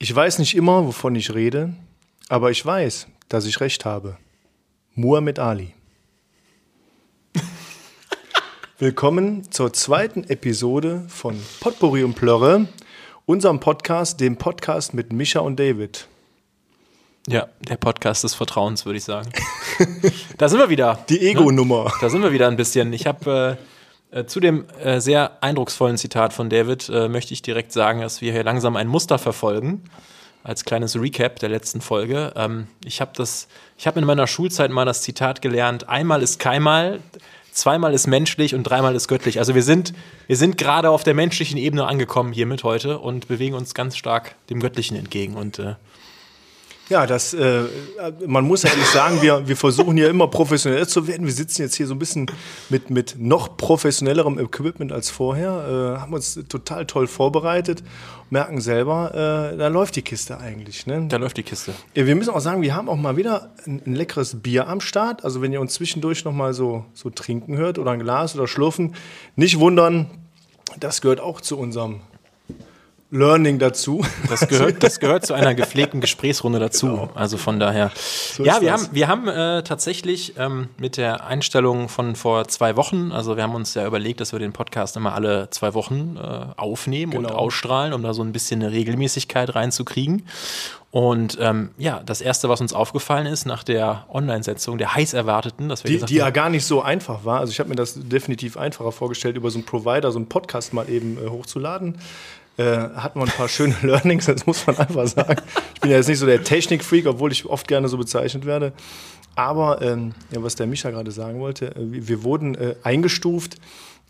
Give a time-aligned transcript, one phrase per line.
[0.00, 1.74] Ich weiß nicht immer, wovon ich rede,
[2.28, 4.16] aber ich weiß, dass ich recht habe.
[4.94, 5.74] Muhammad Ali.
[8.78, 12.68] Willkommen zur zweiten Episode von Potpourri und Plörre,
[13.26, 16.06] unserem Podcast, dem Podcast mit Micha und David.
[17.26, 19.32] Ja, der Podcast des Vertrauens, würde ich sagen.
[20.38, 21.04] da sind wir wieder.
[21.08, 21.92] Die Ego-Nummer.
[22.00, 22.92] Da sind wir wieder ein bisschen.
[22.92, 23.77] Ich habe äh, äh,
[24.24, 28.32] zu dem äh, sehr eindrucksvollen Zitat von David äh, möchte ich direkt sagen, dass wir
[28.32, 29.84] hier langsam ein Muster verfolgen.
[30.44, 32.32] Als kleines Recap der letzten Folge.
[32.36, 33.12] Ähm, ich habe
[33.86, 37.00] habe in meiner Schulzeit mal das Zitat gelernt: Einmal ist keinmal,
[37.50, 39.40] zweimal ist menschlich und dreimal ist göttlich.
[39.40, 39.92] Also wir sind,
[40.26, 44.36] wir sind gerade auf der menschlichen Ebene angekommen hiermit heute und bewegen uns ganz stark
[44.48, 45.34] dem Göttlichen entgegen.
[45.34, 45.74] Und äh,
[46.88, 47.64] ja, das, äh,
[48.26, 51.26] man muss ja ehrlich sagen, wir, wir versuchen hier immer professionell zu werden.
[51.26, 52.30] Wir sitzen jetzt hier so ein bisschen
[52.70, 57.82] mit, mit noch professionellerem Equipment als vorher, äh, haben uns total toll vorbereitet,
[58.30, 59.10] merken selber,
[59.52, 60.86] äh, da läuft die Kiste eigentlich.
[60.86, 61.06] Ne?
[61.08, 61.74] da läuft die Kiste.
[61.94, 64.80] Ja, wir müssen auch sagen, wir haben auch mal wieder ein, ein leckeres Bier am
[64.80, 65.24] Start.
[65.24, 68.48] Also wenn ihr uns zwischendurch noch mal so, so trinken hört oder ein Glas oder
[68.48, 68.94] schlürfen,
[69.36, 70.06] nicht wundern,
[70.80, 72.00] das gehört auch zu unserem
[73.10, 74.04] Learning dazu.
[74.28, 76.86] Das gehört, das gehört zu einer gepflegten Gesprächsrunde dazu.
[76.88, 77.10] Genau.
[77.14, 77.90] Also von daher.
[77.96, 78.82] So ja, wir das.
[78.84, 83.42] haben, wir haben äh, tatsächlich ähm, mit der Einstellung von vor zwei Wochen, also wir
[83.44, 87.26] haben uns ja überlegt, dass wir den Podcast immer alle zwei Wochen äh, aufnehmen und
[87.28, 87.38] Genau.
[87.38, 90.26] ausstrahlen, um da so ein bisschen eine Regelmäßigkeit reinzukriegen.
[90.90, 95.68] Und ähm, ja, das erste, was uns aufgefallen ist nach der Online-Setzung, der heiß erwarteten,
[95.68, 97.40] dass wir Die, gesagt die ja gar nicht so einfach war.
[97.40, 100.72] Also ich habe mir das definitiv einfacher vorgestellt, über so einen Provider, so einen Podcast
[100.74, 101.98] mal eben äh, hochzuladen.
[102.58, 102.64] Äh,
[102.96, 105.40] hatten wir ein paar schöne Learnings, das muss man einfach sagen.
[105.74, 108.72] Ich bin ja jetzt nicht so der Technik-Freak, obwohl ich oft gerne so bezeichnet werde.
[109.36, 113.58] Aber ähm, ja, was der Micha gerade sagen wollte, äh, wir, wir wurden äh, eingestuft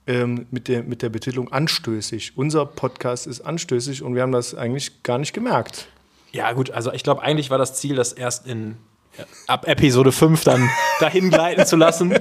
[0.07, 2.39] ähm, mit, der, mit der Betitelung anstößig.
[2.39, 5.89] Unser Podcast ist anstößig und wir haben das eigentlich gar nicht gemerkt.
[6.33, 8.77] Ja, gut, also ich glaube, eigentlich war das Ziel, das erst in
[9.47, 10.69] ab Episode 5 dann
[11.01, 12.15] dahin gleiten zu lassen.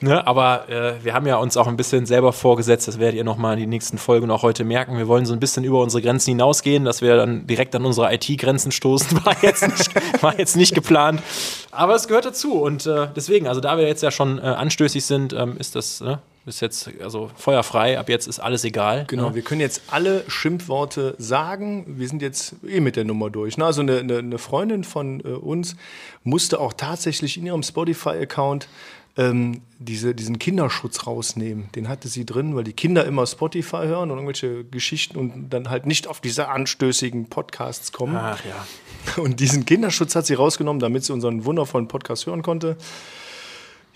[0.00, 0.26] Ne?
[0.26, 3.54] Aber äh, wir haben ja uns auch ein bisschen selber vorgesetzt, das werdet ihr nochmal
[3.54, 4.96] in den nächsten Folgen auch heute merken.
[4.98, 8.12] Wir wollen so ein bisschen über unsere Grenzen hinausgehen, dass wir dann direkt an unsere
[8.14, 11.22] IT-Grenzen stoßen, war jetzt, nicht, war jetzt nicht geplant.
[11.70, 12.60] Aber es gehört dazu.
[12.60, 16.00] Und äh, deswegen, also da wir jetzt ja schon äh, anstößig sind, ähm, ist das,
[16.00, 16.20] ne?
[16.46, 17.98] Ist jetzt also feuerfrei.
[17.98, 19.04] Ab jetzt ist alles egal.
[19.08, 19.34] Genau, Ne?
[19.34, 21.84] wir können jetzt alle Schimpfworte sagen.
[21.98, 23.58] Wir sind jetzt eh mit der Nummer durch.
[23.58, 23.64] Ne?
[23.66, 25.76] Also eine, eine, eine Freundin von äh, uns
[26.24, 28.68] musste auch tatsächlich in ihrem Spotify-Account
[29.16, 31.68] ähm, diese, diesen Kinderschutz rausnehmen.
[31.74, 35.68] Den hatte sie drin, weil die Kinder immer Spotify hören und irgendwelche Geschichten und dann
[35.68, 38.16] halt nicht auf diese anstößigen Podcasts kommen.
[38.16, 39.22] Ach ja.
[39.22, 42.76] Und diesen Kinderschutz hat sie rausgenommen, damit sie unseren wundervollen Podcast hören konnte.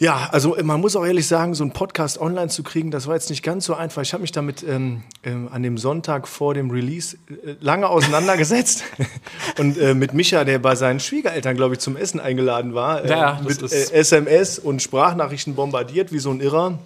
[0.04, 3.14] Ja, also man muss auch ehrlich sagen, so einen Podcast online zu kriegen, das war
[3.14, 4.02] jetzt nicht ganz so einfach.
[4.02, 8.84] Ich habe mich damit ähm, ähm, an dem Sonntag vor dem Release äh, lange auseinandergesetzt
[9.58, 13.08] und äh, mit Micha, der bei seinen Schwiegereltern, glaube ich, zum Essen eingeladen war, äh,
[13.08, 16.78] Ja, mit ist- äh, SMS und Sprachnachrichten bombardiert wie so ein Irrer.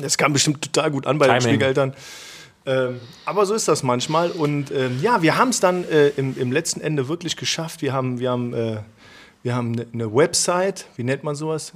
[0.00, 1.56] Das kam bestimmt total gut an bei den Timing.
[1.56, 1.92] Schwiegereltern.
[2.64, 4.30] Ähm, aber so ist das manchmal.
[4.30, 7.82] Und ähm, ja, wir haben es dann äh, im, im letzten Ende wirklich geschafft.
[7.82, 8.78] Wir haben, wir haben, äh,
[9.42, 11.74] wir haben eine, eine Website, wie nennt man sowas?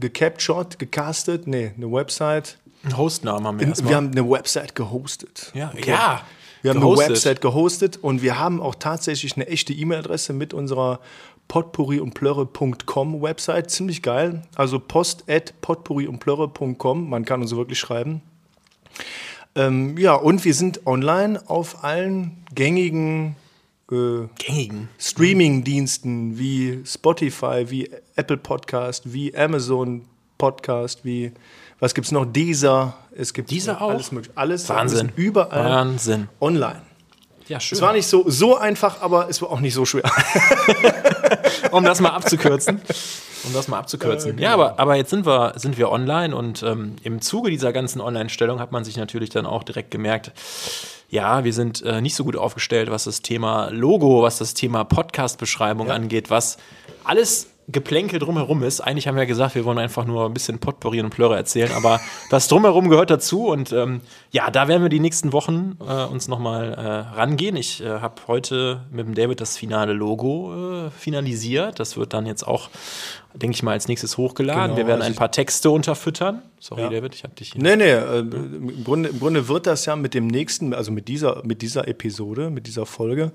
[0.00, 1.46] Gecaptured, gecastet?
[1.46, 2.58] Nee, eine Website.
[2.84, 3.90] Einen Hostnamen haben wir erstmal.
[3.90, 5.52] wir haben eine Website gehostet.
[5.54, 6.22] ja, ja.
[6.62, 7.06] Wir haben gehostet.
[7.06, 11.00] eine Website gehostet und wir haben auch tatsächlich eine echte E-Mail-Adresse mit unserer
[11.48, 13.70] potpourri und plörre.com Website.
[13.70, 14.42] Ziemlich geil.
[14.54, 17.10] Also post at potpourri und plörre.com.
[17.10, 18.22] Man kann uns wirklich schreiben.
[19.54, 23.36] Ähm, ja, und wir sind online auf allen gängigen
[23.90, 24.88] äh, Gängigen.
[24.98, 30.04] Streaming-Diensten wie Spotify, wie Apple Podcast, wie Amazon
[30.38, 31.32] Podcast, wie
[31.82, 32.24] was gibt's noch?
[32.24, 32.94] Deezer.
[33.10, 33.90] Es gibt Deezer auch?
[33.90, 34.36] alles mögliche.
[34.36, 35.08] Alles Wahnsinn.
[35.08, 36.28] alles überall Wahnsinn.
[36.40, 36.82] online.
[37.48, 37.76] Ja, schön.
[37.76, 40.04] Es war nicht so, so einfach, aber es war auch nicht so schwer.
[41.72, 42.80] um das mal abzukürzen.
[43.44, 44.38] Um das mal abzukürzen.
[44.38, 48.00] Ja, aber, aber jetzt sind wir, sind wir online und ähm, im Zuge dieser ganzen
[48.00, 50.30] Online-Stellung hat man sich natürlich dann auch direkt gemerkt,
[51.12, 54.82] ja, wir sind äh, nicht so gut aufgestellt, was das Thema Logo, was das Thema
[54.84, 56.56] Podcast-Beschreibung angeht, was
[57.04, 58.80] alles Geplänkel drumherum ist.
[58.80, 61.70] Eigentlich haben wir ja gesagt, wir wollen einfach nur ein bisschen Potpourri und Plörre erzählen,
[61.72, 62.00] aber
[62.30, 64.00] das drumherum gehört dazu und ähm,
[64.30, 67.56] ja, da werden wir die nächsten Wochen äh, uns nochmal äh, rangehen.
[67.56, 71.78] Ich äh, habe heute mit dem David das finale Logo äh, finalisiert.
[71.78, 72.70] Das wird dann jetzt auch
[73.34, 74.62] denke ich mal, als nächstes hochgeladen.
[74.62, 76.42] Genau, wir werden also ein paar Texte unterfüttern.
[76.62, 76.90] Sorry, Ja.
[76.90, 77.60] David, ich habe dich hier.
[77.60, 81.08] Nee, nee, äh, im, Grunde, im Grunde wird das ja mit dem nächsten, also mit
[81.08, 83.32] dieser, mit dieser Episode, mit dieser Folge,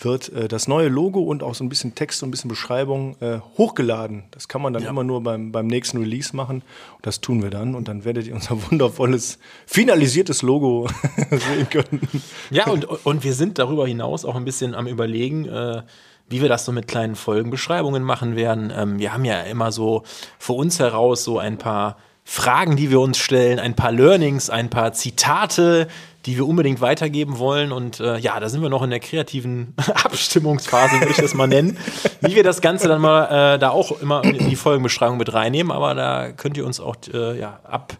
[0.00, 3.14] wird äh, das neue Logo und auch so ein bisschen Text und ein bisschen Beschreibung
[3.20, 4.24] äh, hochgeladen.
[4.30, 6.62] Das kann man dann immer nur beim, beim nächsten Release machen.
[6.96, 7.74] Und das tun wir dann.
[7.74, 10.88] Und dann werdet ihr unser wundervolles, finalisiertes Logo
[11.30, 12.08] sehen können.
[12.50, 15.82] Ja, und, und wir sind darüber hinaus auch ein bisschen am Überlegen, äh,
[16.30, 18.72] wie wir das so mit kleinen Folgenbeschreibungen machen werden.
[18.74, 20.04] Ähm, wir haben ja immer so
[20.38, 24.70] für uns heraus so ein paar Fragen, die wir uns stellen, ein paar Learnings, ein
[24.70, 25.88] paar Zitate,
[26.24, 27.72] die wir unbedingt weitergeben wollen.
[27.72, 29.74] Und äh, ja, da sind wir noch in der kreativen
[30.04, 31.76] Abstimmungsphase, würde ich das mal nennen,
[32.20, 35.72] wie wir das Ganze dann mal äh, da auch immer in die Folgenbeschreibung mit reinnehmen.
[35.72, 37.96] Aber da könnt ihr uns auch äh, ja, ab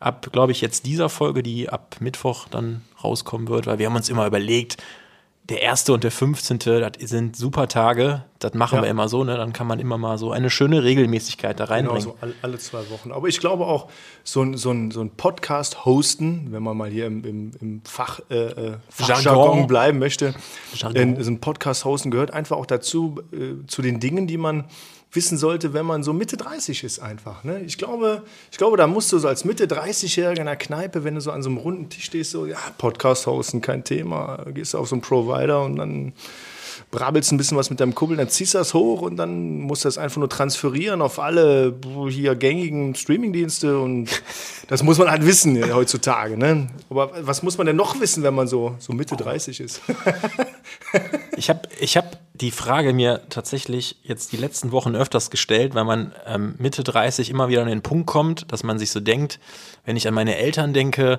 [0.00, 3.96] ab, glaube ich, jetzt dieser Folge, die ab Mittwoch dann rauskommen wird, weil wir haben
[3.96, 4.76] uns immer überlegt,
[5.48, 6.58] der erste und der 15.
[6.58, 8.82] das sind super Tage, das machen Ja.
[8.82, 9.36] wir immer so, ne?
[9.36, 12.02] Dann kann man immer mal so eine schöne Regelmäßigkeit da Genau, reinbringen.
[12.02, 13.12] so alle, alle zwei Wochen.
[13.12, 13.88] Aber ich glaube auch,
[14.24, 17.80] so ein, so ein, so ein Podcast hosten, wenn man mal hier im, im, im
[17.84, 19.66] Fach, äh, äh, Fachjargon Jargon.
[19.68, 20.34] bleiben möchte,
[20.74, 21.22] Jargon.
[21.22, 24.64] so ein Podcast hosten gehört einfach auch dazu, äh, zu den Dingen, die man
[25.16, 27.42] wissen sollte, wenn man so Mitte 30 ist einfach.
[27.42, 27.60] Ne?
[27.62, 31.14] Ich, glaube, ich glaube, da musst du so als Mitte 30-Jähriger in der Kneipe, wenn
[31.14, 34.74] du so an so einem runden Tisch stehst, so, ja, Podcast hosten, kein Thema, gehst
[34.74, 36.12] du auf so einen Provider und dann
[36.90, 39.84] brabbelst ein bisschen was mit deinem Kumpel, dann ziehst du das hoch und dann musst
[39.84, 41.74] du das einfach nur transferieren auf alle
[42.08, 44.08] hier gängigen Streamingdienste und
[44.68, 46.36] das muss man halt wissen äh, heutzutage.
[46.36, 46.68] Ne?
[46.88, 49.80] Aber was muss man denn noch wissen, wenn man so, so Mitte 30 ist?
[51.36, 55.84] Ich habe ich hab die Frage mir tatsächlich jetzt die letzten Wochen öfters gestellt, weil
[55.84, 59.38] man ähm, Mitte 30 immer wieder an den Punkt kommt, dass man sich so denkt,
[59.84, 61.18] wenn ich an meine Eltern denke,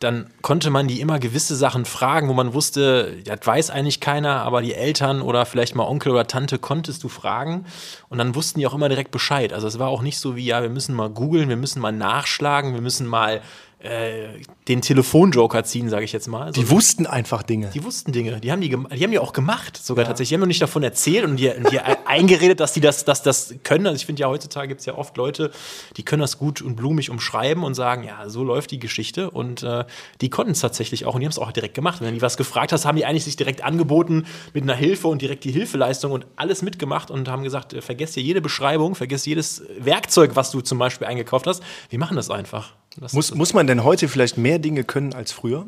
[0.00, 4.42] dann konnte man die immer gewisse Sachen fragen, wo man wusste, das weiß eigentlich keiner,
[4.42, 7.64] aber die Eltern oder vielleicht mal Onkel oder Tante konntest du fragen
[8.08, 9.52] und dann wussten die auch immer direkt Bescheid.
[9.52, 11.92] Also es war auch nicht so wie, ja, wir müssen mal googeln, wir müssen mal
[11.92, 13.40] nachschlagen, wir müssen mal
[13.78, 14.28] äh,
[14.68, 16.52] den Telefonjoker ziehen, sage ich jetzt mal.
[16.54, 17.70] So, Die wussten einfach Dinge.
[17.74, 20.30] die wussten Dinge, die haben die, die haben die auch gemacht, sogar tatsächlich.
[20.30, 23.54] Die haben noch nicht davon erzählt und die, die eingeredet, dass die das, dass das
[23.64, 23.86] können.
[23.86, 25.50] Also ich finde ja, heutzutage gibt es ja oft Leute,
[25.98, 29.30] die können das gut und blumig umschreiben und sagen, ja, so läuft die Geschichte.
[29.30, 29.84] Und äh,
[30.20, 32.00] die konnten es tatsächlich auch und die haben es auch direkt gemacht.
[32.00, 34.24] Wenn du die was gefragt hast, haben die eigentlich sich direkt angeboten
[34.54, 38.14] mit einer Hilfe und direkt die Hilfeleistung und alles mitgemacht und haben gesagt, äh, vergesst
[38.14, 41.62] hier jede Beschreibung, vergesst jedes Werkzeug, was du zum Beispiel eingekauft hast.
[41.90, 42.72] Wir machen das einfach.
[43.00, 45.66] Das Muss, muss man denn heute vielleicht mehr Dinge können als früher?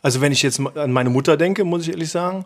[0.00, 2.44] Also wenn ich jetzt an meine Mutter denke, muss ich ehrlich sagen,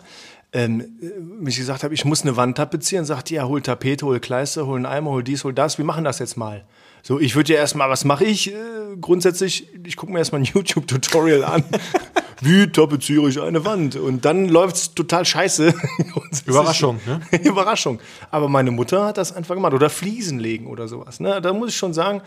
[0.53, 3.61] ähm, äh, wenn ich gesagt habe, ich muss eine Wand tapezieren, sagt die, ja, hol
[3.63, 6.65] Tapete, hol Kleister, hol einen Eimer, hol dies, hol das, wir machen das jetzt mal.
[7.03, 8.53] So, ich würde ja erstmal, was mache ich?
[8.53, 8.57] Äh,
[9.01, 11.65] grundsätzlich, ich gucke mir erstmal ein YouTube-Tutorial an.
[12.41, 13.97] Wie tapeziere ich eine Wand?
[13.97, 15.73] Und dann läuft es total scheiße.
[16.47, 17.21] Überraschung, ne?
[17.43, 17.99] Überraschung.
[18.31, 19.73] Aber meine Mutter hat das einfach gemacht.
[19.73, 21.19] Oder Fliesen legen oder sowas.
[21.19, 21.41] Ne?
[21.41, 22.21] Da muss ich schon sagen,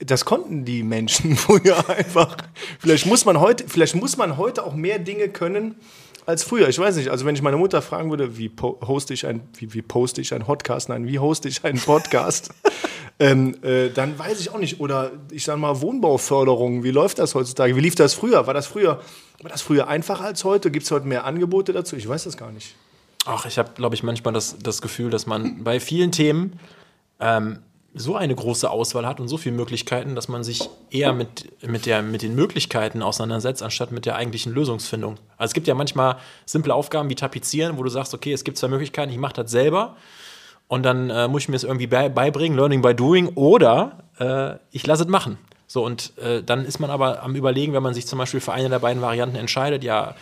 [0.00, 2.36] das konnten die Menschen früher einfach.
[2.78, 5.76] Vielleicht muss man heute, vielleicht muss man heute auch mehr Dinge können
[6.26, 6.68] als früher.
[6.68, 7.08] Ich weiß nicht.
[7.08, 10.34] Also wenn ich meine Mutter fragen würde, wie hoste ich ein, wie, wie poste ich
[10.34, 10.88] einen Podcast?
[10.88, 12.50] Nein, wie hoste ich einen Podcast?
[13.18, 14.80] ähm, äh, dann weiß ich auch nicht.
[14.80, 16.82] Oder ich sage mal Wohnbauförderung.
[16.82, 17.76] Wie läuft das heutzutage?
[17.76, 18.46] Wie lief das früher?
[18.46, 19.00] War das früher,
[19.40, 20.70] war das früher einfacher als heute?
[20.70, 21.96] Gibt es heute mehr Angebote dazu?
[21.96, 22.74] Ich weiß das gar nicht.
[23.24, 26.58] Ach, ich habe, glaube ich, manchmal das, das Gefühl, dass man bei vielen Themen
[27.20, 27.60] ähm,
[27.98, 31.86] so eine große Auswahl hat und so viele Möglichkeiten, dass man sich eher mit, mit,
[31.86, 35.16] der, mit den Möglichkeiten auseinandersetzt, anstatt mit der eigentlichen Lösungsfindung.
[35.38, 38.58] Also es gibt ja manchmal simple Aufgaben wie Tapezieren, wo du sagst, okay, es gibt
[38.58, 39.96] zwei Möglichkeiten, ich mache das selber
[40.68, 44.56] und dann äh, muss ich mir es irgendwie bei, beibringen, Learning by Doing, oder äh,
[44.72, 45.38] ich lasse es machen.
[45.66, 48.52] So, und äh, dann ist man aber am Überlegen, wenn man sich zum Beispiel für
[48.52, 50.14] eine der beiden Varianten entscheidet, ja,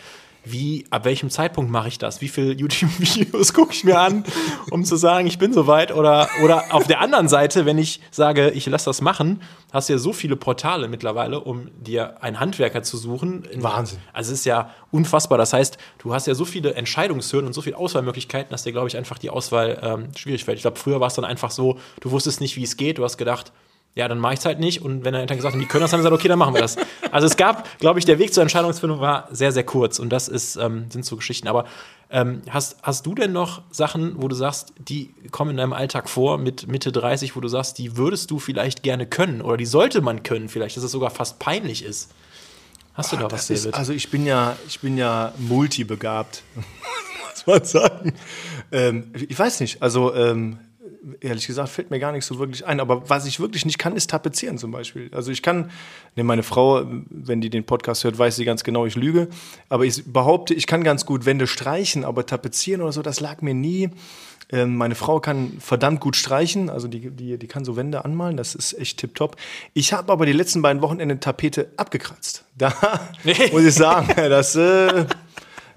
[0.45, 2.21] wie, ab welchem Zeitpunkt mache ich das?
[2.21, 4.23] Wie viele YouTube-Videos gucke ich mir an,
[4.71, 5.91] um zu sagen, ich bin soweit?
[5.91, 9.41] Oder, oder auf der anderen Seite, wenn ich sage, ich lasse das machen,
[9.73, 13.43] hast du ja so viele Portale mittlerweile, um dir einen Handwerker zu suchen.
[13.55, 13.99] Wahnsinn.
[14.13, 15.37] Also es ist ja unfassbar.
[15.37, 18.87] Das heißt, du hast ja so viele Entscheidungshürden und so viele Auswahlmöglichkeiten, dass dir, glaube
[18.87, 20.57] ich, einfach die Auswahl ähm, schwierig fällt.
[20.57, 22.97] Ich glaube, früher war es dann einfach so, du wusstest nicht, wie es geht.
[22.99, 23.51] Du hast gedacht,
[23.95, 24.81] ja, dann mache ich es halt nicht.
[24.81, 26.53] Und wenn er dann gesagt hat, die können das, haben sie gesagt, okay, dann machen
[26.53, 26.75] wir das.
[27.11, 29.99] Also es gab, glaube ich, der Weg zur Entscheidungsfindung war sehr, sehr kurz.
[29.99, 31.47] Und das ist, ähm, sind so Geschichten.
[31.47, 31.63] Aber
[32.09, 36.09] ähm, hast, hast du denn noch Sachen, wo du sagst, die kommen in deinem Alltag
[36.09, 39.65] vor mit Mitte 30, wo du sagst, die würdest du vielleicht gerne können oder die
[39.65, 42.11] sollte man können vielleicht, dass es sogar fast peinlich ist?
[42.95, 43.75] Hast du da was, Das ist, David?
[43.77, 48.13] also ich bin ja, ich bin ja multibegabt, muss man sagen.
[48.71, 50.59] Ähm, ich weiß nicht, also ähm,
[51.21, 52.79] ehrlich gesagt fällt mir gar nicht so wirklich ein.
[52.79, 55.09] Aber was ich wirklich nicht kann, ist tapezieren zum Beispiel.
[55.13, 55.71] Also ich kann,
[56.15, 59.27] ne, meine Frau, wenn die den Podcast hört, weiß sie ganz genau, ich lüge.
[59.69, 63.41] Aber ich behaupte, ich kann ganz gut Wände streichen, aber tapezieren oder so, das lag
[63.41, 63.89] mir nie.
[64.51, 68.37] Ähm, meine Frau kann verdammt gut streichen, also die, die, die kann so Wände anmalen,
[68.37, 69.37] das ist echt tipptopp.
[69.73, 72.43] Ich habe aber die letzten beiden Wochenende Tapete abgekratzt.
[72.57, 72.73] Da
[73.51, 75.05] muss ich sagen, das, äh,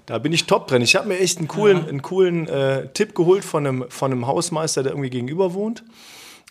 [0.09, 0.81] da bin ich top drin.
[0.81, 4.25] Ich habe mir echt einen coolen, einen coolen äh, Tipp geholt von einem, von einem
[4.25, 5.83] Hausmeister, der irgendwie gegenüber wohnt.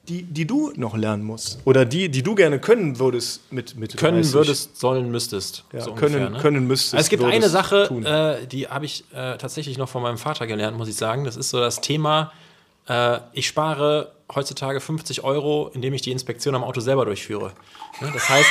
[0.09, 1.59] die, die du noch lernen musst?
[1.65, 4.35] Oder die, die du gerne können würdest mit, mit können 30?
[4.35, 5.65] würdest, sollen, müsstest.
[5.73, 6.41] ja, so können, ungefähr, ne?
[6.41, 6.95] können müsstest.
[6.95, 10.47] Also es gibt eine Sache, äh, die habe ich äh, tatsächlich noch von meinem Vater
[10.47, 11.25] gelernt, muss ich sagen.
[11.25, 12.33] Das ist so das Thema,
[12.88, 17.52] äh, ich spare heutzutage 50 Euro, indem ich die Inspektion am Auto selber durchführe.
[18.00, 18.11] Ne?
[18.12, 18.50] Das heißt,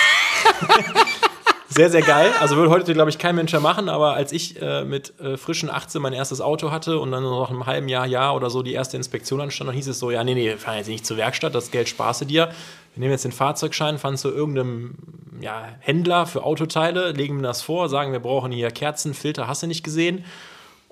[1.69, 2.31] sehr, sehr geil.
[2.39, 5.37] Also würde heute, glaube ich, kein Mensch mehr machen, aber als ich äh, mit äh,
[5.37, 8.61] frischen 18 mein erstes Auto hatte und dann noch einem halben Jahr, Jahr oder so
[8.63, 11.05] die erste Inspektion anstand, dann hieß es so, ja, nee, nee, wir fahren jetzt nicht
[11.05, 12.49] zur Werkstatt, das Geld sparst du dir.
[12.93, 14.95] Wir nehmen jetzt den Fahrzeugschein, fahren zu irgendeinem
[15.41, 19.67] ja, Händler für Autoteile, legen das vor, sagen, wir brauchen hier Kerzen, Filter, hast du
[19.67, 20.23] nicht gesehen.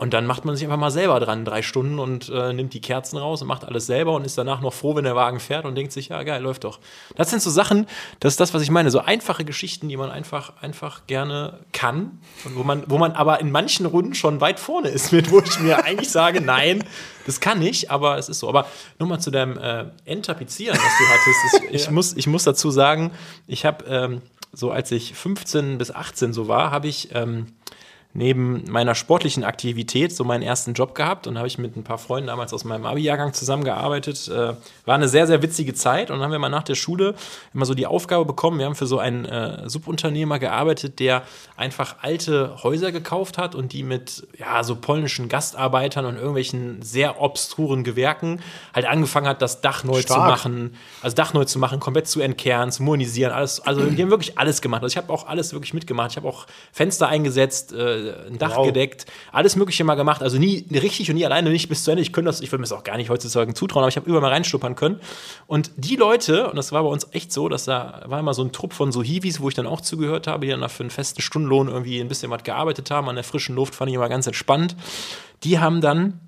[0.04, 2.82] Und dann macht man sich einfach mal selber dran, drei Stunden und äh, nimmt die
[2.82, 5.64] Kerzen raus und macht alles selber und ist danach noch froh, wenn der Wagen fährt
[5.64, 6.82] und denkt sich, ja geil, läuft doch.
[7.16, 7.88] Das sind so Sachen,
[8.20, 12.20] das ist das, was ich meine, so einfache Geschichten, die man einfach, einfach gerne kann
[12.44, 15.40] und wo man, wo man aber in manchen Runden schon weit vorne ist mit, wo
[15.40, 16.84] ich mir eigentlich sage, nein,
[17.26, 18.50] das kann ich, aber es ist so.
[18.50, 18.68] Aber
[19.00, 21.64] nur mal zu deinem äh, Enttapezieren, was du hattest.
[21.74, 23.12] Ich, ich, muss, ich muss dazu sagen,
[23.48, 24.22] ich habe ähm,
[24.54, 27.48] so als ich 15 bis 18 so war, habe ich ähm,
[28.14, 31.98] neben meiner sportlichen Aktivität so meinen ersten Job gehabt und habe ich mit ein paar
[31.98, 34.28] Freunden damals aus meinem Abi-Jahrgang zusammengearbeitet.
[34.28, 34.54] Äh,
[34.86, 37.16] war eine sehr, sehr witzige Zeit und dann haben wir mal nach der Schule
[37.54, 41.24] immer so die Aufgabe bekommen, wir haben für so einen äh, Subunternehmer gearbeitet, der
[41.58, 47.20] einfach alte Häuser gekauft hat und die mit ja, so polnischen Gastarbeitern und irgendwelchen sehr
[47.20, 48.42] obskuren Gewerken
[48.76, 50.30] halt angefangen hat, das Dach neu zu Stark.
[50.30, 54.12] machen, also Dach neu zu machen, komplett zu entkernen, zu modernisieren, alles, also die haben
[54.12, 54.84] wirklich alles gemacht.
[54.84, 56.12] Also ich habe auch alles wirklich mitgemacht.
[56.12, 58.66] Ich habe auch Fenster eingesetzt, äh, ein Dach Wow.
[58.68, 60.22] gedeckt, alles Mögliche mal gemacht.
[60.22, 62.02] Also nie richtig und nie alleine, nicht bis zu Ende.
[62.02, 64.08] Ich könnte das, ich würde mir das auch gar nicht heutzutage zutrauen, aber ich habe
[64.08, 65.00] überall mal reinschnuppern können.
[65.48, 68.44] Und die Leute, und das war bei uns echt so, dass da war immer so
[68.44, 70.84] ein Trupp von so Hiwis, wo ich dann auch zugehört habe, die dann da für
[70.84, 73.96] einen festen Stundenlohn irgendwie ein bisschen was gearbeitet haben, an der frischen Luft, fand ich
[73.96, 74.76] immer ganz entspannt.
[75.44, 76.20] Die haben dann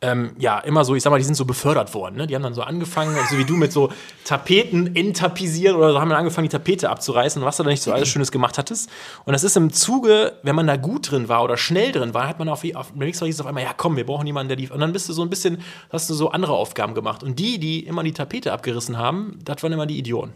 [0.00, 2.16] ähm, ja, immer so, ich sag mal, die sind so befördert worden.
[2.16, 2.26] Ne?
[2.28, 3.90] Die haben dann so angefangen, so wie du mit so
[4.24, 7.92] Tapeten entapisieren oder so, haben dann angefangen, die Tapete abzureißen, was du da nicht so
[7.92, 8.88] alles Schönes gemacht hattest.
[9.24, 12.28] Und das ist im Zuge, wenn man da gut drin war oder schnell drin war,
[12.28, 14.48] hat man auf, auf beim nächsten hieß es auf einmal, ja komm, wir brauchen jemanden,
[14.48, 14.68] der die.
[14.68, 17.24] Und dann bist du so ein bisschen, hast du so andere Aufgaben gemacht.
[17.24, 20.32] Und die, die immer die Tapete abgerissen haben, das waren immer die Idioten.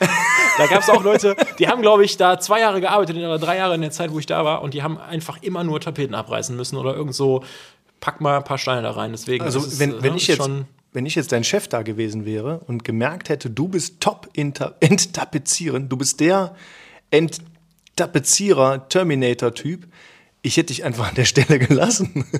[0.58, 3.58] Da gab es auch Leute, die haben, glaube ich, da zwei Jahre gearbeitet oder drei
[3.58, 6.14] Jahre in der Zeit, wo ich da war, und die haben einfach immer nur Tapeten
[6.14, 7.42] abreißen müssen oder irgend so,
[8.00, 9.12] pack mal ein paar Steine da rein.
[9.12, 10.48] Deswegen Also ist wenn, äh, wenn ne, ich jetzt,
[10.92, 15.88] wenn ich jetzt dein Chef da gewesen wäre und gemerkt hätte, du bist top enttapezieren,
[15.88, 16.54] du bist der
[17.10, 19.86] Enttapezierer, Terminator-Typ,
[20.42, 22.24] ich hätte dich einfach an der Stelle gelassen.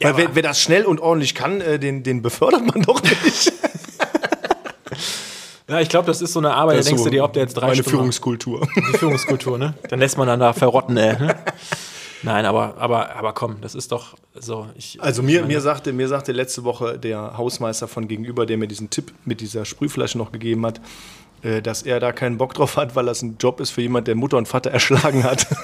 [0.00, 3.02] Weil aber- wer, wer das schnell und ordentlich kann, äh, den, den befördert man doch
[3.02, 3.52] nicht.
[5.66, 7.42] Ja, ich glaube, das ist so eine Arbeit, da denkst so du dir, ob der
[7.44, 8.68] jetzt drei Meine Stunden Führungskultur.
[8.76, 9.72] die Führungskultur, ne?
[9.88, 11.18] Dann lässt man dann da verrotten, ey.
[11.18, 11.36] Ne?
[12.24, 14.66] Nein, aber, aber, aber komm, das ist doch so.
[14.76, 18.56] Ich, Also mir, ich mir, sagte, mir sagte letzte Woche der Hausmeister von gegenüber, der
[18.56, 20.80] mir diesen Tipp mit dieser Sprühflasche noch gegeben hat,
[21.42, 24.08] äh, dass er da keinen Bock drauf hat, weil das ein Job ist für jemand,
[24.08, 25.46] der Mutter und Vater erschlagen hat.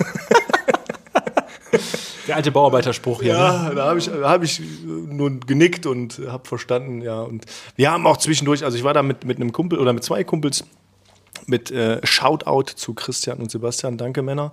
[2.26, 3.32] der alte Bauarbeiterspruch hier.
[3.32, 3.38] Ne?
[3.38, 7.20] Ja, da habe ich, da hab ich nur genickt und habe verstanden, ja.
[7.22, 10.04] Und wir haben auch zwischendurch, also ich war da mit, mit einem Kumpel oder mit
[10.04, 10.64] zwei Kumpels
[11.50, 13.98] mit äh, Shoutout zu Christian und Sebastian.
[13.98, 14.52] Danke, Männer,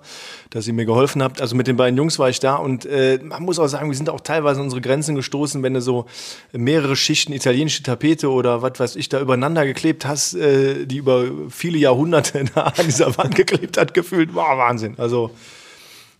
[0.49, 1.39] dass ihr mir geholfen habt.
[1.39, 3.95] Also mit den beiden Jungs war ich da und äh, man muss auch sagen, wir
[3.95, 6.05] sind auch teilweise an unsere Grenzen gestoßen, wenn du so
[6.51, 11.25] mehrere Schichten italienische Tapete oder was weiß ich da übereinander geklebt hast, äh, die über
[11.49, 14.33] viele Jahrhunderte an dieser Wand geklebt hat, gefühlt.
[14.33, 14.95] Wow, Wahnsinn.
[14.97, 15.31] Also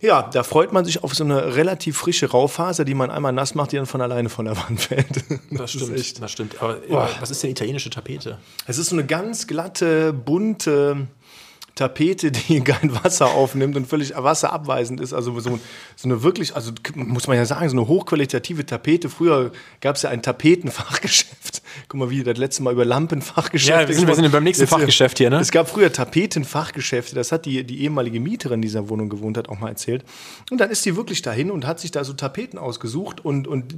[0.00, 3.54] Ja, da freut man sich auf so eine relativ frische Raufaser, die man einmal nass
[3.56, 5.06] macht, die dann von alleine von der Wand fällt.
[5.50, 6.62] Das, ist stimmt, echt- das stimmt.
[6.62, 7.08] Aber Boah.
[7.20, 8.38] was ist denn italienische Tapete?
[8.66, 11.08] Es ist so eine ganz glatte, bunte
[11.74, 15.12] Tapete, die kein Wasser aufnimmt und völlig wasserabweisend ist.
[15.12, 15.58] Also so,
[15.96, 19.08] so eine wirklich, also muss man ja sagen, so eine hochqualitative Tapete.
[19.08, 19.50] Früher
[19.80, 21.62] gab es ja ein Tapetenfachgeschäft.
[21.88, 23.80] Guck mal, wie das letzte Mal über Lampenfachgeschäft.
[23.82, 25.38] Ja, wir sind- wir sind beim nächsten Fachgeschäft hier, ne?
[25.38, 27.14] Es gab früher Tapetenfachgeschäfte.
[27.14, 30.04] Das hat die, die ehemalige Mieterin dieser Wohnung gewohnt hat, auch mal erzählt.
[30.50, 33.24] Und dann ist die wirklich dahin und hat sich da so Tapeten ausgesucht.
[33.24, 33.74] Und, und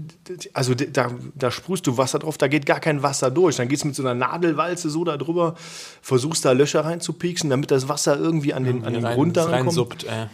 [0.52, 3.56] also da, da sprühst du Wasser drauf, da geht gar kein Wasser durch.
[3.56, 5.54] Dann gehst du mit so einer Nadelwalze so da drüber,
[6.02, 9.66] versuchst da Löcher reinzupieksen, damit das Wasser irgendwie an den, an den Grund da rankommt.
[9.68, 10.04] reinsuppt.
[10.04, 10.26] Äh.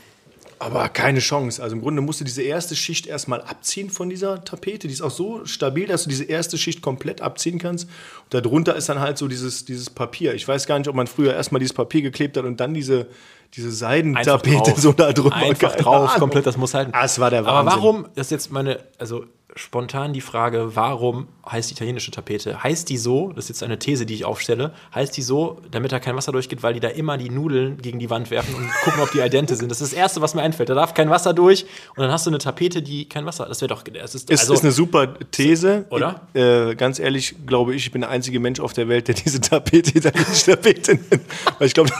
[0.59, 1.63] Aber keine Chance.
[1.63, 4.89] Also im Grunde musst du diese erste Schicht erstmal abziehen von dieser Tapete.
[4.89, 7.89] Die ist auch so stabil, dass du diese erste Schicht komplett abziehen kannst.
[8.25, 10.35] Und darunter ist dann halt so dieses, dieses Papier.
[10.35, 13.07] Ich weiß gar nicht, ob man früher erstmal dieses Papier geklebt hat und dann diese,
[13.55, 15.35] diese Seidentapete so da drüber.
[15.37, 16.93] Einfach drauf, komplett, das muss halten.
[16.95, 17.73] Ah, es war der Aber Wahnsinn.
[17.73, 22.63] warum, das ist jetzt meine, also spontan die Frage, warum heißt die italienische Tapete?
[22.63, 25.93] Heißt die so, das ist jetzt eine These, die ich aufstelle, heißt die so, damit
[25.93, 28.71] da kein Wasser durchgeht, weil die da immer die Nudeln gegen die Wand werfen und
[28.85, 29.71] gucken, ob die al dente sind.
[29.71, 30.69] Das ist das Erste, was mir einfällt.
[30.69, 31.65] Da darf kein Wasser durch
[31.97, 34.55] und dann hast du eine Tapete, die kein Wasser, das wäre doch, das ist, also,
[34.55, 35.87] ist eine super These.
[35.91, 36.23] Oder?
[36.35, 39.15] Ich, äh, ganz ehrlich, glaube ich, ich bin der einzige Mensch auf der Welt, der
[39.15, 41.23] diese Tapete italienische Tapete nennt.
[41.59, 41.91] Weil ich glaube,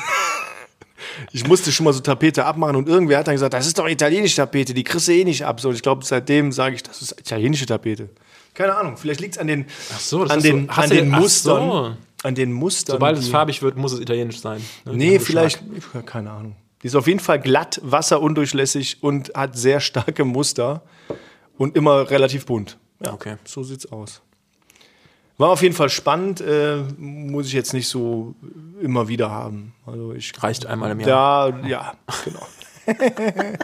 [1.33, 3.89] ich musste schon mal so Tapete abmachen und irgendwer hat dann gesagt, das ist doch
[3.89, 5.61] italienische Tapete, die kriegst du eh nicht ab.
[5.61, 8.09] So, und ich glaube, seitdem sage ich, das ist italienische Tapete.
[8.55, 9.67] Keine Ahnung, vielleicht liegt es an den,
[9.99, 11.69] so, an den, so- an den den- Mustern.
[11.71, 11.97] so.
[12.23, 12.95] An den Mustern.
[12.95, 14.61] sobald es farbig wird, muss es italienisch sein.
[14.87, 14.95] ne?
[14.95, 15.61] Nee, vielleicht,
[16.07, 16.57] keine Ahnung.
[16.83, 20.83] Die ist auf jeden Fall glatt, wasserundurchlässig und hat sehr starke Muster
[21.59, 22.79] und immer relativ bunt.
[23.05, 23.37] Ja, Okay.
[23.45, 24.23] so sieht's aus.
[25.38, 28.35] War auf jeden Fall spannend, äh, muss ich jetzt nicht so
[28.81, 29.75] immer wieder haben.
[29.87, 31.52] Also ich Reicht einmal im Jahr.
[31.52, 32.47] Da, ja, genau.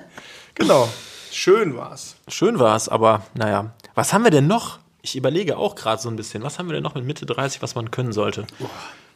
[0.54, 0.88] genau.
[1.30, 2.16] Schön war's.
[2.28, 3.72] Schön war es, aber naja.
[3.94, 4.80] Was haben wir denn noch?
[5.00, 6.42] Ich überlege auch gerade so ein bisschen.
[6.42, 8.46] Was haben wir denn noch mit Mitte 30, was man können sollte?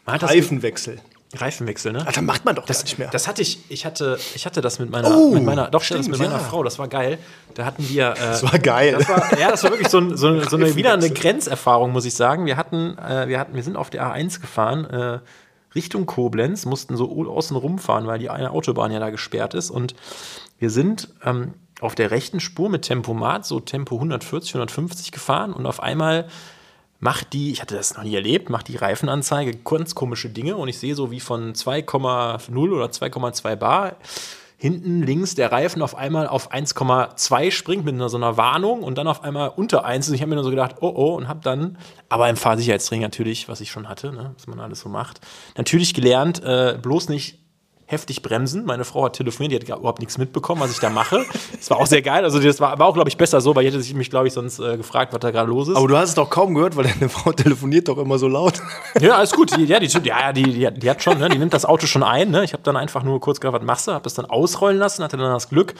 [0.06, 1.00] Man hat das Reifenwechsel.
[1.34, 2.06] Reifenwechsel, ne?
[2.06, 3.08] Alter, macht man doch das nicht mehr.
[3.08, 5.94] Das hatte ich, ich hatte, ich hatte das mit meiner, Oh, mit meiner, doch, hatte
[5.94, 6.38] das stimmt, mit meiner ja.
[6.38, 7.18] Frau, das war geil.
[7.54, 8.96] Da hatten wir, äh, das war geil.
[8.98, 11.10] das war, ja, das war wirklich so, ein, so, eine, so eine, wieder eine.
[11.10, 12.46] Grenzerfahrung, muss ich sagen.
[12.46, 15.18] Wir hatten, äh, wir hatten, wir sind auf der A1 gefahren, äh,
[15.74, 19.70] Richtung Koblenz, mussten so außen rumfahren, weil die eine Autobahn ja da gesperrt ist.
[19.70, 19.94] Und
[20.58, 25.66] wir sind ähm, auf der rechten Spur mit Tempomat, so Tempo 140, 150 gefahren und
[25.66, 26.28] auf einmal
[26.98, 30.56] macht die, ich hatte das noch nie erlebt, macht die Reifenanzeige ganz komische Dinge.
[30.56, 33.96] Und ich sehe so wie von 2,0 oder 2,2 Bar
[34.58, 38.96] hinten links der Reifen auf einmal auf 1,2 springt mit einer, so einer Warnung und
[38.96, 41.28] dann auf einmal unter 1 und ich habe mir nur so gedacht, oh oh und
[41.28, 41.76] habe dann,
[42.08, 45.20] aber im Fahrsicherheitstraining natürlich, was ich schon hatte, ne, was man alles so macht,
[45.56, 47.45] natürlich gelernt, äh, bloß nicht
[47.88, 48.64] heftig bremsen.
[48.64, 51.24] Meine Frau hat telefoniert, die hat überhaupt nichts mitbekommen, was ich da mache.
[51.56, 52.22] Das war auch sehr geil.
[52.24, 54.32] Also das war, war auch, glaube ich, besser so, weil ich hätte mich, glaube ich,
[54.34, 55.76] sonst äh, gefragt, was da gerade los ist.
[55.76, 58.54] Aber du hast es doch kaum gehört, weil deine Frau telefoniert doch immer so laut.
[59.00, 59.54] Ja, alles gut.
[59.56, 61.28] Die, ja, die, ja, die, die, hat- die hat schon, ne?
[61.28, 62.30] die nimmt das Auto schon ein.
[62.30, 62.44] Ne?
[62.44, 63.92] Ich habe dann einfach nur kurz gedacht, was machst du?
[63.92, 65.74] Habe das dann ausrollen lassen, hatte dann das Glück,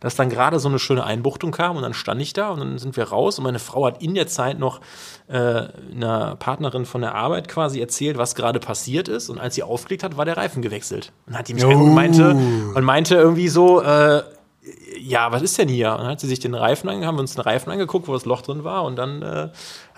[0.00, 2.78] dass dann gerade so eine schöne Einbuchtung kam und dann stand ich da und dann
[2.78, 4.80] sind wir raus und meine Frau hat in der Zeit noch
[5.28, 9.62] äh, einer Partnerin von der Arbeit quasi erzählt, was gerade passiert ist und als sie
[9.62, 11.12] aufgelegt hat, war der Reifen gewechselt.
[11.26, 12.30] Und hat die mich angeguckt und meinte,
[12.74, 14.22] und meinte irgendwie so, äh,
[14.98, 15.92] ja, was ist denn hier?
[15.92, 18.12] Und dann hat sie sich den Reifen angeguckt, haben wir uns den Reifen angeguckt, wo
[18.12, 19.48] das Loch drin war und dann äh,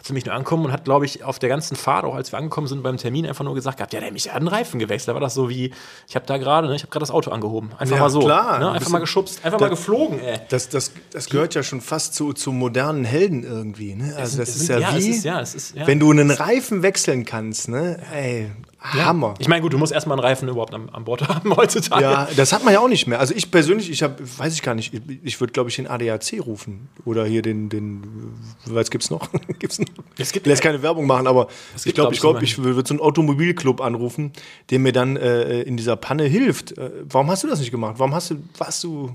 [0.09, 2.39] sie mich nur angekommen und hat, glaube ich, auf der ganzen Fahrt, auch als wir
[2.39, 4.79] angekommen sind beim Termin, einfach nur gesagt gehabt, ja, der hat mich hat einen Reifen
[4.81, 5.09] gewechselt.
[5.09, 5.73] Da war das so wie,
[6.09, 7.71] ich habe da gerade, ne, ich habe gerade das Auto angehoben.
[7.79, 8.21] Einfach Ja, mal so.
[8.21, 8.59] klar.
[8.59, 8.73] Ne?
[8.73, 10.39] Einfach mal geschubst, einfach Da- mal geflogen, ey.
[10.49, 13.95] Das, das, das gehört ja schon fast zu, zu modernen Helden irgendwie.
[13.95, 14.15] Ne?
[14.17, 15.87] Also das Es ist sind- ja, ja, es wie, ist- ja, es ist- ja.
[15.87, 17.69] wenn du einen Reifen wechseln kannst.
[17.69, 17.99] Ne?
[18.13, 19.35] Ey, Hammer.
[19.39, 22.03] Ich meine, gut, du musst erstmal einen Reifen überhaupt an, an Bord haben heutzutage.
[22.03, 23.19] Ja, das hat man ja auch nicht mehr.
[23.19, 25.89] Also ich persönlich, ich habe, weiß ich gar nicht, ich, ich würde, glaube ich, den
[25.89, 26.89] ADAC rufen.
[27.05, 28.33] Oder hier den, den
[28.67, 29.29] was gibt's noch?
[29.59, 29.87] gibt's noch?
[30.17, 31.49] Es gibt- ich jetzt keine Werbung machen, aber
[31.85, 32.17] ich glaube, glaub ich,
[32.51, 34.33] ich, glaub, ich würde so einen Automobilclub anrufen,
[34.71, 36.79] der mir dann äh, in dieser Panne hilft.
[36.79, 37.95] Äh, warum hast du das nicht gemacht?
[37.99, 39.15] Warum hast du, warst du,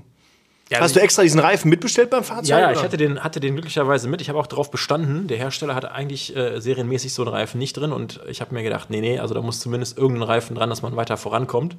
[0.70, 2.48] Ja, hast du extra diesen Reifen mitbestellt beim Fahrzeug?
[2.48, 4.22] Ja, ja, ich hatte den, hatte den glücklicherweise mit.
[4.22, 5.28] Ich habe auch darauf bestanden.
[5.28, 8.62] Der Hersteller hatte eigentlich äh, serienmäßig so einen Reifen nicht drin und ich habe mir
[8.62, 11.76] gedacht, nee, nee, also da muss zumindest irgendein Reifen dran, dass man weiter vorankommt.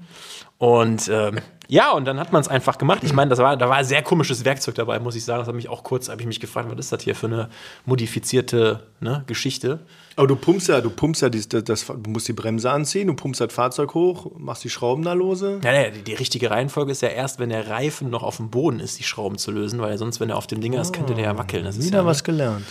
[0.59, 2.99] Und ähm, ja, und dann hat man es einfach gemacht.
[3.03, 5.39] Ich meine, das war, da war sehr komisches Werkzeug dabei, muss ich sagen.
[5.39, 7.49] Das hat mich auch kurz, habe ich mich gefragt, was ist das hier für eine
[7.85, 9.79] modifizierte ne, Geschichte?
[10.17, 13.13] Aber du pumpst ja, du pumpst ja, das, das, du musst die Bremse anziehen, du
[13.15, 15.59] pumpst das Fahrzeug hoch, machst die Schrauben da lose.
[15.61, 18.49] Ja, ja, die, die richtige Reihenfolge ist ja erst, wenn der Reifen noch auf dem
[18.49, 21.15] Boden ist, die Schrauben zu lösen, weil sonst, wenn er auf dem Ding ist, könnte
[21.15, 21.65] der ja wackeln.
[21.65, 22.65] Das ist Wieder ja, was gelernt.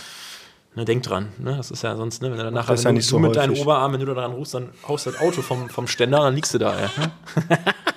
[0.75, 1.55] Ne, denk dran, ne?
[1.55, 3.35] Das ist ja sonst, ne, wenn du dann nachher, ist ja wenn du, so mit
[3.35, 3.55] deinem.
[3.55, 6.25] Oberarm, wenn du da dran rufst, dann haust du das Auto vom, vom Ständer und
[6.25, 6.89] dann liegst du da, ey.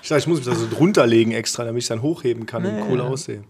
[0.01, 2.65] Ich sag, ich muss mich da so drunter legen extra, damit ich dann hochheben kann
[2.65, 3.43] und cool aussehe.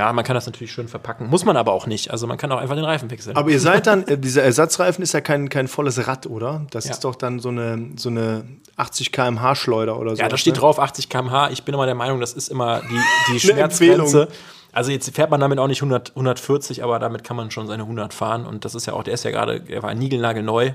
[0.00, 1.26] Ja, man kann das natürlich schön verpacken.
[1.28, 2.10] Muss man aber auch nicht.
[2.10, 3.36] Also man kann auch einfach den Reifen wechseln.
[3.36, 6.64] Aber ihr seid dann, äh, dieser Ersatzreifen ist ja kein, kein volles Rad, oder?
[6.70, 6.92] Das Ja.
[6.92, 8.44] ist doch dann so eine, so eine
[8.76, 10.22] 80 km/h Schleuder oder so.
[10.22, 10.60] ja, da steht ne?
[10.60, 11.50] drauf 80 km/h.
[11.50, 14.28] Ich bin immer der Meinung, das ist immer die, die Schmerzgrenze.
[14.72, 17.82] Also jetzt fährt man damit auch nicht 100, 140, aber damit kann man schon seine
[17.82, 18.46] 100 fahren.
[18.46, 20.70] Und das ist ja auch, der ist ja gerade, der war niegelnagelneu.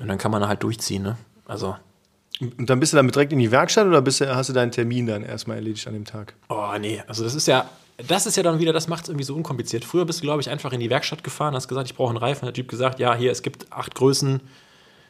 [0.00, 1.16] Und dann kann man halt durchziehen, ne?
[1.46, 1.74] Also,
[2.40, 4.70] Und dann bist du damit direkt in die Werkstatt oder bist du, hast du deinen
[4.70, 6.34] Termin dann erstmal erledigt an dem Tag?
[6.48, 7.68] oh nee, also das ist ja,
[8.06, 9.84] das ist ja dann wieder, das macht es irgendwie so unkompliziert.
[9.84, 12.18] Früher bist du, glaube ich, einfach in die Werkstatt gefahren, hast gesagt, ich brauche einen
[12.18, 12.46] Reifen.
[12.46, 14.40] Der Typ gesagt, ja, hier, es gibt acht Größen.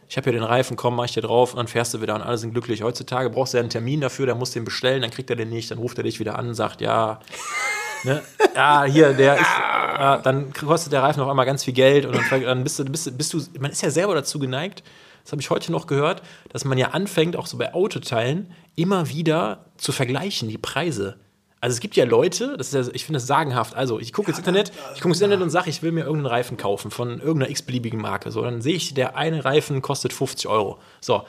[0.08, 2.16] Ich habe hier den Reifen, komm, mach ich dir drauf und dann fährst du wieder
[2.16, 2.82] und alle sind glücklich.
[2.82, 5.50] Heutzutage brauchst du ja einen Termin dafür, musst du den bestellen, dann kriegt er den
[5.50, 7.20] nicht, dann ruft er dich wieder an, sagt, ja,
[8.04, 8.20] ne,
[8.56, 12.16] ja, hier, der ist, ja, dann kostet der Reifen auf einmal ganz viel Geld und
[12.16, 14.82] dann, dann bist, du, bist, du, bist du, man ist ja selber dazu geneigt,
[15.22, 19.08] das habe ich heute noch gehört, dass man ja anfängt, auch so bei Autoteilen, immer
[19.10, 21.18] wieder zu vergleichen, die Preise.
[21.60, 23.74] Also es gibt ja Leute, das ist ja, ich finde das sagenhaft.
[23.76, 26.26] Also ich gucke ins Internet, ich gucke ins Internet und sage, ich will mir irgendeinen
[26.26, 28.30] Reifen kaufen von irgendeiner x-beliebigen Marke.
[28.30, 30.78] So, dann sehe ich, der eine Reifen kostet 50 Euro.
[31.02, 31.24] So,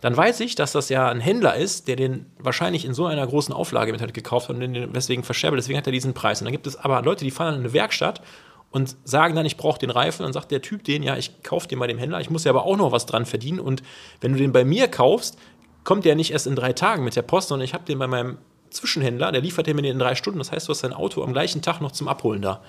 [0.00, 3.26] dann weiß ich, dass das ja ein Händler ist, der den wahrscheinlich in so einer
[3.26, 5.62] großen Auflage mit hat gekauft hat und den deswegen verscherbelt.
[5.62, 6.40] Deswegen hat er diesen Preis.
[6.40, 8.22] Und dann gibt es aber Leute, die fahren in eine Werkstatt
[8.70, 10.22] und sagen dann, ich brauche den Reifen.
[10.22, 12.20] Dann sagt der Typ den, ja, ich kaufe den bei dem Händler.
[12.20, 13.60] Ich muss ja aber auch noch was dran verdienen.
[13.60, 13.82] Und
[14.20, 15.38] wenn du den bei mir kaufst,
[15.84, 18.06] kommt der nicht erst in drei Tagen mit der Post, sondern ich habe den bei
[18.06, 18.38] meinem
[18.76, 20.38] Zwischenhändler, der liefert den mir in drei Stunden.
[20.38, 22.60] Das heißt, du hast dein Auto am gleichen Tag noch zum Abholen da.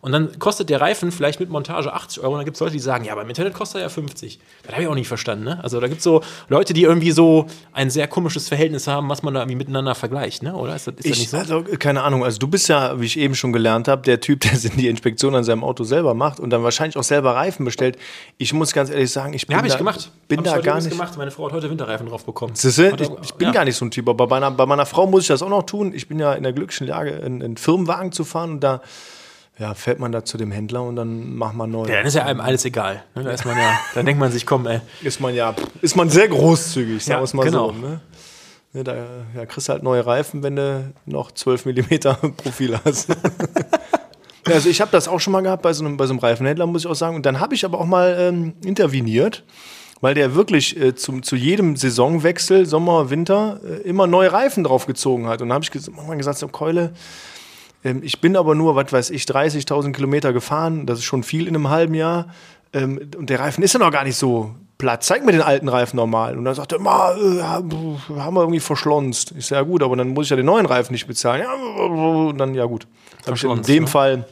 [0.00, 2.32] Und dann kostet der Reifen vielleicht mit Montage 80 Euro.
[2.32, 4.38] Und dann gibt es Leute, die sagen, ja, aber im Internet kostet er ja 50.
[4.62, 5.44] Das habe ich auch nicht verstanden.
[5.44, 5.62] Ne?
[5.62, 9.22] Also da gibt es so Leute, die irgendwie so ein sehr komisches Verhältnis haben, was
[9.22, 10.42] man da irgendwie miteinander vergleicht.
[10.42, 10.54] Ne?
[10.54, 11.36] Oder ist das, ist das nicht Ich, so?
[11.36, 14.40] also, keine Ahnung, also du bist ja, wie ich eben schon gelernt habe, der Typ,
[14.42, 17.98] der die Inspektion an seinem Auto selber macht und dann wahrscheinlich auch selber Reifen bestellt.
[18.38, 20.10] Ich muss ganz ehrlich sagen, ich bin ja, habe ich da, gemacht.
[20.28, 20.90] bin da ich gar nicht.
[20.90, 21.16] gemacht.
[21.16, 22.54] Meine Frau hat heute Winterreifen drauf bekommen.
[22.54, 23.52] Siehst du, Hat ich, ich bin ja.
[23.52, 25.48] gar nicht so ein Typ, aber bei meiner, bei meiner Frau muss ich das auch
[25.48, 25.92] noch tun.
[25.94, 28.80] Ich bin ja in der glücklichen Lage, einen, einen Firmenwagen zu fahren und da
[29.58, 31.86] ja, fährt man da zu dem Händler und dann macht man neu.
[31.86, 33.02] Ja, dann ist ja einem alles egal.
[33.14, 33.22] Ne?
[33.24, 34.80] Da ist man ja, dann denkt man sich, komm, ey.
[35.02, 37.72] Ist man ja, ist man sehr großzügig, sagen Ja, wir es mal genau.
[37.72, 37.78] so.
[37.78, 38.00] Ne?
[38.74, 38.94] Ne, da
[39.34, 43.08] ja, kriegst du halt neue Reifen, wenn du noch 12 mm Profil hast.
[44.44, 46.66] also ich habe das auch schon mal gehabt bei so einem, bei so einem Reifenhändler,
[46.66, 47.16] muss ich auch sagen.
[47.16, 49.44] Und dann habe ich aber auch mal ähm, interveniert,
[50.02, 55.26] weil der wirklich äh, zum, zu jedem Saisonwechsel, Sommer, Winter, äh, immer neue Reifen draufgezogen
[55.26, 55.40] hat.
[55.40, 56.92] Und dann habe ich ges gesagt, so Keule,
[57.86, 60.86] ähm, ich bin aber nur, was weiß ich, 30.000 Kilometer gefahren.
[60.86, 62.26] Das ist schon viel in einem halben Jahr.
[62.72, 65.04] Ähm, und der Reifen ist ja noch gar nicht so platt.
[65.04, 66.36] Zeig mir den alten Reifen nochmal.
[66.36, 69.34] Und dann sagt er, "Ma, äh, haben wir irgendwie verschlonzt.
[69.38, 71.42] Ich sage, ja gut, aber dann muss ich ja den neuen Reifen nicht bezahlen.
[71.42, 72.86] Ja, und dann, ja gut.
[73.24, 73.88] Habe ich in dem ne?
[73.88, 74.24] Fall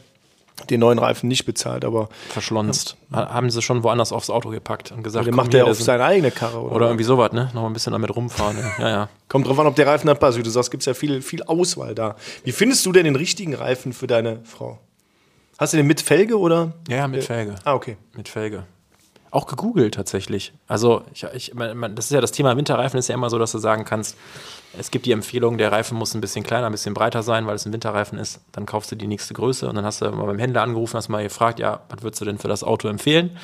[0.70, 1.84] den neuen Reifen nicht bezahlt.
[1.84, 2.96] Aber Verschlonzt.
[3.12, 6.30] Haben sie schon woanders aufs Auto gepackt und gesagt, den macht er auf seine eigene
[6.30, 6.60] Karre.
[6.60, 7.50] Oder, Oder irgendwie sowas, ne?
[7.54, 8.56] Noch ein bisschen damit rumfahren.
[8.56, 8.72] Ne?
[8.78, 9.08] Ja, ja.
[9.28, 10.38] Kommt drauf an, ob der Reifen dann passt.
[10.38, 12.16] Wie du sagst, gibt es ja viel, viel Auswahl da.
[12.44, 14.78] Wie findest du denn den richtigen Reifen für deine Frau?
[15.58, 16.72] Hast du den mit Felge oder?
[16.88, 17.54] Ja, ja, mit Felge.
[17.64, 17.96] Ah, okay.
[18.16, 18.64] Mit Felge.
[19.30, 20.52] Auch gegoogelt tatsächlich.
[20.66, 21.52] Also, ich, ich,
[21.94, 24.16] das ist ja das Thema Winterreifen, ist ja immer so, dass du sagen kannst,
[24.78, 27.54] es gibt die Empfehlung, der Reifen muss ein bisschen kleiner, ein bisschen breiter sein, weil
[27.56, 28.40] es ein Winterreifen ist.
[28.52, 31.08] Dann kaufst du die nächste Größe und dann hast du mal beim Händler angerufen, hast
[31.08, 33.36] mal gefragt, ja, was würdest du denn für das Auto empfehlen?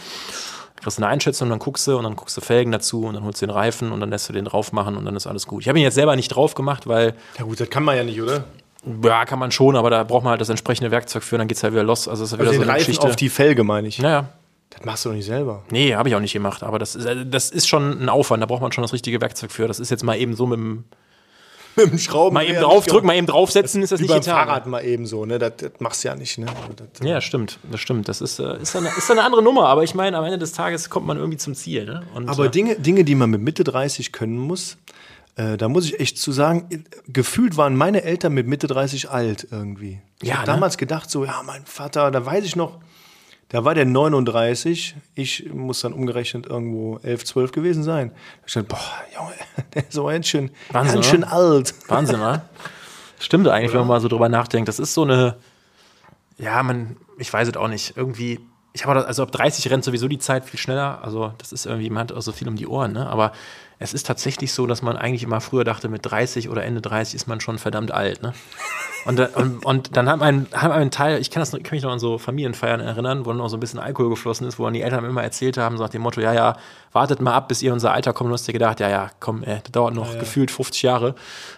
[0.83, 3.43] Kriegst eine Einschätzung, dann guckst du und dann guckst du Felgen dazu und dann holst
[3.43, 5.63] du den Reifen und dann lässt du den drauf machen und dann ist alles gut.
[5.63, 8.05] Ich habe ihn jetzt selber nicht drauf gemacht, weil Ja gut, das kann man ja
[8.05, 8.45] nicht, oder?
[9.05, 11.63] ja, kann man schon, aber da braucht man halt das entsprechende Werkzeug für, dann geht's
[11.63, 12.09] halt wieder los.
[12.09, 13.07] Also, es ist wieder Also so den eine Reifen Geschichte.
[13.07, 13.99] auf die Felge, meine ich.
[13.99, 14.31] naja,
[14.71, 15.65] Das machst du doch nicht selber.
[15.71, 16.63] Nee, habe ich auch nicht gemacht.
[16.63, 18.43] Aber das ist, das ist schon ein Aufwand.
[18.43, 19.69] Da braucht man schon das richtige Werkzeug für.
[19.69, 20.85] Das ist jetzt mal eben so mit dem.
[21.77, 22.35] Mit dem Schrauben.
[22.35, 24.47] Mal eben draufdrücken, mal eben draufsetzen, ist das nicht getan.
[24.47, 25.39] Fahrrad mal eben so, ne?
[25.39, 26.47] Das, das machst du ja nicht, ne?
[26.49, 27.59] Also Das, Ja, stimmt.
[27.71, 28.09] Das stimmt.
[28.09, 29.69] Das ist, äh, ist, eine, ist eine andere Nummer.
[29.69, 31.85] Aber ich meine, am Ende des Tages kommt man irgendwie zum Ziel.
[31.85, 32.03] Ne?
[32.15, 34.77] Und, Aber äh, Dinge, Dinge, die man mit Mitte 30 können muss,
[35.37, 36.79] äh, da muss ich echt zu sagen, äh,
[37.09, 40.01] gefühlt waren meine Eltern mit Mitte 30 alt irgendwie.
[40.23, 40.53] Ich Ja, habe ne?
[40.55, 42.79] damals gedacht, so, ja, mein Vater, da weiß ich noch,
[43.51, 48.13] da war der 39, ich muss dann umgerechnet irgendwo 11, 12 gewesen sein.
[48.47, 48.79] Ich dachte, boah,
[49.15, 49.35] Junge,
[49.75, 51.33] der ist so ganz schön, Wahnsinn, ganz schön oder?
[51.33, 51.75] alt.
[51.89, 52.49] Wahnsinn, oder?
[53.19, 54.69] Stimmt eigentlich, wenn man mal so drüber nachdenkt.
[54.69, 55.37] Das ist so eine.
[56.39, 57.97] Ja, man, ich weiß es auch nicht.
[57.97, 58.41] Irgendwie.
[58.73, 61.01] Ich habe also ab 30 rennt sowieso die Zeit viel schneller.
[61.03, 63.07] Also, das ist irgendwie, man hat auch so viel um die Ohren, ne?
[63.09, 63.33] Aber
[63.83, 67.15] es ist tatsächlich so, dass man eigentlich immer früher dachte, mit 30 oder Ende 30
[67.15, 68.35] ist man schon verdammt alt, ne?
[69.07, 71.91] Und, und, und dann hat ein, hat ein Teil, ich kann, das, kann mich noch
[71.91, 74.83] an so Familienfeiern erinnern, wo noch so ein bisschen Alkohol geflossen ist, wo dann die
[74.83, 76.57] Eltern immer erzählt haben, so nach dem Motto, ja, ja,
[76.93, 78.27] wartet mal ab, bis ihr unser Alter kommt.
[78.27, 81.15] Und du hast dir gedacht, ja, ja, komm, ey, das dauert noch gefühlt 50 Jahre.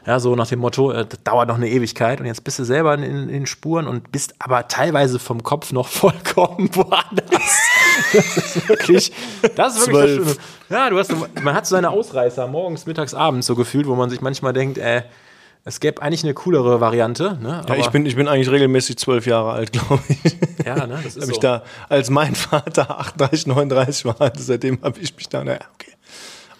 [0.06, 2.20] Ja, so nach dem Motto, äh, das dauert noch eine Ewigkeit.
[2.20, 5.72] Und jetzt bist du selber in, in den Spuren und bist aber teilweise vom Kopf
[5.72, 7.71] noch vollkommen woanders.
[8.12, 9.12] Das ist wirklich,
[9.54, 10.46] das ist wirklich das Schöne.
[10.70, 14.10] Ja, du hast, man hat so seine Ausreißer morgens, mittags, abends so gefühlt, wo man
[14.10, 15.02] sich manchmal denkt, äh,
[15.64, 17.38] es gäbe eigentlich eine coolere Variante.
[17.40, 17.64] Ne?
[17.68, 20.36] ja, ich bin, ich bin eigentlich regelmäßig zwölf Jahre alt, glaube ich.
[20.66, 21.32] Ja, ne, das ist so.
[21.32, 25.60] ich da, als mein Vater 38, 39 war, also seitdem habe ich mich da, naja,
[25.74, 25.92] okay,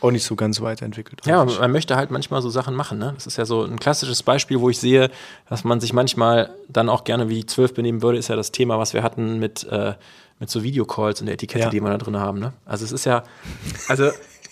[0.01, 1.25] auch nicht so ganz weiterentwickelt.
[1.27, 2.99] Ja, man, man möchte halt manchmal so Sachen machen.
[2.99, 3.13] Ne?
[3.15, 5.11] Das ist ja so ein klassisches Beispiel, wo ich sehe,
[5.49, 8.79] dass man sich manchmal dann auch gerne wie zwölf benehmen würde, ist ja das Thema,
[8.79, 9.95] was wir hatten mit, äh,
[10.43, 11.71] mit so Videocalls und der Etikette, Ja.
[11.71, 12.41] die wir da drin haben.
[12.41, 12.53] Ne?
[12.67, 13.23] Also es ist ja,
[13.87, 14.11] also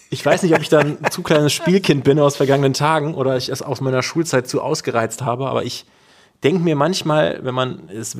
[0.08, 3.36] ich weiß nicht, ob ich da ein zu kleines Spielkind bin aus vergangenen Tagen oder
[3.36, 5.84] ich es aus meiner Schulzeit zu ausgereizt habe, aber ich
[6.42, 8.16] denke mir manchmal, wenn man, es,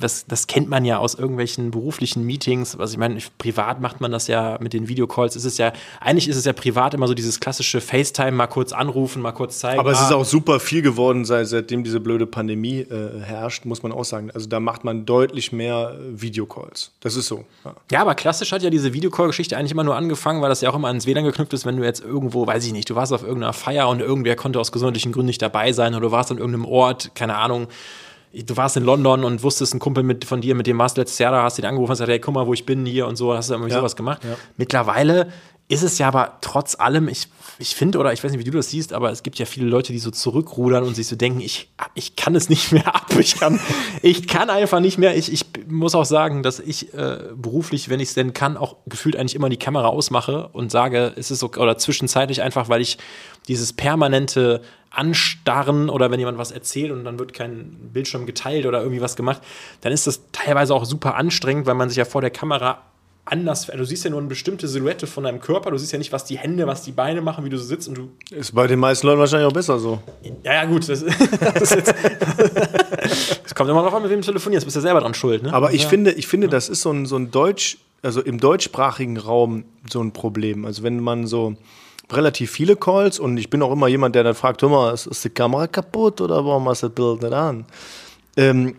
[0.00, 4.10] das, das kennt man ja aus irgendwelchen beruflichen Meetings, was ich meine, privat macht man
[4.10, 7.14] das ja mit den Videocalls, ist es ja, eigentlich ist es ja privat immer so
[7.14, 9.78] dieses klassische FaceTime, mal kurz anrufen, mal kurz zeigen.
[9.78, 13.64] Aber es ist ah, auch super viel geworden, seit, seitdem diese blöde Pandemie äh, herrscht,
[13.64, 14.30] muss man auch sagen.
[14.32, 16.90] Also da macht man deutlich mehr äh, Videocalls.
[17.00, 17.44] Das ist so.
[17.64, 17.74] Ja.
[17.92, 20.74] Ja, aber klassisch hat ja diese Videocall-Geschichte eigentlich immer nur angefangen, weil das ja auch
[20.74, 23.22] immer ans WLAN geknüpft ist, wenn du jetzt irgendwo, weiß ich nicht, du warst auf
[23.22, 26.38] irgendeiner Feier und irgendwer konnte aus gesundheitlichen Gründen nicht dabei sein oder du warst an
[26.38, 27.59] irgendeinem Ort, keine Ahnung,
[28.32, 31.00] du warst in London und wusstest, ein Kumpel mit, von dir, mit dem warst du
[31.00, 33.06] letztes Jahr da, hast ihn angerufen und gesagt, hey, guck mal, wo ich bin hier
[33.06, 34.22] und so, hast du irgendwie Ja, sowas gemacht.
[34.24, 34.36] ja.
[34.56, 35.28] Mittlerweile
[35.66, 37.28] ist es ja aber trotz allem, ich,
[37.60, 39.66] ich finde, oder ich weiß nicht, wie du das siehst, aber es gibt ja viele
[39.66, 43.06] Leute, die so zurückrudern und sich so denken, ich, ich kann es nicht mehr ab,
[43.16, 43.60] ich kann,
[44.02, 45.16] ich kann einfach nicht mehr.
[45.16, 48.78] Ich, ich muss auch sagen, dass ich äh, beruflich, wenn ich es denn kann, auch
[48.86, 52.80] gefühlt eigentlich immer die Kamera ausmache und sage, es ist so, oder zwischenzeitlich einfach, weil
[52.80, 52.98] ich
[53.46, 58.80] dieses permanente Anstarren oder wenn jemand was erzählt und dann wird kein Bildschirm geteilt oder
[58.80, 59.40] irgendwie was gemacht,
[59.82, 62.82] dann ist das teilweise auch super anstrengend, weil man sich ja vor der Kamera
[63.24, 66.12] anders, du siehst ja nur eine bestimmte Silhouette von deinem Körper, du siehst ja nicht,
[66.12, 68.66] was die Hände, was die Beine machen, wie du so sitzt und du Ist bei
[68.66, 70.00] den meisten Leuten wahrscheinlich auch besser so.
[70.42, 70.88] ja, ja, gut.
[70.88, 71.04] Das,
[71.54, 71.94] das, jetzt,
[73.44, 74.66] das kommt immer noch an, mit wem du telefonierst.
[74.66, 75.52] Bist ja selber dran schuld, ne?
[75.52, 75.88] Aber ich ja.
[75.88, 80.02] finde, ich finde, das ist so ein, so ein Deutsch, also im deutschsprachigen Raum so
[80.02, 80.64] ein Problem.
[80.64, 81.56] Also wenn man so
[82.12, 85.06] relativ viele Calls und ich bin auch immer jemand, der dann fragt, hör mal, ist,
[85.06, 87.64] ist die Kamera kaputt oder warum hast du das Bild nicht an?
[88.36, 88.76] Ähm,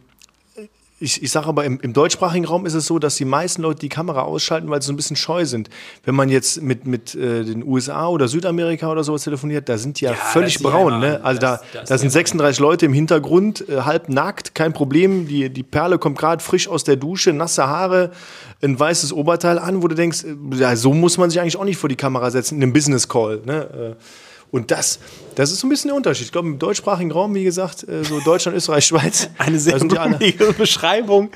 [1.02, 3.80] ich, ich sage aber, im, im deutschsprachigen Raum ist es so, dass die meisten Leute
[3.80, 5.70] die Kamera ausschalten, weil sie so ein bisschen scheu sind.
[6.06, 10.00] Wenn man jetzt mit, mit äh, den USA oder Südamerika oder sowas telefoniert, da sind
[10.00, 11.00] die ja, Ja, völlig braun.
[11.00, 11.20] ne?
[11.24, 14.74] Also das- da, das da sind ja- 36 Leute im Hintergrund, äh, halb nackt, kein
[14.74, 15.28] Problem.
[15.28, 18.12] Die, die Perle kommt gerade frisch aus der Dusche, nasse Haare,
[18.62, 21.66] ein weißes Oberteil an, wo du denkst, äh, ja, so muss man sich eigentlich auch
[21.66, 23.42] nicht vor die Kamera setzen in einem Business Call.
[23.46, 23.96] Ne?
[23.98, 24.04] Äh,
[24.52, 25.00] Und das,
[25.36, 26.26] das ist so ein bisschen der Unterschied.
[26.26, 30.52] Ich glaube, im deutschsprachigen Raum, wie gesagt, äh, so Deutschland, Österreich, Schweiz, eine sehr blumige
[30.54, 31.32] Beschreibung,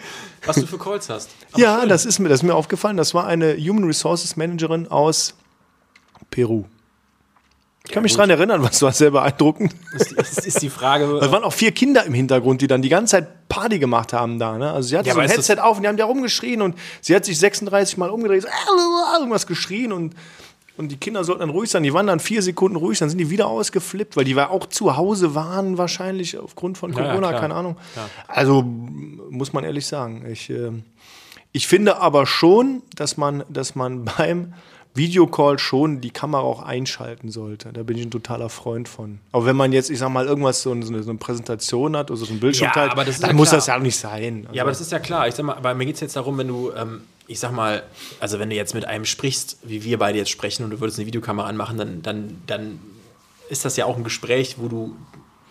[0.46, 1.30] was du für Calls hast.
[1.54, 1.90] Aber Ja, schön.
[1.90, 2.98] das ist, mir, das ist mir aufgefallen.
[2.98, 5.34] Das war eine Human Resources Managerin aus
[6.30, 6.66] Peru.
[7.88, 8.20] Ich kann mich gut.
[8.20, 9.74] dran erinnern, was war sehr beeindruckend.
[9.94, 11.20] ist, ist, ist die Frage.
[11.22, 14.40] Da waren auch vier Kinder im Hintergrund, die dann die ganze Zeit Party gemacht haben
[14.40, 14.58] da.
[14.58, 14.72] Ne?
[14.74, 17.16] Also sie hatte Ja, so ein Headset auf und die haben da rumgeschrien und sie
[17.16, 20.16] hat sich 36 Mal umgedreht, so, "Ah", irgendwas geschrien und,
[20.78, 21.84] und die Kinder sollten dann ruhig sein.
[21.84, 24.66] Die waren dann vier Sekunden ruhig, dann sind die wieder ausgeflippt, weil die war auch
[24.68, 27.42] zu Hause waren wahrscheinlich aufgrund von Ja, ja, Corona, klar.
[27.42, 27.78] keine Ahnung.
[27.96, 28.10] Ja.
[28.28, 30.26] Also muss man ehrlich sagen.
[30.32, 30.84] Ich, ähm,
[31.52, 34.54] ich finde aber schon, dass man, dass man beim
[34.94, 37.74] Videocall schon die Kamera auch einschalten sollte.
[37.74, 39.20] Da bin ich ein totaler Freund von.
[39.34, 42.20] Aber wenn man jetzt, ich sag mal, irgendwas so eine, so eine Präsentation hat oder
[42.20, 43.58] so ein Bildschirm Ja, teilt, aber das ist dann ja muss klar.
[43.58, 44.44] das ja auch nicht sein.
[44.46, 45.28] Also, Ja, aber das ist ja klar.
[45.28, 47.84] Ich sag mal, aber mir geht es jetzt darum, wenn du, ähm, ich sag mal,
[48.20, 51.00] also wenn du jetzt mit einem sprichst, wie wir beide jetzt sprechen und du würdest
[51.00, 52.80] eine Videokamera anmachen, dann, dann, dann
[53.50, 54.96] ist das ja auch ein Gespräch, wo du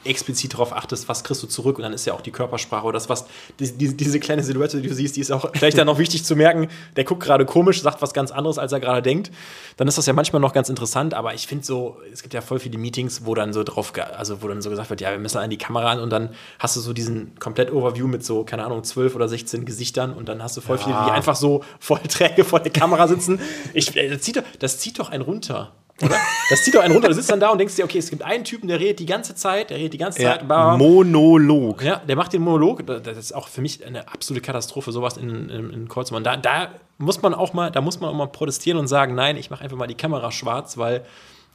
[0.04, 2.94] explizit darauf achtest, was kriegst du zurück und dann ist ja auch die Körpersprache oder
[2.94, 3.26] das, was,
[3.58, 6.24] die, die, diese kleine Silhouette, die du siehst, die ist auch vielleicht dann noch wichtig
[6.24, 9.30] zu merken, der guckt gerade komisch, sagt was ganz anderes, als er gerade denkt.
[9.76, 12.40] Dann ist das ja manchmal noch ganz interessant, aber ich finde so, es gibt ja
[12.40, 15.18] voll viele Meetings, wo dann so drauf, also wo dann so gesagt wird, ja, wir
[15.18, 18.44] müssen an die Kamera an und dann hast du so diesen komplett Overview mit so,
[18.44, 21.62] keine Ahnung, 12 oder 16 Gesichtern und dann hast du voll viele, die einfach so
[21.80, 23.40] voll träge vor der Kamera sitzen.
[23.72, 25.72] Ich, äh, das, zieht doch, das zieht doch einen runter.
[26.02, 26.16] Oder?
[26.50, 27.08] Das zieht doch einen runter.
[27.08, 29.06] Du sitzt dann da und denkst dir, okay, es gibt einen Typen, der redet die
[29.06, 30.48] ganze Zeit, der redet die ganze Zeit.
[30.48, 30.76] ja.
[30.76, 31.82] Monolog.
[31.82, 32.84] Ja, der macht den Monolog.
[32.86, 36.24] Das ist auch für mich eine absolute Katastrophe, sowas in, in, in machen.
[36.24, 39.36] Da, da muss man auch mal, da muss man auch mal protestieren und sagen, nein,
[39.36, 41.04] ich mache einfach mal die Kamera schwarz, weil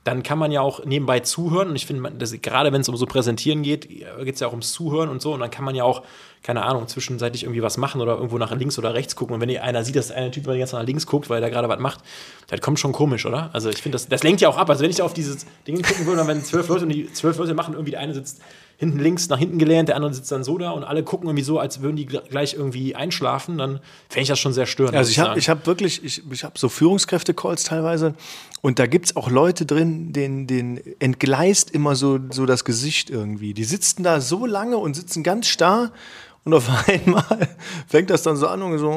[0.05, 1.69] dann kann man ja auch nebenbei zuhören.
[1.69, 4.71] Und ich finde, gerade wenn es um so Präsentieren geht, geht es ja auch ums
[4.71, 5.33] Zuhören und so.
[5.33, 6.03] Und dann kann man ja auch,
[6.41, 9.35] keine Ahnung, zwischenzeitlich irgendwie was machen oder irgendwo nach links oder rechts gucken.
[9.35, 11.05] Und wenn ihr einer sieht, dass der eine Typ mal die ganze Zeit nach links
[11.05, 11.99] guckt, weil er gerade was macht,
[12.47, 13.49] das kommt schon komisch, oder?
[13.53, 14.69] Also ich finde, das, das lenkt ja auch ab.
[14.69, 17.53] Also wenn ich auf dieses Ding gucken würde, wenn zwölf Leute und die zwölf Leute
[17.53, 18.41] machen, irgendwie der eine sitzt
[18.77, 21.43] hinten links nach hinten gelehnt, der andere sitzt dann so da und alle gucken irgendwie
[21.43, 24.95] so, als würden die gl- gleich irgendwie einschlafen, dann fände ich das schon sehr störend.
[24.95, 28.13] Also ich habe ich hab wirklich, ich, ich habe so Führungskräfte-Calls teilweise
[28.61, 33.09] und da gibt es auch Leute drin, denen, denen entgleist immer so, so das Gesicht
[33.09, 33.53] irgendwie.
[33.53, 35.91] Die sitzen da so lange und sitzen ganz starr
[36.45, 37.23] Und auf einmal
[37.87, 38.87] fängt das dann so an und so,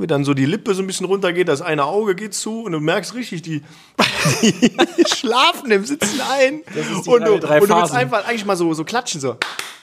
[0.00, 2.72] wie dann so die Lippe so ein bisschen runtergeht, das eine Auge geht zu und
[2.72, 3.62] du merkst richtig, die,
[4.42, 6.62] die schlafen im Sitzen ein.
[7.06, 7.96] und, drei- du, drei und du willst Phasen.
[7.96, 9.36] einfach eigentlich mal so, so klatschen, so.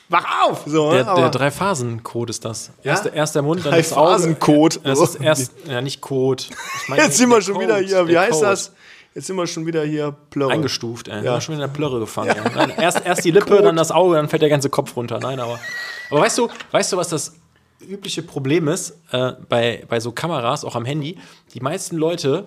[0.10, 0.64] Wach auf!
[0.66, 1.04] So, Der, ne?
[1.06, 2.72] der Aber- Drei-Phasen-Code ist das.
[2.84, 2.92] Ja?
[2.92, 4.10] Erst, erst der Mund, dann das Auge.
[4.12, 4.80] Drei-Phasen-Code.
[4.84, 6.44] Es ist erst, ja, nicht Code.
[6.82, 8.46] Ich meine, Jetzt sind wir der schon Code, wieder hier, wie der heißt Code.
[8.48, 8.74] das?
[9.16, 10.52] Jetzt sind wir schon wieder hier Plörre.
[10.52, 11.18] Eingestuft, ey.
[11.20, 11.36] Ja.
[11.36, 11.42] Ja.
[11.42, 12.36] schon in der Plörre gefangen.
[12.56, 15.20] Nein, erst, erst die Lippe, dann das Auge, dann fällt der ganze Kopf runter.
[15.22, 15.60] Nein, aber.
[16.12, 17.34] Aber weißt du, weißt du, was das
[17.80, 21.18] übliche Problem ist äh, bei, bei so Kameras, auch am Handy?
[21.54, 22.46] Die meisten Leute,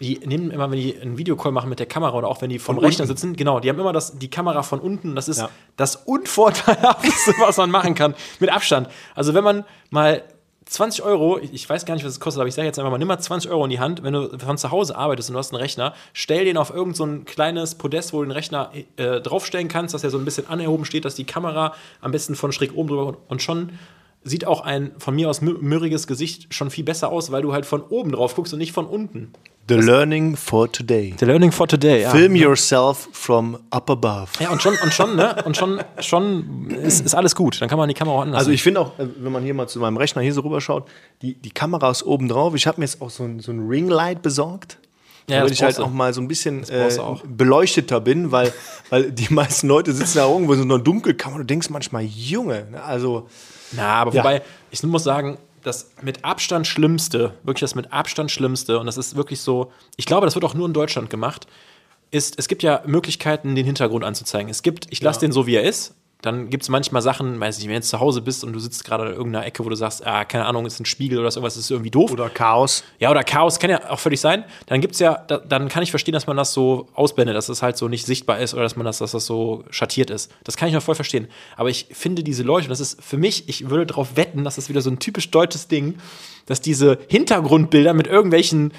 [0.00, 2.58] die nehmen immer, wenn die einen Videocall machen mit der Kamera oder auch wenn die
[2.58, 3.16] vom Von Rechner unten.
[3.16, 5.14] sitzen, genau, die haben immer das, die Kamera von unten.
[5.14, 5.48] Das ist Ja.
[5.76, 8.88] das Unvorteilhafteste, was man machen kann, mit Abstand.
[9.14, 10.24] Also wenn man mal
[10.66, 12.98] 20 Euro, ich weiß gar nicht, was es kostet, aber ich sage jetzt einfach mal,
[12.98, 15.38] nimm mal 20 Euro in die Hand, wenn du von zu Hause arbeitest und du
[15.38, 18.70] hast einen Rechner, stell den auf irgend so ein kleines Podest, wo du den Rechner
[18.96, 22.34] äh, draufstellen kannst, dass er so ein bisschen anerhoben steht, dass die Kamera am besten
[22.34, 23.78] von schräg oben drüber und schon
[24.24, 27.52] sieht auch ein von mir aus mü- mürriges Gesicht schon viel besser aus, weil du
[27.52, 29.32] halt von oben drauf guckst und nicht von unten.
[29.68, 31.14] The learning for today.
[31.18, 32.10] The learning for today, ja.
[32.10, 34.28] Film yourself from up above.
[34.40, 35.36] Ja, und schon, und schon, ne?
[35.44, 37.60] Und schon, schon ist, ist alles gut.
[37.60, 38.40] Dann kann man die Kamera auch anders.
[38.40, 40.88] Also ich finde auch, äh, wenn man hier mal zu meinem Rechner hier so rüberschaut,
[41.22, 42.54] die, die Kamera ist oben drauf.
[42.56, 44.78] Ich habe mir jetzt auch so ein, so ein Ringlight besorgt.
[45.28, 46.90] Ja, damit das ich halt auch mal so ein bisschen äh,
[47.28, 48.52] beleuchteter bin, weil,
[48.90, 52.02] weil die meisten Leute sitzen da irgendwo in so einer Dunkelkammer und du denkst manchmal,
[52.02, 52.82] Junge, ne?
[52.82, 53.28] also
[53.72, 54.22] Na, aber Ja.
[54.22, 58.96] wobei, ich muss sagen, das mit Abstand Schlimmste, wirklich das mit Abstand Schlimmste, und das
[58.96, 61.46] ist wirklich so, ich glaube, das wird auch nur in Deutschland gemacht,
[62.10, 64.50] ist, es gibt ja Möglichkeiten, den Hintergrund anzuzeigen.
[64.50, 65.94] Es gibt, ich lasse den so, wie er ist.
[66.22, 68.60] Dann gibt es manchmal Sachen, weiß nicht, wenn du jetzt zu Hause bist und du
[68.60, 71.28] sitzt gerade in irgendeiner Ecke, wo du sagst, ah, keine Ahnung, ist ein Spiegel oder
[71.28, 72.12] irgendwas ist irgendwie doof.
[72.12, 72.84] oder Chaos.
[73.00, 74.44] Ja, oder Chaos kann ja auch völlig sein.
[74.66, 77.60] Dann gibt's ja, da, dann kann ich verstehen, dass man das so ausblendet, dass es
[77.60, 80.30] halt so nicht sichtbar ist oder dass man das, dass das so schattiert ist.
[80.44, 81.26] Das kann ich noch voll verstehen.
[81.56, 84.54] Aber ich finde diese Leute, und das ist für mich, ich würde darauf wetten, dass
[84.54, 85.98] das wieder so ein typisch deutsches Ding,
[86.46, 88.72] dass diese Hintergrundbilder mit irgendwelchen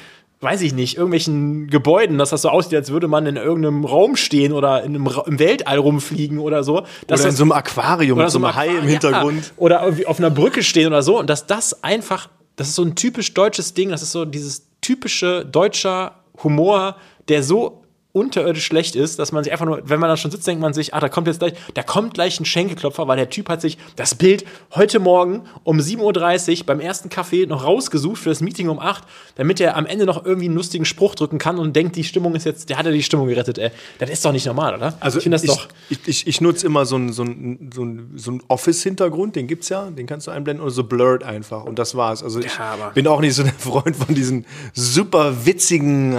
[0.44, 4.16] weiß ich nicht, irgendwelchen Gebäuden, dass das so aussieht, als würde man in irgendeinem Raum
[4.16, 6.84] stehen oder in einem Ra im Weltall rumfliegen oder so.
[7.08, 9.46] Dass Oder in so einem Aquarium mit so einem Hai im Hintergrund.
[9.46, 9.52] Ja.
[9.58, 11.20] Oder irgendwie auf einer Brücke stehen oder so.
[11.20, 14.68] Und dass das einfach, das ist so ein typisch deutsches Ding, das ist so dieses
[14.82, 16.98] typische deutscher Humor,
[17.30, 17.83] der so
[18.14, 20.74] unterirdisch schlecht ist, dass man sich einfach nur, wenn man da schon sitzt, denkt man
[20.74, 23.60] sich, ah, da kommt jetzt gleich, da kommt gleich ein Schenkelklopfer, weil der Typ hat
[23.60, 24.46] sich das Bild
[24.76, 29.04] heute Morgen um 7.30 Uhr beim ersten Café noch rausgesucht für das Meeting um 8,
[29.36, 32.36] damit er am Ende noch irgendwie einen lustigen Spruch drücken kann und denkt, die Stimmung
[32.36, 33.72] ist jetzt, der hat ja die Stimmung gerettet, ey.
[33.98, 34.94] Das ist doch nicht normal, oder?
[35.00, 35.68] Also ich finde das ich, doch.
[35.90, 39.48] Ich, ich, ich nutze immer so einen so ein, so ein, so ein Office-Hintergrund, den
[39.48, 42.22] gibt's ja, den kannst du einblenden oder so blurred einfach und das war's.
[42.24, 46.14] Also ich Ja, bin auch nicht so der Freund von diesen super witzigen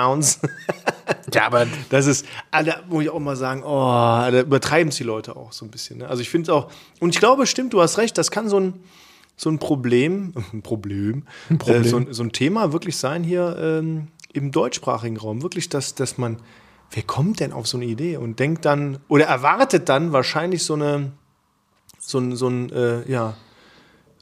[0.00, 0.40] High-Class-Backgrounds.
[1.32, 5.04] Ja, aber Das ist, da muss ich auch mal sagen, oh, da übertreiben es die
[5.04, 5.98] Leute auch so ein bisschen.
[5.98, 6.08] Ne?
[6.08, 8.58] Also ich finde es auch, und ich glaube, stimmt, du hast recht, das kann so
[8.58, 8.74] ein,
[9.36, 11.24] so ein Problem, ein Problem,
[11.58, 11.82] Problem.
[11.82, 15.42] Äh, so, ein, so ein Thema wirklich sein hier ähm, im deutschsprachigen Raum.
[15.42, 16.38] Wirklich, dass, dass man,
[16.90, 20.74] wer kommt denn auf so eine Idee und denkt dann, oder erwartet dann wahrscheinlich so
[20.74, 21.12] eine,
[21.98, 23.34] so ein, so ein, äh, ja,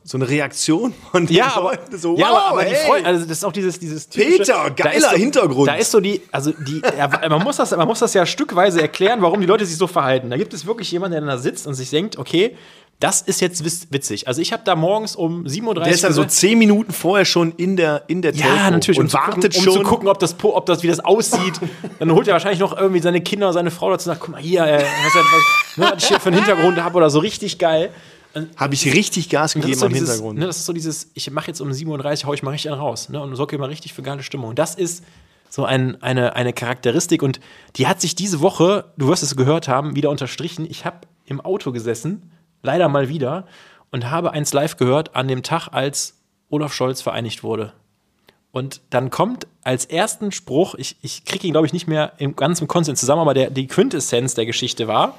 [0.08, 1.98] so eine Reaktion von den Ja, aber, Leuten.
[1.98, 2.86] So, ja, wow, aber, aber die hey.
[2.86, 5.68] Freunde, also das ist auch dieses, dieses Peter, da geiler ist so, Hintergrund.
[5.68, 8.80] Da ist so die, also die, ja, man, muss das, man muss das ja stückweise
[8.80, 10.30] erklären, warum die Leute sich so verhalten.
[10.30, 12.56] Da gibt es wirklich jemanden, der da sitzt und sich denkt, okay,
[13.00, 14.26] das ist jetzt witz- witzig.
[14.26, 17.26] Also ich habe da morgens um 7.30 Uhr Der ist dann so zehn Minuten vorher
[17.26, 19.00] schon in der, in der ja, Telco natürlich.
[19.00, 19.68] und zu wartet gucken, schon.
[19.68, 21.60] Um zu gucken, ob das, ob das, wie das aussieht.
[21.98, 24.40] Dann holt er wahrscheinlich noch irgendwie seine Kinder, seine Frau dazu und sagt, guck mal
[24.40, 27.58] hier, äh, was, was, ne, was ich hier für einen Hintergrund habe oder so richtig
[27.58, 27.90] geil.
[28.56, 30.38] Habe ich richtig Gas gegeben so am dieses, Hintergrund.
[30.38, 32.70] ne, das ist so dieses, ich mache jetzt um 7.30 Uhr, hau ich mal richtig
[32.70, 34.50] einen raus ne, und sorge mal richtig für geile Stimmung.
[34.50, 35.04] Und das ist
[35.48, 37.40] so ein, eine, eine Charakteristik und
[37.76, 40.66] die hat sich diese Woche, du wirst es gehört haben, wieder unterstrichen.
[40.68, 42.30] Ich habe im Auto gesessen,
[42.62, 43.46] leider mal wieder,
[43.90, 46.18] und habe eins live gehört an dem Tag, als
[46.50, 47.72] Olaf Scholz vereinigt wurde.
[48.50, 52.34] Und dann kommt als ersten Spruch, ich, ich kriege ihn, glaube ich, nicht mehr im
[52.34, 55.18] ganzen Konsens zusammen, aber der, die Quintessenz der Geschichte war,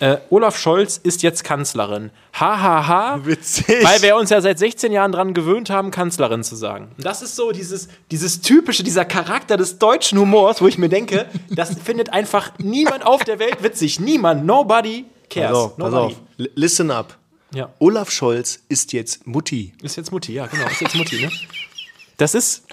[0.00, 2.10] äh, Olaf Scholz ist jetzt Kanzlerin.
[2.38, 3.20] Ha, ha, ha.
[3.24, 3.82] Witzig.
[3.82, 6.90] Weil wir uns ja seit 16 Jahren dran gewöhnt haben, Kanzlerin zu sagen.
[6.96, 10.88] Und das ist so dieses, dieses typische, dieser Charakter des deutschen Humors, wo ich mir
[10.90, 13.98] denke, das findet einfach niemand auf der Welt witzig.
[14.00, 14.44] Niemand.
[14.44, 15.48] Nobody cares.
[15.50, 16.14] Pass auf, pass Nobody.
[16.14, 16.20] auf.
[16.38, 17.16] L- Listen up.
[17.54, 17.70] Ja.
[17.78, 19.72] Olaf Scholz ist jetzt Mutti.
[19.82, 20.66] Ist jetzt Mutti, ja, genau.
[20.66, 21.30] Ist jetzt Mutti, ne?
[22.18, 22.65] Das ist.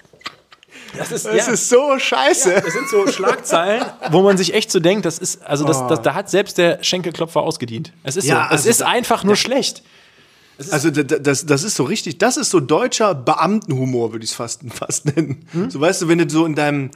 [0.96, 1.52] Das ist, Das ja.
[1.52, 2.62] ist so scheiße.
[2.64, 6.02] Das sind so Schlagzeilen, wo man sich echt so denkt, das ist, also das, das,
[6.02, 7.92] da hat selbst der Schenkelklopfer ausgedient.
[8.02, 9.82] Es ist Ja, so, es also ist einfach nur schlecht.
[10.70, 14.62] Also das, das ist so richtig, das ist so deutscher Beamtenhumor, würde ich es fast,
[14.72, 15.46] fast nennen.
[15.50, 15.68] Hm?
[15.68, 16.90] So weißt du, wenn du so in deinem,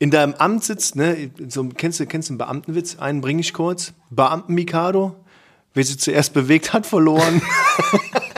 [0.00, 2.96] in deinem Amt sitzt, ne, so, kennst du, kennst du einen Beamtenwitz?
[2.98, 3.92] Einen bringe ich kurz.
[4.10, 5.14] Beamten-Mikado.
[5.74, 7.40] wer sie zuerst bewegt hat, verloren.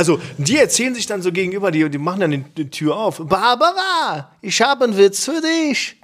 [0.00, 3.18] also, die erzählen sich dann so gegenüber, die, die machen dann die, die Tür auf.
[3.18, 5.96] Barbara, ich habe einen Witz für dich.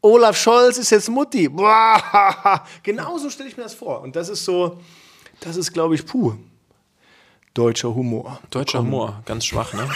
[0.00, 1.50] Olaf Scholz ist jetzt Mutti.
[2.82, 4.00] Genauso stelle ich mir das vor.
[4.00, 4.80] Und das ist so,
[5.40, 6.32] das ist, glaube ich, puh.
[7.52, 8.40] Deutscher Humor.
[8.48, 9.86] Deutscher Humor, ganz schwach, ne?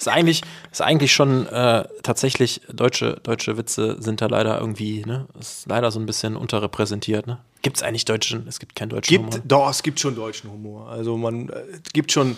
[0.00, 0.42] ist eigentlich,
[0.72, 5.28] ist eigentlich schon äh, tatsächlich, deutsche, deutsche Witze sind da leider irgendwie, ne?
[5.38, 7.38] Ist leider so ein bisschen unterrepräsentiert, ne?
[7.62, 8.48] Gibt es eigentlich deutschen?
[8.48, 9.44] Es gibt keinen deutschen gibt, Humor.
[9.46, 10.88] Doch, es gibt schon deutschen Humor.
[10.88, 11.62] Also man äh,
[11.92, 12.36] gibt schon,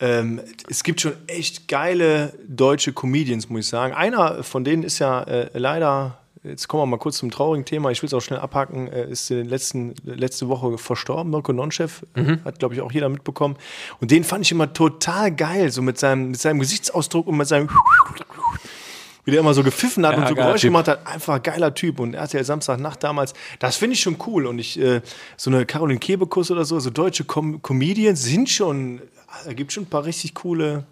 [0.00, 3.94] ähm, es gibt schon echt geile deutsche Comedians, muss ich sagen.
[3.94, 7.90] Einer von denen ist ja äh, leider Jetzt kommen wir mal kurz zum traurigen Thema.
[7.90, 8.88] Ich will es auch schnell abhaken.
[8.88, 11.30] Er ist in letzten, letzte Woche verstorben.
[11.30, 12.44] Mirko Nonchef mhm.
[12.44, 13.56] hat, glaube ich, auch jeder mitbekommen.
[14.00, 17.48] Und den fand ich immer total geil, so mit seinem, mit seinem Gesichtsausdruck und mit
[17.48, 17.68] seinem
[19.24, 20.68] wie der immer so gepfiffen hat ja, und so Geräusche typ.
[20.68, 21.06] gemacht hat.
[21.06, 22.00] Einfach geiler Typ.
[22.00, 24.46] Und RTL Samstagnacht damals, das finde ich schon cool.
[24.46, 25.02] Und ich, äh,
[25.36, 29.02] so eine Caroline Kebekus oder so, so deutsche Com Comedians sind schon,
[29.44, 30.84] da gibt schon ein paar richtig coole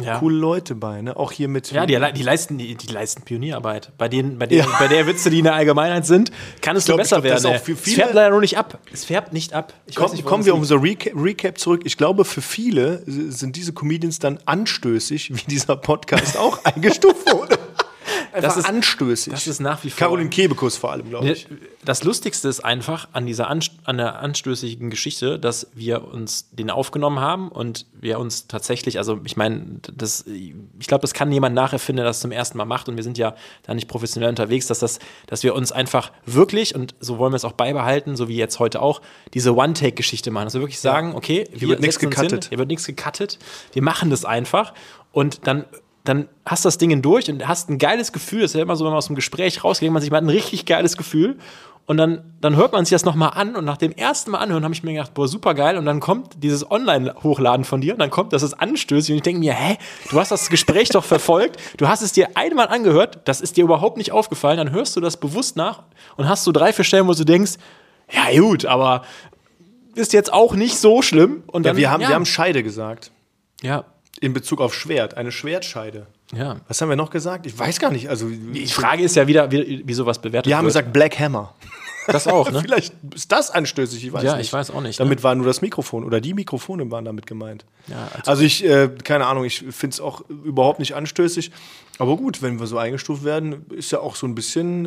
[0.00, 0.18] ja.
[0.18, 1.16] coole Leute bei, ne?
[1.16, 1.70] Auch hier mit.
[1.70, 3.92] Ja, die, die, leisten, die, die leisten Pionierarbeit.
[3.98, 4.78] Bei, denen, bei, denen, ja.
[4.78, 7.46] bei der Witze, die in der Allgemeinheit sind, kann es nur besser glaub, werden.
[7.46, 8.78] Auch für viele, es färbt leider nur nicht ab.
[8.92, 9.72] Es färbt nicht ab.
[9.94, 11.82] Komm, nicht, kommen wir um unser Recap, Recap zurück.
[11.84, 17.57] Ich glaube, für viele sind diese Comedians dann anstößig, wie dieser Podcast auch eingestuft wurde
[18.40, 19.32] das ist anstößig.
[19.32, 19.98] Das ist nach wie vor.
[19.98, 21.46] Caroline Kebekus vor allem, glaube ich.
[21.84, 27.20] Das Lustigste ist einfach an dieser an der anstößigen Geschichte, dass wir uns den aufgenommen
[27.20, 31.98] haben und wir uns tatsächlich, also ich meine, das, ich glaube, das kann niemand nacherfinden,
[31.98, 34.78] der das zum ersten Mal macht und wir sind ja da nicht professionell unterwegs, dass
[34.78, 38.36] das, dass wir uns einfach wirklich und so wollen wir es auch beibehalten, so wie
[38.36, 39.00] jetzt heute auch,
[39.34, 40.44] diese One-Take-Geschichte machen.
[40.44, 42.46] Also wirklich sagen, okay, hier wird nichts gecuttet.
[42.48, 43.38] Hier wird nichts gecuttet.
[43.72, 44.74] Wir machen das einfach
[45.12, 45.64] und dann
[46.08, 48.42] dann hast du das Ding durch und hast ein geiles Gefühl.
[48.42, 50.28] Das ist ja immer so, wenn man aus dem Gespräch rausgeht, man sich mal ein
[50.28, 51.36] richtig geiles Gefühl.
[51.84, 54.62] Und dann, dann hört man sich das nochmal an und nach dem ersten Mal anhören
[54.62, 55.78] habe ich mir gedacht, boah, super geil.
[55.78, 59.12] Und dann kommt dieses Online-Hochladen von dir und dann kommt, das ist anstößig.
[59.12, 59.78] Und ich denke mir, hä,
[60.10, 63.64] du hast das Gespräch doch verfolgt, du hast es dir einmal angehört, das ist dir
[63.64, 65.84] überhaupt nicht aufgefallen, dann hörst du das bewusst nach
[66.16, 67.52] und hast so drei, vier Stellen, wo du denkst,
[68.10, 69.02] ja gut, aber
[69.94, 71.42] ist jetzt auch nicht so schlimm.
[71.46, 72.08] Und dann, ja, wir haben, ja.
[72.08, 73.12] wir haben Scheide gesagt.
[73.62, 73.84] Ja,
[74.20, 76.06] in Bezug auf Schwert, eine Schwertscheide.
[76.34, 76.56] Ja.
[76.68, 77.46] Was haben wir noch gesagt?
[77.46, 78.08] Ich weiß gar nicht.
[78.08, 80.52] Also, die Frage ist ja wieder, wie, wie sowas bewertet wird.
[80.52, 81.54] Wir haben gesagt Black Hammer.
[82.06, 82.60] Das auch, ne?
[82.62, 84.46] Vielleicht ist das anstößig, ich weiß ja, nicht.
[84.46, 84.98] ich weiß auch nicht.
[84.98, 85.24] Damit ne?
[85.24, 87.64] war nur das Mikrofon oder die Mikrofone waren damit gemeint.
[87.86, 91.50] Ja, also, also ich, äh, keine Ahnung, ich finde es auch überhaupt nicht anstößig.
[91.98, 94.86] Aber gut, wenn wir so eingestuft werden, ist ja auch so ein bisschen,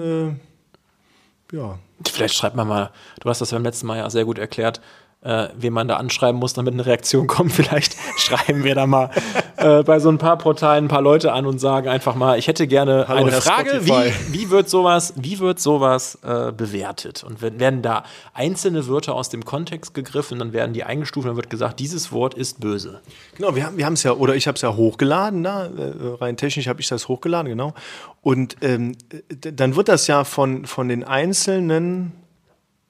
[1.52, 1.78] äh, ja.
[2.08, 4.82] Vielleicht schreibt man mal, du hast das beim letzten Mal ja sehr gut erklärt,
[5.24, 7.52] äh, wen man da anschreiben muss, damit eine Reaktion kommt.
[7.52, 9.12] Vielleicht schreiben wir da mal
[9.58, 12.48] äh, bei so ein paar Portalen ein paar Leute an und sagen einfach mal, ich
[12.48, 17.24] hätte gerne Hallo, eine Herr Frage, wie, wie wird sowas, wie wird sowas äh, bewertet?
[17.24, 18.04] Und werden da
[18.34, 22.12] einzelne Wörter aus dem Kontext gegriffen, dann werden die eingestuft und dann wird gesagt, dieses
[22.12, 23.02] Wort ist böse.
[23.36, 25.70] Genau, wir haben wir es ja, oder ich habe es ja hochgeladen, na, äh,
[26.20, 27.74] rein technisch habe ich das hochgeladen, genau.
[28.22, 28.96] Und ähm,
[29.30, 32.14] dann wird das ja von, von den einzelnen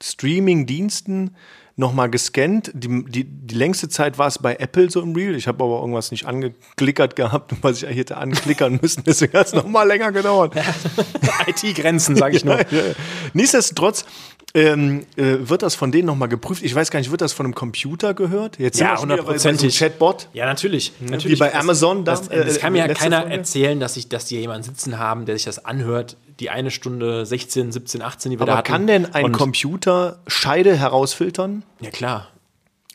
[0.01, 1.35] Streaming-Diensten
[1.75, 2.71] nochmal gescannt.
[2.73, 5.35] Die, die, die längste Zeit war es bei Apple so im Reel.
[5.35, 9.03] Ich habe aber irgendwas nicht angeklickert gehabt, was ich hätte anklickern müssen.
[9.05, 10.55] Deswegen hat es nochmal länger gedauert.
[11.47, 12.59] IT-Grenzen, sage ich nur.
[12.71, 12.93] Ja, ja.
[13.33, 14.05] Nichtsdestotrotz
[14.53, 16.63] ähm, äh, wird das von denen nochmal geprüft?
[16.63, 18.59] Ich weiß gar nicht, wird das von einem Computer gehört?
[18.59, 19.73] Jetzt ja, hundertprozentig.
[19.73, 20.27] So Chatbot?
[20.33, 20.93] Ja, natürlich.
[20.99, 21.07] Mhm.
[21.07, 21.37] natürlich.
[21.37, 22.03] Wie bei Amazon.
[22.03, 23.35] Das, das, das kann mir ja keiner Folge?
[23.35, 27.25] erzählen, dass, ich, dass die jemanden sitzen haben, der sich das anhört, die eine Stunde
[27.25, 28.67] 16, 17, 18, die wir Aber da hatten.
[28.67, 31.63] kann denn ein Computer Scheide herausfiltern?
[31.79, 32.27] Ja, klar.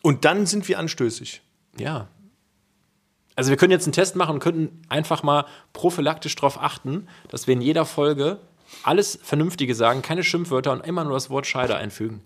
[0.02, 1.40] Und dann sind wir anstößig.
[1.78, 2.08] Ja.
[3.36, 7.46] Also wir können jetzt einen Test machen und könnten einfach mal prophylaktisch darauf achten, dass
[7.46, 8.40] wir in jeder Folge
[8.82, 12.22] alles Vernünftige sagen, keine Schimpfwörter und immer nur das Wort Scheide einfügen.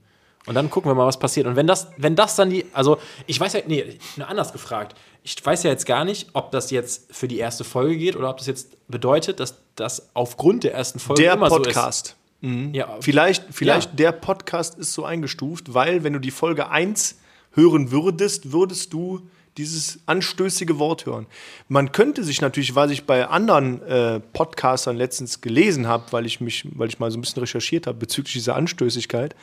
[0.47, 1.47] Und dann gucken wir mal, was passiert.
[1.47, 4.97] Und wenn das, wenn das dann die, also ich weiß ja, nee, nur anders gefragt.
[5.23, 8.31] Ich weiß ja jetzt gar nicht, ob das jetzt für die erste Folge geht oder
[8.31, 12.17] ob das jetzt bedeutet, dass das aufgrund der ersten Folge der immer Podcast.
[12.41, 12.53] so ist.
[12.53, 12.75] Mhm.
[12.75, 13.97] Ja, vielleicht vielleicht ja.
[13.97, 17.17] der Podcast ist so eingestuft, weil wenn du die Folge 1
[17.53, 21.27] hören würdest, würdest du dieses anstößige Wort hören.
[21.69, 26.41] Man könnte sich natürlich, was ich bei anderen äh, Podcastern letztens gelesen habe, weil ich
[26.41, 29.35] mich, weil ich mal so ein bisschen recherchiert habe bezüglich dieser Anstößigkeit,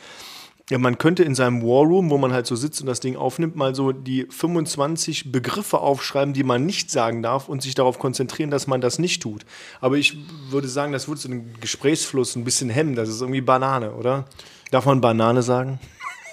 [0.70, 3.16] ja, man könnte in seinem War Room, wo man halt so sitzt und das Ding
[3.16, 7.98] aufnimmt, mal so die 25 Begriffe aufschreiben, die man nicht sagen darf und sich darauf
[7.98, 9.46] konzentrieren, dass man das nicht tut.
[9.80, 10.18] Aber ich
[10.50, 12.94] würde sagen, das würde so den Gesprächsfluss ein bisschen hemmen.
[12.94, 14.26] Das ist irgendwie Banane, oder?
[14.70, 15.80] Darf man Banane sagen?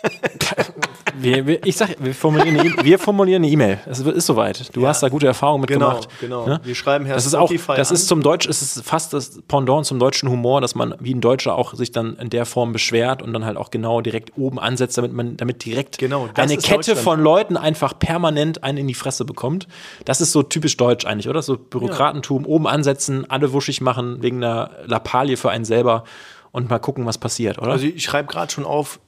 [1.20, 3.80] wir, wir, ich sag, wir formulieren eine, E- wir formulieren eine E-Mail.
[3.86, 4.76] Es ist soweit.
[4.76, 4.90] Du Ja.
[4.90, 6.08] hast da gute Erfahrungen mitgemacht.
[6.20, 6.46] genau.
[6.46, 6.60] Ne?
[6.64, 7.96] Wir schreiben Herr Das ist auch, das an.
[7.96, 11.22] ist zum Deutsch, es ist fast das Pendant zum deutschen Humor, dass man wie ein
[11.22, 14.60] Deutscher auch sich dann in der Form beschwert und dann halt auch genau direkt oben
[14.60, 18.94] ansetzt, damit man, damit direkt Genau, eine Kette von Leuten einfach permanent einen in die
[18.94, 19.68] Fresse bekommt.
[20.06, 21.42] Das ist so typisch deutsch eigentlich, oder?
[21.42, 26.04] So Bürokratentum, oben ansetzen, alle wuschig machen wegen einer Lappalie für einen selber
[26.52, 27.72] und mal gucken, was passiert, oder?
[27.72, 29.00] Also ich schreibe gerade schon auf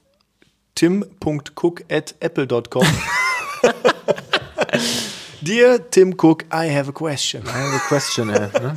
[0.78, 2.84] tim.cook@apple.com.
[5.42, 7.42] Dear Tim Cook, I have a question.
[7.48, 8.74] I have a question, ey, ne?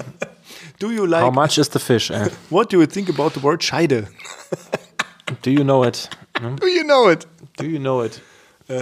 [0.80, 2.32] Do you like How much is the fish, ey?
[2.50, 4.08] what do you think about the word Scheide?
[5.44, 6.10] Do you know it?
[6.60, 7.28] Do you know it?
[7.58, 8.20] Do you know it?
[8.68, 8.82] Und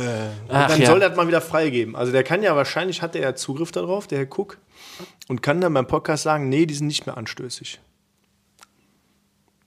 [0.50, 0.88] Ach, dann ja.
[0.88, 1.98] soll das mal wieder freigeben.
[1.98, 4.60] Also der kann ja wahrscheinlich hat er ja Zugriff darauf, der Herr Cook,
[5.28, 7.82] und kann dann beim Podcast sagen, nee, die sind nicht mehr anstößig.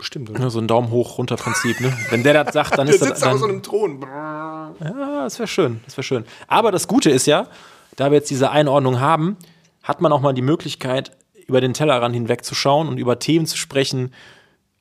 [0.02, 0.50] Bestimmt, oder?
[0.50, 1.96] So ein Daumen hoch runter Prinzip, ne?
[2.10, 4.00] Wenn der das sagt, dann Der ist das sitzt auf so dann, einem Thron.
[4.02, 6.24] Ja, das wäre schön, das wäre schön.
[6.48, 7.46] Aber das Gute ist ja,
[7.94, 9.36] da wir jetzt diese Einordnung haben,
[9.84, 11.12] hat man auch mal die Möglichkeit,
[11.46, 14.12] über den Tellerrand hinwegzuschauen und über Themen zu sprechen,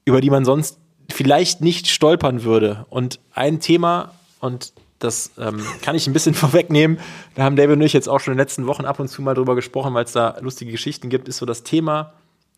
[0.06, 0.80] über die man sonst
[1.12, 2.88] vielleicht nicht stolpern würde.
[2.90, 6.98] Und ein Thema, und das ähm, kann ich ein bisschen vorwegnehmen,
[7.36, 9.22] da haben David und ich jetzt auch schon in den letzten Wochen ab und zu
[9.22, 12.14] mal drüber gesprochen, weil es da lustige Geschichten gibt, ist so das Thema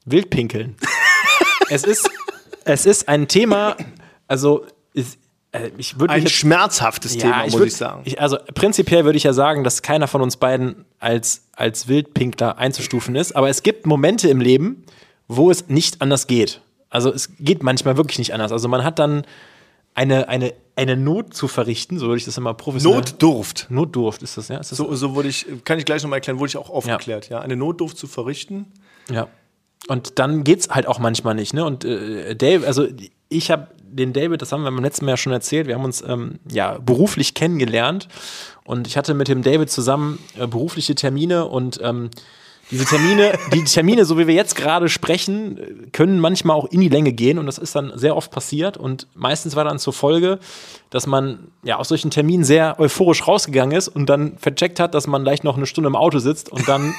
[0.06, 0.78] Wildpinkeln.
[1.70, 2.10] es, ist,
[2.66, 3.76] es ist ein Thema,
[4.28, 5.18] also ist,
[5.52, 8.02] äh, ich würde Ein jetzt schmerzhaftes Thema, muss würd- ich sagen.
[8.06, 12.58] Ich, also prinzipiell würde ich ja sagen, dass keiner von uns beiden als, als Wildpinkler
[12.58, 13.36] einzustufen ist.
[13.36, 14.84] Aber es gibt Momente im Leben,
[15.28, 16.62] wo es nicht anders geht.
[16.90, 18.52] Also es geht manchmal wirklich nicht anders.
[18.52, 19.24] Also man hat dann
[19.96, 23.00] eine, eine, eine Not zu verrichten, so würde ich das immer professionell.
[23.00, 23.68] Notdurft.
[23.70, 24.58] Notdurft ist das, ja?
[24.58, 27.30] Ist das So, so wurde ich, kann ich gleich nochmal erklären, wurde ich auch aufgeklärt.
[27.30, 27.40] Ja.
[27.40, 28.72] Eine Notdurft zu verrichten.
[29.12, 29.28] Ja.
[29.88, 31.66] Und dann geht's halt auch manchmal nicht, ne?
[31.66, 32.88] Und äh, Dave, also
[33.30, 35.86] ich habe den David, das haben wir beim letzten Mal ja schon erzählt, wir haben
[35.86, 38.08] uns ähm, ja beruflich kennengelernt
[38.64, 42.10] und ich hatte mit dem David zusammen äh, berufliche Termine und ähm,
[42.72, 46.90] diese Termine, die Termine, so wie wir jetzt gerade sprechen, können manchmal auch in die
[46.90, 50.40] Länge gehen und das ist dann sehr oft passiert und meistens war dann zur Folge,
[50.90, 55.08] dass man ja aus solchen Terminen sehr euphorisch rausgegangen ist und dann vercheckt hat, dass
[55.08, 56.94] man gleich noch eine Stunde im Auto sitzt und dann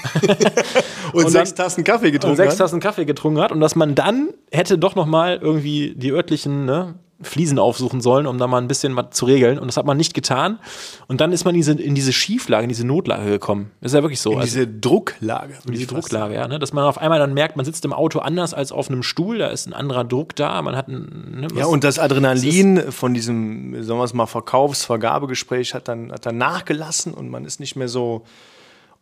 [1.12, 2.58] Und, Und sechs Tassen Kaffee und getrunken sechs hat.
[2.58, 6.64] Tassen Kaffee getrunken hat und dass man dann hätte doch noch mal irgendwie die örtlichen
[6.64, 9.58] ne, Fliesen aufsuchen sollen, um da mal ein bisschen was zu regeln.
[9.58, 10.58] Und das hat man nicht getan.
[11.06, 13.70] Und dann ist man diese, in diese Schieflage, in diese Notlage gekommen.
[13.80, 14.32] Das ist ja wirklich so.
[14.32, 15.54] In Also, diese Drucklage.
[15.66, 16.48] in diese Drucklage, ja.
[16.48, 16.58] Ne?
[16.58, 19.38] Dass man auf einmal dann merkt, man sitzt im Auto anders als auf einem Stuhl,
[19.38, 22.90] da ist ein anderer Druck da, man hat ein, ne, Ja, was- und das Adrenalin
[22.90, 27.60] von diesem, sagen wir es mal, Verkaufs-Vergabegespräch hat dann, hat dann nachgelassen und man ist
[27.60, 28.22] nicht mehr so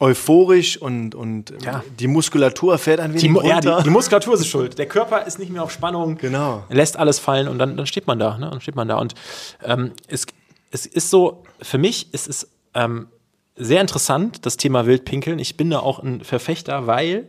[0.03, 1.83] euphorisch und, und Ja.
[1.99, 3.77] die Muskulatur fährt ein wenig die, Mu- ja, runter.
[3.79, 4.77] die, die Muskulatur ist schuld.
[4.77, 6.19] Der Körper ist nicht mehr auf Spannung.
[6.19, 6.65] Genau.
[6.69, 8.37] Lässt alles fallen und dann, dann steht man da.
[8.37, 8.51] Ne?
[8.51, 8.97] Dann steht man da.
[8.99, 9.15] Und
[9.65, 10.27] ähm, es,
[10.73, 13.07] es ist so, für mich ist es ähm,
[13.57, 15.39] sehr interessant, das Thema Wildpinkeln.
[15.39, 17.29] Ich bin da auch ein Verfechter, weil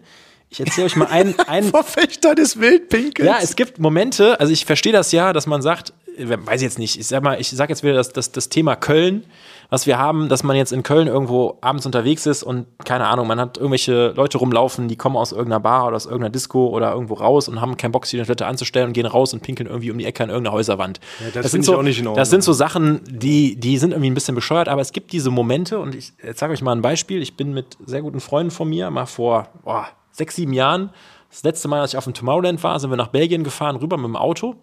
[0.50, 3.28] ich erzähle euch mal einen, einen, Verfechter des Wildpinkels.
[3.28, 6.66] ja, es gibt Momente, also ich verstehe das ja, dass man sagt, äh, weiß ich
[6.66, 9.26] jetzt nicht, ich sag mal, ich sag jetzt wieder das, das, das Thema Köln,
[9.74, 13.26] was wir haben, dass man jetzt in Köln irgendwo abends unterwegs ist und keine Ahnung,
[13.26, 16.92] man hat irgendwelche Leute rumlaufen, die kommen aus irgendeiner Bar oder aus irgendeiner Disco oder
[16.92, 19.66] irgendwo raus und haben keinen Bock, sich der Toilette anzustellen und gehen raus und pinkeln
[19.68, 21.00] irgendwie um die Ecke an irgendeiner Häuserwand.
[21.34, 22.14] das sind find ich so.
[22.14, 25.32] Das sind so Sachen, die, die sind irgendwie ein bisschen bescheuert, aber es gibt diese
[25.32, 27.24] Momente und ich sage euch mal ein Beispiel.
[27.24, 30.92] Ich bin mit sehr guten Freunden von mir mal vor boah, sechs, sieben Jahren,
[31.32, 33.98] das letzte Mal, als ich auf dem Tomorrowland war, sind wir nach Belgien gefahren, rüber
[33.98, 34.56] mit dem Auto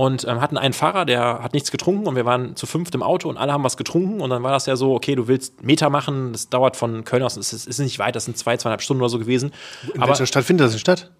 [0.00, 3.02] und ähm, hatten einen Fahrer, der hat nichts getrunken und wir waren zu fünft im
[3.02, 5.62] Auto und alle haben was getrunken und dann war das ja so, okay, du willst
[5.62, 8.56] Meter machen, das dauert von Köln aus, es ist, ist nicht weit, das sind zwei,
[8.56, 9.52] zweieinhalb Stunden oder so gewesen.
[9.92, 11.10] In Aber welcher Stadt findet das in Stadt?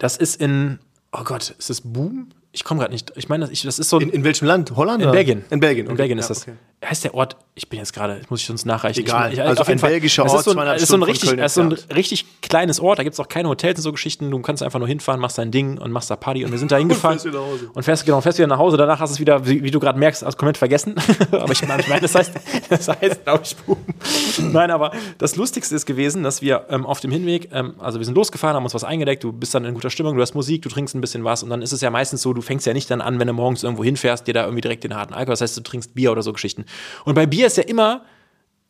[0.00, 0.80] das ist in,
[1.12, 2.30] oh Gott, ist das Boom?
[2.50, 4.74] Ich komme gerade nicht, ich meine, das, ist so In, in welchem Land?
[4.74, 5.00] Holland?
[5.00, 5.12] in?
[5.12, 5.44] Belgien.
[5.50, 5.86] In Belgien.
[5.86, 5.98] In okay.
[5.98, 6.46] Belgien ist Ja, das.
[6.84, 9.00] Heißt der Ort, ich bin jetzt gerade, muss ich uns nachreichen.
[9.00, 9.32] Egal.
[9.32, 9.90] Ich, Also auf jeden ein Fall.
[9.90, 12.78] belgischer Es Ort, ist so ein, ist so ein richtig, ist so ein richtig kleines
[12.78, 14.30] Ort, da gibt es auch keine Hotels und so Geschichten.
[14.30, 16.44] Du kannst einfach nur hinfahren, machst dein Ding und machst da Party.
[16.44, 17.18] Und wir sind da hingefahren.
[17.18, 17.70] fährst wieder nach Hause.
[17.74, 18.76] Und fährst, genau, fährst wieder nach Hause.
[18.76, 20.94] Danach hast du es wieder, wie, wie du gerade merkst, hast komplett vergessen.
[21.32, 22.32] aber ich meine, ich meine, das heißt,
[22.70, 23.78] das heißt, glaube ich, Boom.
[24.52, 28.04] Nein, aber das Lustigste ist gewesen, dass wir ähm, auf dem Hinweg, ähm, also wir
[28.04, 30.62] sind losgefahren, haben uns was eingedeckt, du bist dann in guter Stimmung, du hast Musik,
[30.62, 32.72] du trinkst ein bisschen was und dann ist es ja meistens so, du fängst ja
[32.72, 35.32] nicht dann an, wenn du morgens irgendwo hinfährst, dir da irgendwie direkt den harten Alkohol,
[35.32, 36.64] das heißt, du trinkst Bier oder so Geschichten.
[37.04, 38.02] Und bei Bier ist ja immer,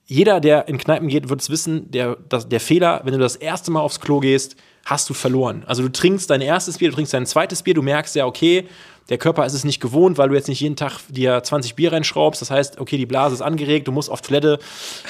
[0.07, 3.37] jeder, der in Kneipen geht, wird es wissen, der, das, der Fehler, wenn du das
[3.37, 4.57] erste Mal aufs Klo gehst,
[4.87, 5.65] hast du verloren.
[5.67, 8.67] Also du trinkst dein erstes Bier, du trinkst dein zweites Bier, du merkst ja, okay,
[9.09, 11.93] der Körper ist es nicht gewohnt, weil du jetzt nicht jeden Tag dir 20 Bier
[11.93, 12.43] reinschraubst.
[12.43, 14.59] Das heißt, okay, die Blase ist angeregt, du musst auf Toilette,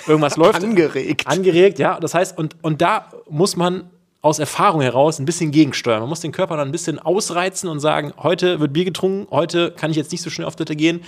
[0.06, 0.62] irgendwas läuft.
[0.62, 1.26] Angeregt.
[1.26, 1.98] Angeregt, ja.
[1.98, 3.90] Das heißt, und, und da muss man
[4.20, 6.00] aus Erfahrung heraus ein bisschen gegensteuern.
[6.00, 9.72] Man muss den Körper dann ein bisschen ausreizen und sagen, heute wird Bier getrunken, heute
[9.72, 11.02] kann ich jetzt nicht so schnell auf Toilette gehen.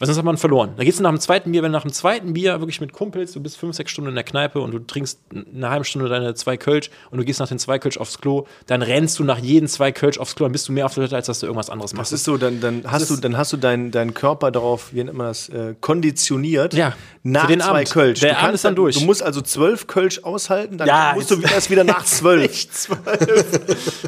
[0.00, 0.72] Weil sonst hat man verloren.
[0.78, 2.92] Da gehst du nach dem zweiten Bier, wenn du nach dem zweiten Bier wirklich mit
[2.94, 5.20] Kumpels, du bist fünf, sechs Stunden in der Kneipe und du trinkst
[5.54, 8.46] eine halbe Stunde deine zwei Kölsch und du gehst nach den zwei Kölsch aufs Klo,
[8.66, 11.02] dann rennst du nach jeden zwei Kölsch aufs Klo, dann bist du mehr auf der
[11.02, 12.12] Toilette, als dass du irgendwas anderes machst.
[12.12, 15.04] Das ist so, dann, dann hast du, dann hast du deinen deinen Körper darauf, wie
[15.04, 16.72] nennt man das, äh, konditioniert.
[16.72, 17.90] Ja, nach den zwei Abend.
[17.90, 18.20] Kölsch.
[18.20, 18.98] Der du Abend ist dann durch.
[18.98, 22.50] Du musst also zwölf Kölsch aushalten, dann Ja, musst du erst wieder nach zwölf.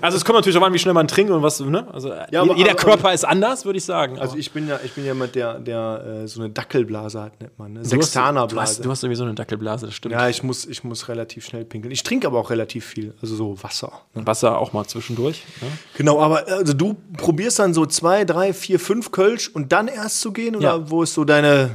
[0.00, 1.86] Also es kommt natürlich auch an, wie schnell man trinkt und was, ne?
[1.92, 4.18] Also Ja, aber- jeder aber- Körper ist anders, würde ich sagen.
[4.18, 5.81] Also ich bin ja, ich bin ja jemand, der, der
[6.22, 7.72] äh, so eine Dackelblase hat, nennt man.
[7.72, 7.80] Ne?
[7.80, 8.82] du hast- du hast, Sextanerblase.
[8.82, 10.12] du hast irgendwie so eine Dackelblase, das stimmt.
[10.12, 11.90] Ja, ich muss, ich muss relativ schnell pinkeln.
[11.92, 13.92] Ich trinke aber auch relativ viel, also so Wasser.
[14.14, 14.26] Ne?
[14.26, 15.42] Wasser auch mal zwischendurch.
[15.60, 15.68] Ne?
[15.96, 20.20] Genau, aber also du probierst dann so zwei, drei, vier, fünf Kölsch und dann erst
[20.20, 20.90] zu gehen oder Ja.
[20.90, 21.70] wo ist so deine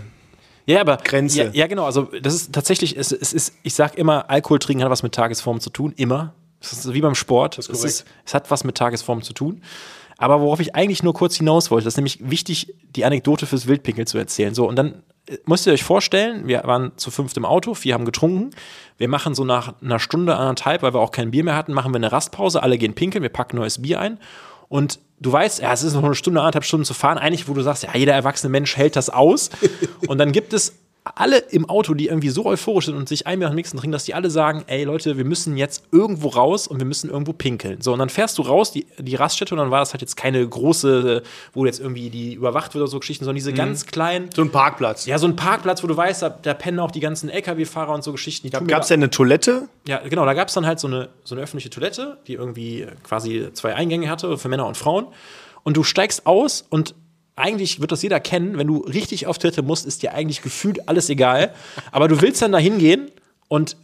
[0.65, 1.43] Ja, aber Grenze.
[1.43, 1.85] Ja, ja, genau.
[1.85, 5.13] Also das ist tatsächlich, es, es ist, ich sag immer, Alkohol trinken hat was mit
[5.15, 6.33] Tagesform zu tun, immer.
[6.59, 7.57] Das ist wie beim Sport.
[7.59, 9.61] ist es, ist, es hat was mit Tagesform zu tun.
[10.17, 13.67] Aber worauf ich eigentlich nur kurz hinaus wollte, das ist nämlich wichtig, die Anekdote fürs
[13.67, 14.53] Wildpinkel zu erzählen.
[14.53, 17.93] So, und dann äh, müsst ihr euch vorstellen, wir waren zu fünft im Auto, vier
[17.93, 18.51] haben getrunken.
[18.97, 21.91] Wir machen so nach einer Stunde, anderthalb, weil wir auch kein Bier mehr hatten, machen
[21.91, 24.19] wir eine Rastpause, alle gehen pinkeln, wir packen neues Bier ein.
[24.69, 27.53] Und du weißt, ja, es ist noch eine Stunde, anderthalb Stunden zu fahren, eigentlich, wo
[27.53, 29.49] du sagst, ja, jeder erwachsene Mensch hält das aus.
[30.07, 30.77] Und dann gibt es
[31.15, 33.77] alle im Auto, die irgendwie so euphorisch sind und sich ein Bier nach dem nächsten
[33.77, 37.09] trinken, dass die alle sagen, ey Leute, wir müssen jetzt irgendwo raus und wir müssen
[37.09, 37.81] irgendwo pinkeln.
[37.81, 40.17] So, und dann fährst du raus, die, die Raststätte, und dann war das halt jetzt
[40.17, 44.29] keine große, wo jetzt irgendwie die überwacht wird oder so Geschichten, sondern diese ganz kleinen,
[44.35, 45.05] so ein Parkplatz?
[45.05, 48.03] ja, so ein Parkplatz, wo du weißt, da, da pennen auch die ganzen LKW-Fahrer und
[48.03, 48.49] so Geschichten.
[48.49, 49.69] Gab es denn eine Toilette?
[49.87, 52.87] ja, genau, da gab es dann halt so eine, so eine öffentliche Toilette, die irgendwie
[53.03, 55.07] quasi zwei Eingänge hatte für Männer und Frauen.
[55.63, 56.95] Und du steigst aus und
[57.37, 60.89] eigentlich wird das jeder kennen, wenn du richtig auf Toilette musst, ist dir eigentlich gefühlt
[60.89, 61.53] alles egal.
[61.91, 63.09] Aber du willst dann da hingehen
[63.47, 63.77] und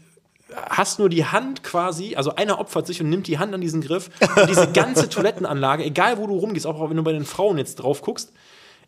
[0.70, 3.82] hast nur die Hand quasi, also einer opfert sich und nimmt die Hand an diesen
[3.82, 4.10] Griff.
[4.36, 7.76] Und diese ganze Toilettenanlage, egal wo du rumgehst, auch wenn du bei den Frauen jetzt
[7.76, 8.34] drauf guckst,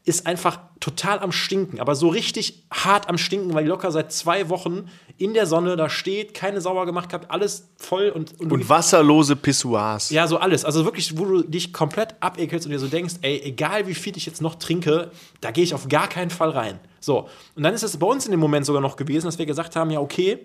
[0.05, 4.11] ist einfach total am Stinken, aber so richtig hart am Stinken, weil die locker seit
[4.11, 4.87] zwei Wochen
[5.17, 9.35] in der Sonne da steht, keine sauber gemacht gehabt, alles voll und, und, Und wasserlose
[9.35, 10.11] Pissoirs.
[10.11, 10.63] ja, so alles.
[10.63, 14.15] Also wirklich, wo du dich komplett abekelst und dir so denkst, ey, egal wie viel
[14.15, 15.09] ich jetzt noch trinke,
[15.41, 16.79] da gehe ich auf gar keinen Fall rein.
[16.99, 17.27] So.
[17.55, 19.75] Und dann ist es bei uns in dem Moment sogar noch gewesen, dass wir gesagt
[19.75, 20.39] haben, ja, okay,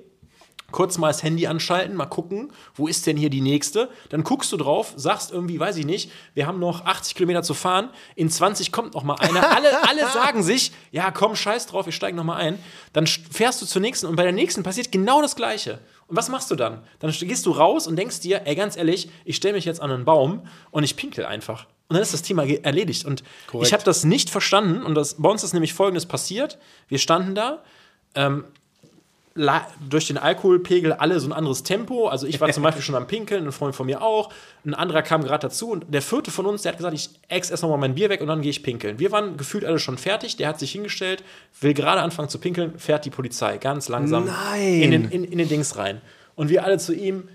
[0.73, 3.89] kurz mal das Handy anschalten, mal gucken, wo ist denn hier die nächste?
[4.11, 7.55] Dann guckst du drauf, sagst irgendwie, weiß ich nicht, wir haben noch 80 Kilometer zu
[7.55, 9.51] fahren, in 20 kommt noch mal einer.
[9.55, 12.59] Alle, alle sagen sich, ja komm, scheiß drauf, wir steigen noch mal ein.
[12.93, 15.79] Dann fährst du zur nächsten und bei der nächsten passiert genau das Gleiche.
[16.07, 16.83] Und was machst du dann?
[16.99, 19.81] Dann st- gehst du raus und denkst dir, ey, ganz ehrlich, ich stelle mich jetzt
[19.81, 20.43] an einen Baum
[20.73, 21.67] und ich pinkel einfach.
[21.89, 23.05] Und dann ist das Thema erledigt.
[23.05, 23.23] Und
[23.65, 24.85] ich habe das nicht verstanden.
[24.85, 26.59] Und das, bei uns ist nämlich Folgendes passiert.
[26.89, 27.63] Wir standen da,
[28.15, 28.45] la-
[29.35, 32.09] durch den Alkoholpegel alle so ein anderes Tempo.
[32.09, 34.33] Also ich war zum Beispiel schon am Pinkeln, ein Freund von mir auch.
[34.65, 37.51] Ein anderer kam gerade dazu und der vierte von uns, der hat gesagt, ich ex
[37.51, 38.99] erst noch mal mein Bier weg und dann gehe ich pinkeln.
[38.99, 40.37] Wir waren gefühlt alle schon fertig.
[40.37, 41.23] Der hat sich hingestellt,
[41.61, 44.27] will gerade anfangen zu pinkeln, fährt die Polizei ganz langsam.
[44.83, 46.01] In, den, in, in den Dings rein.
[46.35, 47.29] Und wir alle zu ihm,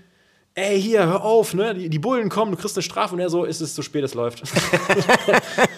[0.56, 1.74] ey, hier, hör auf, ne?
[1.74, 4.02] Die, die Bullen kommen, du kriegst eine Strafe und er so, ist es zu spät,
[4.02, 4.42] es läuft.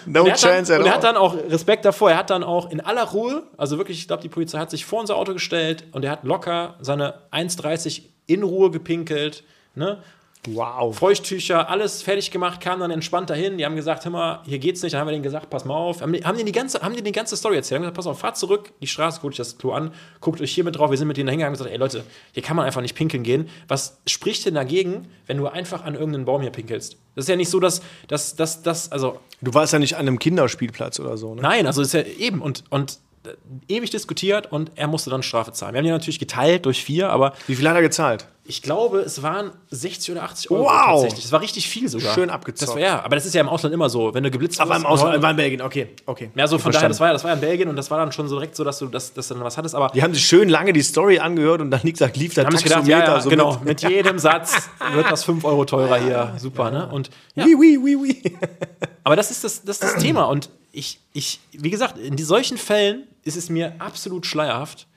[0.05, 0.97] No chance dann, at und er all.
[0.97, 2.09] hat dann auch Respekt davor.
[2.09, 4.85] Er hat dann auch in aller Ruhe, also wirklich, ich glaube, die Polizei hat sich
[4.85, 9.43] vor unser Auto gestellt und er hat locker seine 1,30 in Ruhe gepinkelt.
[9.75, 10.01] Ne?
[10.47, 10.95] Wow.
[10.97, 13.57] Feuchttücher, alles fertig gemacht, kam dann entspannt dahin.
[13.57, 14.93] Die haben gesagt, hör mal, hier geht's nicht.
[14.93, 16.01] Dann haben wir denen gesagt, pass mal auf.
[16.01, 17.77] Haben, die- haben denen die ganze, haben denen die ganze Story erzählt.
[17.77, 20.51] Haben gesagt, pass auf, fahrt zurück, die Straße, guckt euch das Klo an, guckt euch
[20.51, 20.89] hier mit drauf.
[20.91, 22.95] Wir sind mit denen da hingegangen und gesagt, ey Leute, hier kann man einfach nicht
[22.95, 23.49] pinkeln gehen.
[23.67, 26.97] Was spricht denn dagegen, wenn du einfach an irgendeinen Baum hier pinkelst?
[27.15, 30.01] Das ist ja nicht so, dass, dass, dass, dass also Du warst ja nicht an
[30.07, 31.41] einem Kinderspielplatz oder so, ne?
[31.41, 35.51] Nein, also ist ja eben und, und äh, ewig diskutiert und er musste dann Strafe
[35.53, 35.73] zahlen.
[35.73, 38.25] Wir haben die natürlich geteilt durch vier, aber Wie viel hat er gezahlt?
[38.49, 41.01] Ich glaube, es waren 60 oder 80 Euro Wow.
[41.03, 41.25] tatsächlich.
[41.25, 42.15] Es war richtig viel sogar.
[42.15, 42.67] Schön abgezockt.
[42.69, 44.11] Das war, ja, aber das ist ja im Ausland immer so.
[44.13, 46.31] Wenn du geblitzt Aber im Ausland, war in Belgien, okay, okay.
[46.33, 46.91] ja, so von daher, Verstanden.
[46.93, 48.55] das war, ja- das war ja in Belgien und das war dann schon so direkt
[48.55, 49.75] so, dass du, das, dass du dann was hattest.
[49.75, 52.57] Aber Die haben sich schön lange die Story angehört und dann sagt, lief der haben
[52.57, 53.83] sich Taxometer gedacht, ja, ja, so genau, mit.
[53.83, 56.33] mit jedem Satz wird das 5 Euro teurer hier.
[56.39, 56.89] Super, ne?
[56.91, 58.37] Und ja, Oui, oui, oui, oui.
[59.03, 60.23] Aber das ist das, das, ist das Thema.
[60.25, 64.87] Und ich, ich, wie gesagt, in solchen Fällen ist es mir absolut schleierhaft,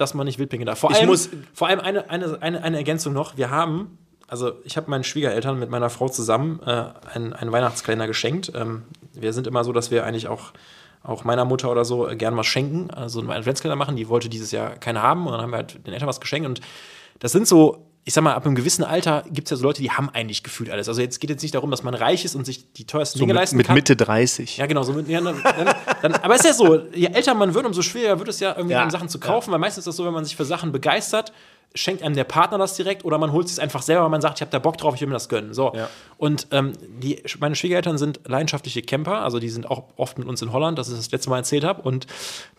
[0.00, 0.78] dass man nicht wildpinkeln darf.
[0.78, 3.36] Vor Ich allem, muss- vor allem eine, eine, eine, eine Ergänzung noch.
[3.36, 8.06] Wir haben, also ich habe meinen Schwiegereltern mit meiner Frau zusammen äh, einen, einen Weihnachtskalender
[8.06, 8.52] geschenkt.
[8.54, 8.82] Ähm,
[9.12, 10.52] wir sind immer so, dass wir eigentlich auch,
[11.02, 13.96] auch meiner Mutter oder so äh, gern was schenken, also einen Adventskalender machen.
[13.96, 16.46] Die wollte dieses Jahr keine haben und dann haben wir halt den Eltern was geschenkt.
[16.48, 16.60] Und
[17.18, 19.82] das sind so, ich sag mal, ab einem gewissen Alter gibt es ja so Leute,
[19.82, 20.88] die haben eigentlich gefühlt alles.
[20.88, 23.34] Also jetzt geht jetzt nicht darum, dass man reich ist und sich die teuersten Dinge
[23.34, 23.74] mit, leisten mit kann.
[23.74, 24.56] Mitte 30.
[24.56, 24.82] Ja, genau.
[24.82, 27.66] So mit, ja, dann, dann, dann, aber es ist ja so, je älter man wird,
[27.66, 30.06] umso schwieriger wird es ja, irgendwie Ja, Sachen zu kaufen, weil meistens ist das so,
[30.06, 31.34] wenn man sich für Sachen begeistert,
[31.74, 34.20] schenkt einem der Partner das direkt oder man holt es sich einfach selber, weil man
[34.20, 35.54] sagt, ich habe da Bock drauf, ich will mir das gönnen.
[35.54, 35.72] So.
[35.74, 35.88] Ja.
[36.16, 40.42] Und ähm, die, meine Schwiegereltern sind leidenschaftliche Camper, also die sind auch oft mit uns
[40.42, 41.82] in Holland, das ist das letzte Mal erzählt habe.
[41.82, 42.06] Und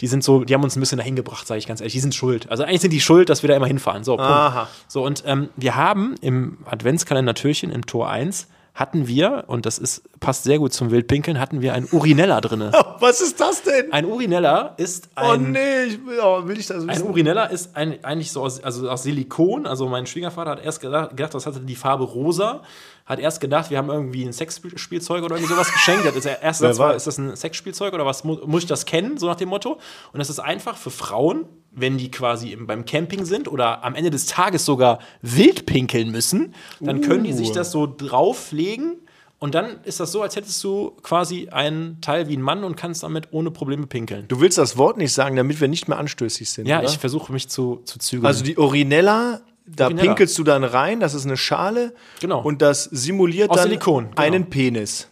[0.02, 1.94] die sind so, die haben uns ein bisschen dahin gebracht, sage ich ganz ehrlich.
[1.94, 2.50] Die sind schuld.
[2.50, 4.04] Also eigentlich sind die schuld, dass wir da immer hinfahren.
[4.04, 4.32] So, Punkt.
[4.32, 4.68] Aha.
[4.88, 10.04] So, und ähm, wir haben im Adventskalender-Türchen im Tor 1 hatten wir, und das ist,
[10.20, 12.72] passt sehr gut zum Wildpinkeln, hatten wir ein Urinella drinne.
[13.00, 13.92] Was ist das denn?
[13.92, 15.26] Ein Urinella ist ein.
[15.26, 17.10] oh nee, ich will, oh, will ich das Ein wissen?
[17.10, 19.68] Urinella ist ein, eigentlich so aus, also aus Silikon.
[19.68, 22.62] Also mein Schwiegervater hat erst gedacht, gedacht, das hatte die Farbe rosa.
[23.10, 26.06] Hat erst gedacht, wir haben irgendwie ein Sexspielzeug oder irgendwie sowas geschenkt.
[26.06, 28.24] Das ist der erste Satz war, ist das ein Sexspielzeug oder was?
[28.24, 29.18] Mu muss ich das kennen?
[29.18, 29.80] So nach dem Motto.
[30.14, 33.96] Und das ist einfach für Frauen, wenn die quasi im, beim Camping sind oder am
[33.96, 37.54] Ende des Tages sogar wild pinkeln müssen, dann können die sich Uh.
[37.54, 38.98] das so drauflegen.
[39.40, 42.76] Und dann ist das so, als hättest du quasi einen Teil wie ein Mann und
[42.76, 44.26] kannst damit ohne Probleme pinkeln.
[44.28, 46.68] Du willst das Wort nicht sagen, damit wir nicht mehr anstößig sind.
[46.68, 46.90] Ja, oder?
[46.90, 48.28] ich versuche mich zu, zu zügeln.
[48.28, 49.40] Also die Urinella,
[49.76, 51.94] da pinkelst du dann rein, das ist eine Schale.
[52.20, 52.42] Genau.
[52.42, 54.22] Und das simuliert Aus dann Silikon, genau.
[54.22, 55.08] einen Penis.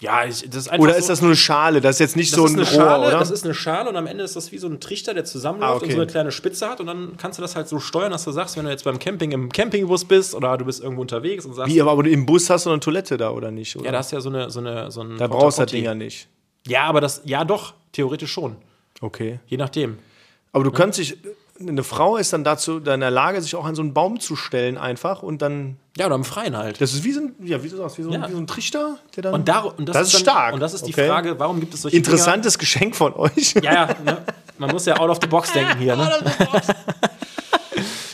[0.00, 1.80] ja, ich, das ist einfach Oder so, ist das nur eine Schale?
[1.80, 3.18] Das ist jetzt nicht das so ist ein eine Rohr, Schale, oder?
[3.18, 5.72] das ist eine Schale und am Ende ist das wie so ein Trichter, der zusammenläuft
[5.72, 5.84] Ah, okay.
[5.86, 8.24] und so eine kleine Spitze hat und dann kannst du das halt so steuern, dass
[8.24, 11.44] du sagst, wenn du jetzt beim Camping im Campingbus bist oder du bist irgendwo unterwegs
[11.46, 13.74] und sagst, Wie, aber im Bus hast du eine Toilette da, oder nicht?
[13.76, 13.86] Oder?
[13.86, 15.72] ja, da hast du ja so eine so eine so ein da brauchst du das.
[15.72, 16.28] Ding ja nicht.
[16.66, 18.56] Ja, aber das ja doch, theoretisch schon,
[19.00, 19.40] Okay.
[19.46, 19.98] je nachdem.
[20.52, 21.16] Aber du kannst dich,
[21.60, 24.36] eine Frau ist dann dazu in der Lage, sich auch an so einen Baum zu
[24.36, 26.80] stellen einfach und dann, Ja, oder im Freien halt.
[26.80, 28.28] das ist wie so ein, ja, wie, so, wie, so, Ja.
[28.28, 30.54] wie so ein Trichter, der dann, und, da, und das, Das ist dann, stark.
[30.54, 31.08] Und das ist die Okay.
[31.08, 33.54] Frage, warum gibt es solche interessantes Geschenk von euch.
[33.54, 33.64] Dinger?
[33.64, 34.24] Ja, ja, ne?
[34.58, 35.96] man muss ja out of the box denken hier.
[35.96, 36.08] Ne?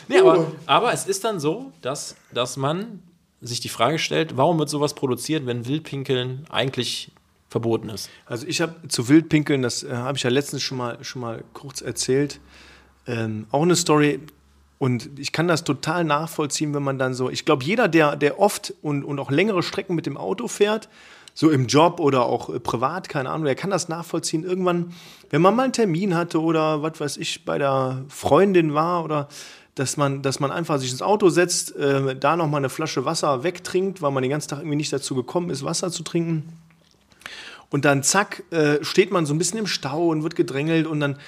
[0.08, 3.02] nee, aber, aber es ist dann so, dass, dass man
[3.40, 7.10] sich die Frage stellt, warum wird sowas produziert, wenn Wildpinkeln eigentlich
[7.50, 8.08] verboten ist?
[8.26, 11.44] Also ich habe zu Wildpinkeln, das äh, habe ich ja letztens schon mal, schon mal
[11.52, 12.40] kurz erzählt,
[13.06, 14.20] ähm, auch eine Story.
[14.78, 18.38] Und ich kann das total nachvollziehen, wenn man dann so, ich glaube, jeder, der, der
[18.38, 20.88] oft und, und auch längere Strecken mit dem Auto fährt,
[21.32, 24.44] so im Job oder auch äh, privat, keine Ahnung, der kann das nachvollziehen.
[24.44, 24.92] Irgendwann,
[25.30, 29.28] wenn man mal einen Termin hatte oder was weiß ich, bei der Freundin war oder
[29.74, 33.42] dass man, dass man einfach sich ins Auto setzt, äh, da nochmal eine Flasche Wasser
[33.42, 36.52] wegtrinkt, weil man den ganzen Tag irgendwie nicht dazu gekommen ist, Wasser zu trinken.
[37.74, 41.00] Und dann zack, äh, steht man so ein bisschen im Stau und wird gedrängelt und
[41.00, 41.18] dann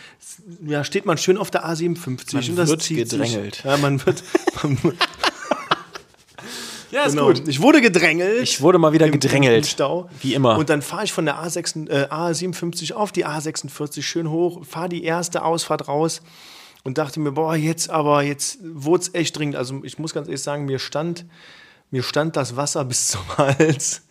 [0.64, 3.56] ja, steht man schön auf der A57 Man und das wird zieht gedrängelt.
[3.56, 3.64] Sich.
[3.64, 4.22] Ja, man wird.
[6.92, 7.30] Ja, ist genau.
[7.32, 8.42] Ich wurde gedrängelt.
[8.44, 9.64] Ich wurde mal wieder im- gedrängelt.
[9.64, 10.08] Im Stau.
[10.22, 10.56] Wie immer.
[10.56, 14.88] Und dann fahre ich von der A6, äh, A57 auf die A46 schön hoch, fahre
[14.88, 16.22] die erste Ausfahrt raus
[16.84, 19.56] und dachte mir, boah, jetzt aber, jetzt wurde es echt dringend.
[19.56, 21.26] Also ich muss ganz ehrlich sagen, mir stand,
[21.90, 24.02] mir stand das Wasser bis zum Hals.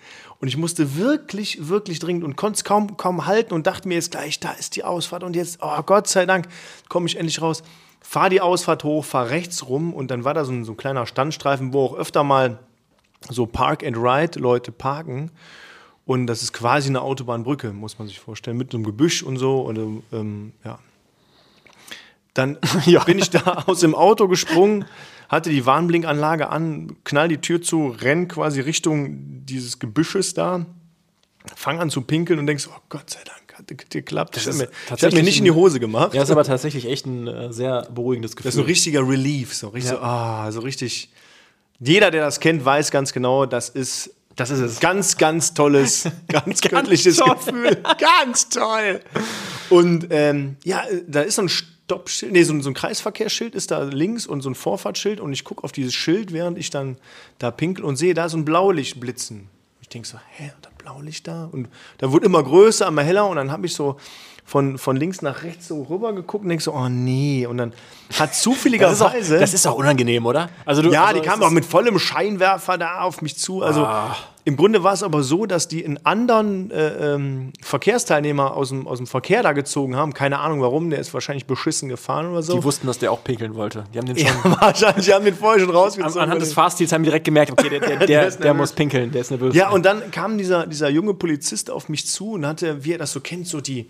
[0.45, 3.95] Und ich musste wirklich, wirklich dringend und konnte es kaum, kaum halten und dachte mir
[3.95, 6.47] jetzt gleich, da ist die Ausfahrt und jetzt, oh Gott sei Dank,
[6.87, 7.63] komme ich endlich raus.
[7.99, 10.77] Fahr die Ausfahrt hoch, fahr rechts rum und dann war da so ein, so ein
[10.77, 12.59] kleiner Standstreifen, wo auch öfter mal
[13.27, 15.31] so Park and Ride Leute parken.
[16.05, 19.61] Und das ist quasi eine Autobahnbrücke, muss man sich vorstellen, mit einem Gebüsch und so.
[19.61, 20.77] Und ähm, ja.
[22.35, 22.59] Dann
[23.07, 24.85] bin ich da aus dem Auto gesprungen,
[25.30, 30.65] hatte die Warnblinkanlage an, knall die Tür zu, renn quasi Richtung dieses Gebüsches da,
[31.55, 34.38] fang an zu pinkeln und denkst, oh Gott sei Dank, hat das geklappt.
[34.38, 36.13] Ich ist habe mir, tatsächlich mir nicht in die Hose gemacht.
[36.13, 38.49] Ja, ist aber tatsächlich echt ein äh, sehr beruhigendes Gefühl.
[38.49, 41.09] Das ist ein richtiger Relief, so richtig, so, ah, so richtig.
[41.80, 44.80] Jeder, der das kennt, weiß ganz genau, das ist, das ist es.
[44.80, 47.36] Ganz, ganz tolles, ganz göttliches toll.
[47.36, 47.78] Gefühl.
[47.99, 49.01] Ganz toll.
[49.69, 51.49] Und ähm, ja, da ist so ein
[51.86, 55.33] Stoppschild, nee, so ein, so ein Kreisverkehrsschild ist da links und so ein Vorfahrtsschild und
[55.33, 56.97] ich gucke auf dieses Schild, während ich dann
[57.38, 59.49] da pinkel und sehe da so ein Blaulicht blitzen.
[59.81, 61.47] Ich denke so, hä, da Blaulicht da?
[61.51, 61.67] Und
[61.99, 63.97] da wurde immer größer, immer heller und dann habe ich so
[64.43, 67.45] von, von links nach rechts so rüber geguckt und denke so, oh nee.
[67.45, 67.73] Und dann
[68.17, 69.39] hat das, zufälligerweise.
[69.39, 70.49] das ist auch unangenehm, oder?
[70.65, 73.61] Also du, ja, also die kamen auch mit vollem Scheinwerfer da auf mich zu.
[73.61, 73.88] Also
[74.45, 78.87] im Grunde war es aber so, dass die einen anderen äh, ähm, Verkehrsteilnehmer aus dem,
[78.87, 80.13] aus dem Verkehr da gezogen haben.
[80.13, 82.57] Keine Ahnung warum, der ist wahrscheinlich beschissen gefahren oder so.
[82.57, 83.85] Die wussten, dass der auch pinkeln wollte.
[83.91, 84.27] Die haben den schon.
[84.27, 86.21] ja, wahrscheinlich, die haben den vorher schon An, rausgezogen.
[86.21, 89.21] anhand des Fahrstils haben die direkt gemerkt, okay, der, der, der, der muss pinkeln, der
[89.21, 89.55] ist nervös.
[89.55, 92.99] Ja, und dann kam dieser, dieser junge Polizist auf mich zu und hatte, wie er
[92.99, 93.87] das so kennt, so die,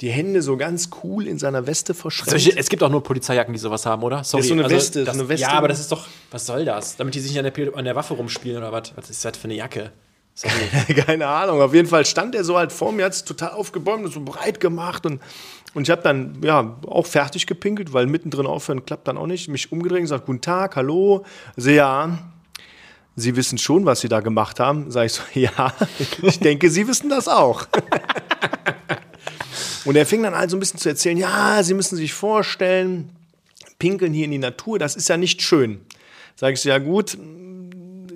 [0.00, 2.56] die Hände so ganz cool in seiner Weste verschränkt.
[2.56, 4.24] Es gibt auch nur Polizeijacken, die sowas haben, oder?
[4.24, 4.42] Sorry.
[4.42, 5.42] ist so eine Weste, das, so eine Weste.
[5.42, 6.96] Ja, aber das ist doch, was soll das?
[6.96, 8.92] Damit die sich an der, an der Waffe rumspielen oder was?
[8.96, 9.92] Was ist das für eine Jacke?
[11.06, 11.62] Keine Ahnung.
[11.62, 14.20] Auf jeden Fall stand er so halt vor mir, hat es total aufgebäumt und so
[14.20, 15.06] breit gemacht.
[15.06, 15.22] Und,
[15.72, 19.48] und ich habe dann ja auch fertig gepinkelt, weil mittendrin aufhören klappt dann auch nicht.
[19.48, 21.24] Mich umgedreht und gesagt, guten Tag, hallo.
[21.56, 22.18] Also ja,
[23.18, 24.90] Sie wissen schon, was Sie da gemacht haben.
[24.90, 25.72] Sag ich so, ja,
[26.22, 27.66] ich denke, Sie wissen das auch.
[29.86, 33.10] Und er fing dann halt so ein bisschen zu erzählen, ja, Sie müssen sich vorstellen,
[33.78, 35.80] pinkeln hier in die Natur, das ist ja nicht schön.
[36.34, 37.16] Sag ich so, ja gut,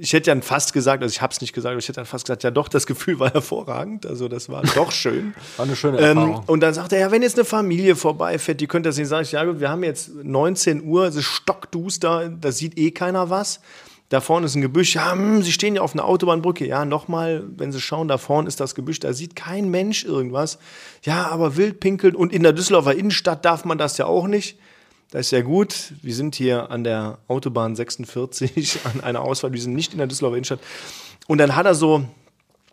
[0.03, 2.07] ich hätte dann fast gesagt, also ich habe es nicht gesagt, aber ich hätte dann
[2.07, 5.35] fast gesagt, ja doch, das Gefühl war hervorragend, also das war doch schön.
[5.57, 6.43] War eine schöne Ähm, Erfahrung.
[6.47, 9.23] und dann sagt er, ja, wenn jetzt eine Familie vorbeifährt, die könnte das nicht sagen.
[9.25, 13.31] Ich, ja gut, wir haben jetzt 19 Uhr, es ist stockduster, da sieht eh keiner
[13.31, 13.61] was.
[14.11, 14.97] Da vorne ist ein Gebüsch.
[14.97, 16.67] Ja, hm, Sie stehen ja auf einer Autobahnbrücke.
[16.67, 18.99] Ja, nochmal, wenn Sie schauen, da vorne ist das Gebüsch.
[18.99, 20.59] Da sieht kein Mensch irgendwas.
[21.05, 22.17] Ja, aber wild pinkeln.
[22.17, 24.59] Und in der Düsseldorfer Innenstadt darf man das ja auch nicht.
[25.13, 25.93] Das ist ja gut.
[26.03, 29.53] Wir sind hier an der Autobahn 46 an einer Ausfahrt.
[29.53, 30.61] Wir sind nicht in der Düsseldorfer Innenstadt.
[31.29, 32.05] Und dann hat er so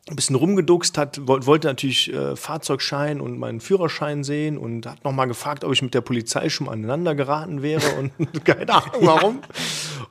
[0.09, 5.03] ein bisschen rumgeduckst, hat, woll- wollte natürlich äh, Fahrzeugschein und meinen Führerschein sehen und hat
[5.03, 8.11] nochmal gefragt, ob ich mit der Polizei schon aneinander geraten wäre und
[8.45, 9.39] keine Ahnung warum.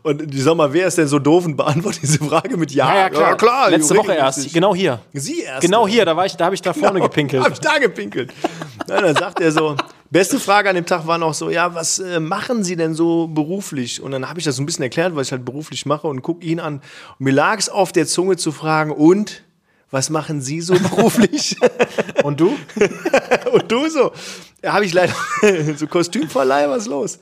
[0.03, 3.09] Und ich sag mal, wer ist denn so doof und beantwortet diese Frage mit Ja?
[3.71, 4.53] Letzte Woche erst.
[4.53, 5.01] Genau hier.
[5.13, 5.63] Sie erst.
[5.63, 7.43] Genau hier, da war ich, da habe ich da vorne gepinkelt.
[7.43, 8.33] Habe ich da gepinkelt.
[8.89, 9.75] Na, dann sagt er so,
[10.11, 13.27] beste Frage an dem Tag war noch so, ja, was äh, machen Sie denn so
[13.27, 14.01] beruflich?
[14.01, 16.23] Und dann habe ich das so ein bisschen erklärt, was ich halt beruflich mache und
[16.23, 16.75] gucke ihn an.
[17.19, 19.43] Und mir lag es auf der Zunge zu fragen, und
[19.91, 21.57] was machen Sie so beruflich?
[22.23, 22.57] Und du?
[23.53, 24.13] und du so,
[24.63, 25.15] ja, habe ich leider
[25.77, 27.19] so Kostümverleih, was los?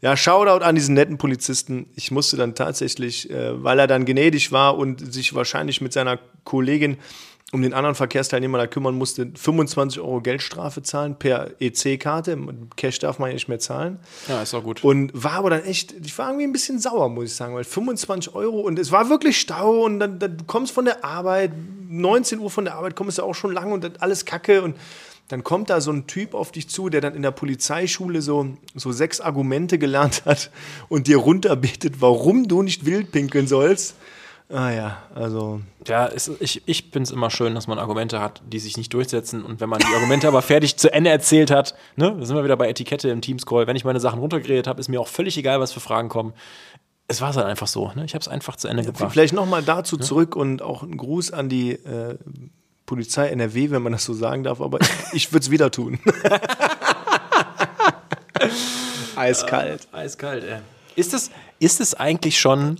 [0.00, 1.86] Ja, Shoutout an diesen netten Polizisten.
[1.96, 6.18] Ich musste dann tatsächlich, äh, weil er dann gnädig war und sich wahrscheinlich mit seiner
[6.44, 6.98] Kollegin
[7.54, 12.36] um den anderen Verkehrsteilnehmer da kümmern musste, 25 Euro Geldstrafe zahlen per EC-Karte.
[12.76, 14.00] Cash darf man ja nicht mehr zahlen.
[14.28, 14.82] Ja, ist auch gut.
[14.82, 17.64] Und war aber dann echt, ich war irgendwie ein bisschen sauer, muss ich sagen, weil
[17.64, 21.52] 25 Euro und es war wirklich Stau und dann, dann du kommst von der Arbeit,
[21.88, 24.74] 19 Uhr von der Arbeit, kommst du auch schon lang und dann alles Kacke und
[25.28, 28.48] dann kommt da so ein Typ auf dich zu, der dann in der Polizeischule so,
[28.74, 30.50] so sechs Argumente gelernt hat
[30.88, 33.94] und dir runterbetet, warum du nicht wild pinkeln sollst.
[34.50, 38.42] Ah ja, also Ja, es, ich, ich finde es immer schön, dass man Argumente hat,
[38.46, 39.42] die sich nicht durchsetzen.
[39.42, 42.44] Und wenn man die Argumente aber fertig zu Ende erzählt hat, ne, da sind wir
[42.44, 43.66] wieder bei Etikette im Teamscroll.
[43.66, 46.34] Wenn ich meine Sachen runtergeredet habe, ist mir auch völlig egal, was für Fragen kommen.
[47.08, 47.90] Es war dann einfach so.
[47.94, 48.04] Ne?
[48.04, 49.12] Ich habe es einfach zu Ende gebracht.
[49.12, 52.16] Vielleicht nochmal dazu zurück und auch ein Gruß an die äh,
[52.86, 54.78] Polizei NRW, wenn man das so sagen darf, aber
[55.12, 55.98] ich, würde es wieder tun.
[59.16, 59.88] Eiskalt.
[59.92, 60.58] Eiskalt, ey.
[60.96, 62.78] Ist es, ist es eigentlich schon.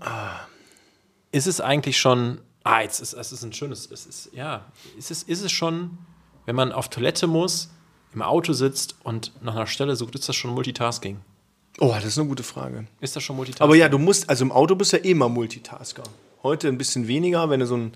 [1.34, 2.40] Ist es eigentlich schon.
[2.62, 3.90] Ah, jetzt ist es ist ein schönes.
[3.90, 4.66] Es ist, ja.
[4.96, 5.98] Ist es, ist es schon,
[6.46, 7.70] wenn man auf Toilette muss,
[8.14, 11.20] im Auto sitzt und nach einer Stelle sucht, ist das schon Multitasking?
[11.80, 12.86] Oh, das ist eine gute Frage.
[13.00, 13.64] Ist das schon Multitasking?
[13.64, 16.04] Aber ja, du musst, also im Auto bist du ja eh mal Multitasker.
[16.44, 17.92] Heute ein bisschen weniger, wenn du so ein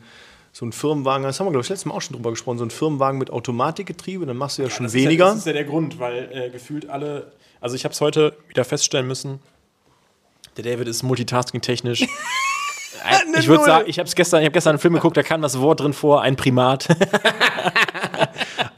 [0.50, 2.64] so einen Firmenwagen, das haben wir, glaube ich, letztes Mal auch schon drüber gesprochen, so
[2.64, 5.26] einen Firmenwagen mit Automatikgetriebe, dann machst du ja schon das weniger.
[5.26, 7.30] Ist ja, das ist ja der Grund, weil äh, gefühlt alle.
[7.60, 9.38] Also, ich habe es heute wieder feststellen müssen.
[10.56, 12.04] Der David ist multitasking-technisch.
[13.04, 15.42] Eine ich würde sagen, ich habe gestern, ich habe gestern einen Film geguckt, da kam
[15.42, 16.88] das Wort drin vor, ein Primat.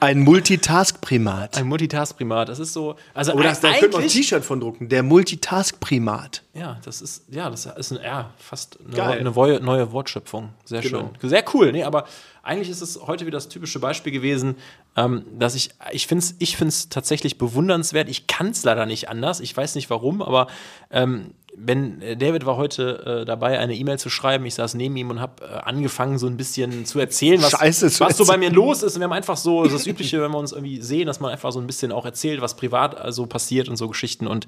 [0.00, 1.58] Ein Multitask-Primat.
[1.58, 2.48] ein Multitask-Primat.
[2.48, 2.96] Das ist so.
[3.12, 4.08] Also Oder da könnte man ein.
[4.08, 4.88] T-Shirt von drucken.
[4.88, 6.42] Der Multitask-Primat.
[6.54, 10.50] Ja, das ist, ja, das ist ein, ja, fast eine, eine neue, neue Wortschöpfung.
[10.64, 11.10] Sehr Genau.
[11.20, 11.28] schön.
[11.30, 11.72] Sehr cool.
[11.72, 12.06] Nee, aber
[12.42, 14.56] eigentlich ist es heute wieder das typische Beispiel gewesen,
[14.96, 18.08] ähm, dass ich, ich finde es ich find's tatsächlich bewundernswert.
[18.08, 19.40] Ich kann es leider nicht anders.
[19.40, 20.46] Ich weiß nicht warum, aber
[20.90, 24.96] ähm, wenn äh, David war heute äh, dabei, eine E-Mail zu schreiben, ich saß neben
[24.96, 28.34] ihm und habe äh, angefangen, so ein bisschen zu erzählen, was, Scheiße was so bei
[28.34, 28.40] erzählen.
[28.40, 28.94] mir los ist.
[28.94, 31.52] Und wir haben einfach so das Übliche, wenn wir uns irgendwie sehen, dass man einfach
[31.52, 34.26] so ein bisschen auch erzählt, was privat also passiert und so Geschichten.
[34.26, 34.46] Und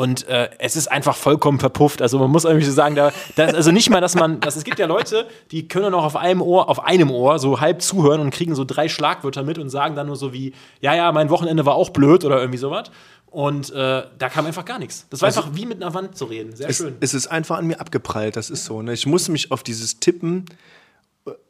[0.00, 2.00] und äh, es ist einfach vollkommen verpufft.
[2.00, 4.64] Also man muss irgendwie so sagen, da, das, also nicht mal, dass man, das, es
[4.64, 8.20] gibt ja Leute, die können noch auf einem Ohr, auf einem Ohr so halb zuhören
[8.20, 11.28] und kriegen so drei Schlagwörter mit und sagen dann nur so wie, ja, ja, mein
[11.28, 12.90] Wochenende war auch blöd oder irgendwie sowas.
[13.26, 15.06] Und äh, da kam einfach gar nichts.
[15.10, 16.56] Das war Also- einfach wie mit einer Wand zu reden.
[16.56, 16.96] Sehr Es, schön.
[17.00, 18.82] es ist einfach an mir abgeprallt, das ist so.
[18.82, 18.92] Ne?
[18.94, 20.46] Ich musste mich auf dieses Tippen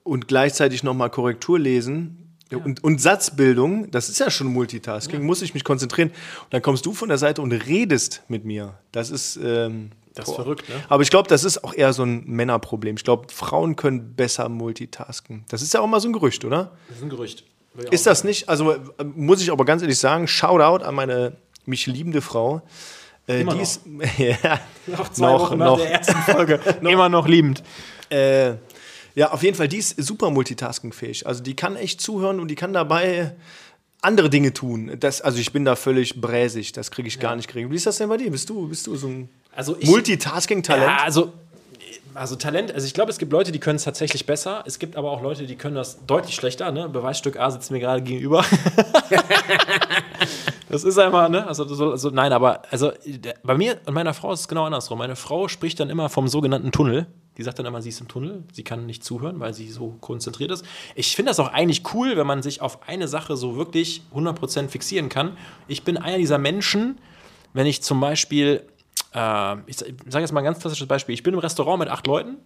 [0.03, 2.30] und gleichzeitig nochmal Korrektur lesen.
[2.57, 6.09] Und, und Satzbildung, das ist ja schon Multitasking, muss ich mich konzentrieren.
[6.09, 8.74] Und dann kommst du von der Seite und redest mit mir.
[8.92, 9.38] Das ist.
[9.42, 10.74] Ähm, Das ist verrückt, ne?
[10.88, 12.96] Aber ich glaube, das ist auch eher so ein Männerproblem.
[12.96, 15.44] Ich glaube, Frauen können besser multitasken.
[15.48, 16.72] Das ist ja auch mal so ein Gerücht, oder?
[16.88, 17.44] Das ist ein Gerücht.
[17.92, 18.48] Ist das nicht?
[18.48, 18.78] Also äh,
[19.14, 21.36] muss ich aber ganz ehrlich sagen, Shoutout an meine
[21.66, 22.62] mich liebende Frau.
[23.28, 23.61] Äh, die noch.
[23.61, 23.82] ist
[24.18, 26.59] ja, Noch zwei Wochen nach der ersten Folge.
[26.80, 27.62] Immer noch liebend.
[28.11, 28.55] Äh,
[29.20, 31.26] ja, auf jeden Fall, die ist super multitaskingfähig.
[31.26, 33.36] Also die kann echt zuhören und die kann dabei
[34.00, 34.96] andere Dinge tun.
[34.98, 37.70] Das, also ich bin da völlig bräsig, das kriege ich gar nicht kriegen.
[37.70, 38.30] Wie ist das denn bei dir?
[38.30, 40.86] Bist du, bist du so ein Also Multitasking-Talent?
[40.86, 41.34] Ja, also,
[42.14, 44.64] also Talent, also ich glaube, es gibt Leute, die können es tatsächlich besser.
[44.66, 46.72] Es gibt aber auch Leute, die können das deutlich schlechter.
[46.72, 46.88] Ne?
[46.88, 48.42] Beweisstück A sitzt mir gerade gegenüber.
[50.70, 51.46] das ist einmal, ne?
[51.46, 52.92] Also, so, so, nein, aber also
[53.42, 54.96] bei mir und meiner Frau ist es genau andersrum.
[54.96, 57.06] Meine Frau spricht dann immer vom sogenannten Tunnel.
[57.37, 59.97] Die sagt dann immer, sie ist im Tunnel, sie kann nicht zuhören, weil sie so
[60.01, 60.64] konzentriert ist.
[60.95, 64.68] Ich finde das auch eigentlich cool, wenn man sich auf eine Sache so wirklich 100%
[64.68, 65.37] fixieren kann.
[65.68, 66.99] Ich bin einer dieser Menschen,
[67.53, 68.64] wenn ich zum Beispiel
[69.14, 71.14] äh, ich sage jetzt mal ein ganz klassisches Beispiel.
[71.14, 72.37] Ich bin im Restaurant mit acht Leuten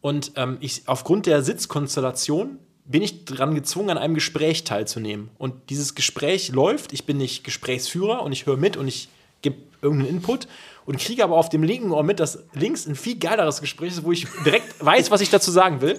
[0.00, 5.30] und ähm, ich, aufgrund der Sitzkonstellation bin ich dran gezwungen, an einem Gespräch teilzunehmen.
[5.38, 9.08] Und dieses Gespräch läuft, ich bin nicht Gesprächsführer und ich höre mit und ich
[9.42, 10.46] gebe irgendeinen Input
[10.86, 14.04] und kriege aber auf dem linken Ohr mit, dass links ein viel geileres Gespräch ist,
[14.04, 15.98] wo ich direkt weiß, was ich dazu sagen will.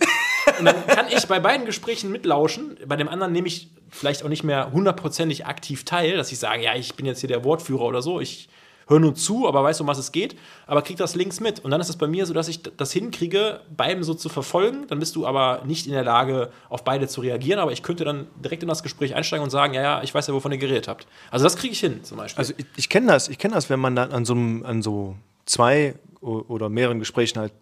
[0.60, 2.78] Und dann kann ich bei beiden Gesprächen mitlauschen.
[2.88, 6.64] Bei dem anderen nehme ich vielleicht auch nicht mehr hundertprozentig aktiv teil, dass ich sage,
[6.64, 8.22] ja, ich bin jetzt hier der Wortführer oder so.
[8.22, 8.48] Ich
[8.88, 10.36] höre nur zu, aber weiß, um was es geht,
[10.66, 11.60] aber krieg das links mit.
[11.60, 14.88] Und dann ist es bei mir so, dass ich das hinkriege, beiden so zu verfolgen.
[14.88, 18.06] Dann bist du aber nicht in der Lage, auf beide zu reagieren, aber ich könnte
[18.06, 20.58] dann direkt in das Gespräch einsteigen und sagen, ja, ja, ich weiß ja, wovon ihr
[20.58, 21.08] geredet habt.
[21.32, 22.40] Also das kriege ich hin, zum Beispiel.
[22.40, 25.16] Also ich, ich kenne das, ich kenne das, wenn man dann an so, an so
[25.46, 27.54] zwei oder mehreren Gesprächen halt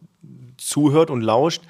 [0.57, 1.61] zuhört und lauscht,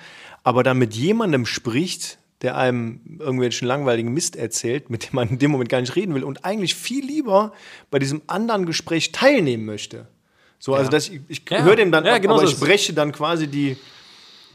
[0.44, 5.40] aber dann mit jemandem spricht, der einem irgendwelchen langweiligen Mist erzählt, mit dem man in
[5.40, 7.54] dem Moment gar nicht reden will und eigentlich viel lieber
[7.92, 10.08] bei diesem anderen Gespräch teilnehmen möchte.
[10.60, 11.64] So, also dass ich, ich ja.
[11.64, 13.78] höre dem dann, ja, genau aber ich breche dann quasi die,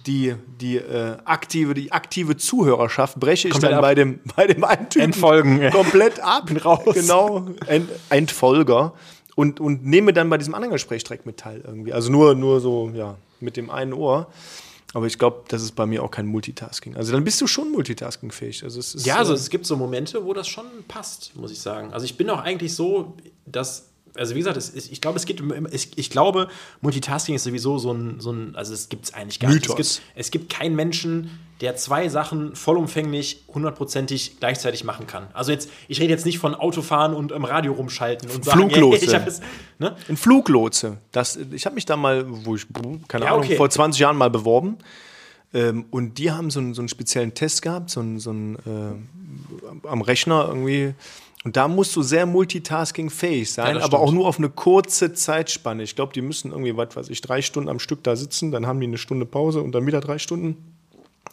[0.07, 3.83] die, die, äh, aktive, die aktive Zuhörerschaft breche ich komplett dann ab.
[3.83, 5.71] bei dem, bei dem einen Typen Entfolgen.
[5.71, 6.51] komplett ab.
[6.65, 6.95] Raus.
[6.95, 8.95] Genau, Ent, Entfolger.
[9.37, 11.93] Und, und nehme dann bei diesem anderen Gespräch direkt mit teil irgendwie.
[11.93, 14.27] Also nur, nur so, ja, mit dem einen Ohr.
[14.93, 16.97] Aber ich glaube, das ist bei mir auch kein Multitasking.
[16.97, 18.65] Also dann bist du schon multitaskingfähig.
[18.65, 21.61] Also es ist, ja, also es gibt so Momente, wo das schon passt, muss ich
[21.61, 21.93] sagen.
[21.93, 23.15] Also ich bin auch eigentlich so,
[23.47, 25.43] dass also wie gesagt, es, ich glaube, es geht
[25.73, 26.49] ich, ich glaube,
[26.81, 29.69] Multitasking ist sowieso so ein, so ein also es gibt es eigentlich gar nicht.
[29.69, 31.31] Es gibt, es gibt keinen Menschen,
[31.61, 35.29] der zwei Sachen vollumfänglich, hundertprozentig gleichzeitig machen kann.
[35.35, 39.05] Also jetzt, ich rede jetzt nicht von Autofahren und im Radio rumschalten und sagen, Fluglotse.
[39.05, 39.41] ich es,
[39.79, 39.95] ne?
[40.09, 40.99] Ein Fluglotse.
[41.13, 42.67] Das, ich habe mich da mal, wo ich,
[43.09, 43.57] keine ja, Ahnung, okay.
[43.57, 44.79] vor 20 Jahren mal beworben.
[45.53, 48.57] Ähm, und die haben so einen, so einen speziellen Test gehabt, so einen, so einen
[48.57, 50.95] äh, am Rechner irgendwie.
[51.43, 55.83] Und da musst du sehr multitaskingfähig sein, ja, aber auch nur auf eine kurze Zeitspanne.
[55.83, 58.67] Ich glaube, die müssen irgendwie, was weiß ich, drei Stunden am Stück da sitzen, dann
[58.67, 60.77] haben die eine Stunde Pause und dann wieder drei Stunden.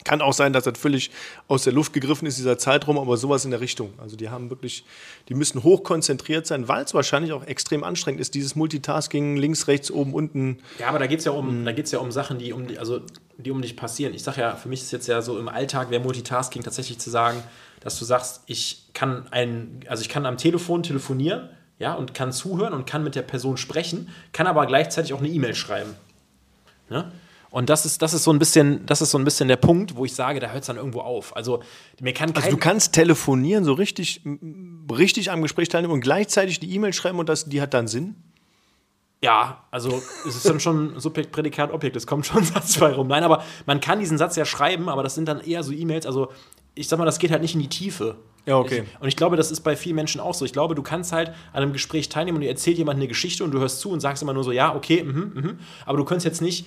[0.04, 1.12] Kann auch sein, dass das völlig
[1.50, 3.94] aus der Luft gegriffen ist, dieser Zeitraum, aber sowas in der Richtung.
[3.98, 4.86] Also die haben wirklich,
[5.28, 9.92] die müssen hochkonzentriert sein, weil es wahrscheinlich auch extrem anstrengend ist, dieses Multitasking links, rechts,
[9.92, 10.60] oben, unten.
[10.80, 13.02] Ja, aber da geht es ja um, da geht's ja um Sachen, die um, also,
[13.38, 14.14] die um dich passieren.
[14.14, 17.10] Ich sage ja, für mich ist jetzt ja so im Alltag wäre Multitasking tatsächlich zu
[17.10, 17.44] sagen,
[17.88, 21.48] dass du sagst, ich kann ein, also ich kann am Telefon telefonieren,
[21.80, 25.30] ja, und kann zuhören und kann mit der Person sprechen, kann aber gleichzeitig auch eine
[25.30, 25.94] E-Mail schreiben.
[26.90, 27.10] Ne?
[27.50, 29.96] Und das ist, das ist so ein bisschen, das ist so ein bisschen der Punkt,
[29.96, 31.34] wo ich sage, da hört es dann irgendwo auf.
[31.34, 31.64] Also
[32.02, 34.22] mir kann Also du kannst telefonieren, so richtig,
[34.92, 38.18] richtig am Gespräch teilnehmen und gleichzeitig die E-Mail schreiben und das, die hat dann Sinn?
[39.24, 43.08] Ja, also es ist dann schon Subjekt, Prädikat, Objekt, es kommt schon Satz bei rum.
[43.08, 46.06] Nein, aber man kann diesen Satz ja schreiben, aber das sind dann eher so E-Mails,
[46.06, 46.34] also
[46.78, 48.16] ich sag mal, das geht halt nicht in die Tiefe.
[48.46, 48.84] Ja, okay.
[48.86, 50.46] Ich, und ich glaube, das ist bei vielen Menschen auch so.
[50.46, 53.44] Ich glaube, du kannst halt an einem Gespräch teilnehmen und dir erzählt jemand eine Geschichte
[53.44, 55.60] und du hörst zu und sagst immer nur so, ja, okay, mhm, mhm.
[55.86, 56.66] Aber du könntest jetzt nicht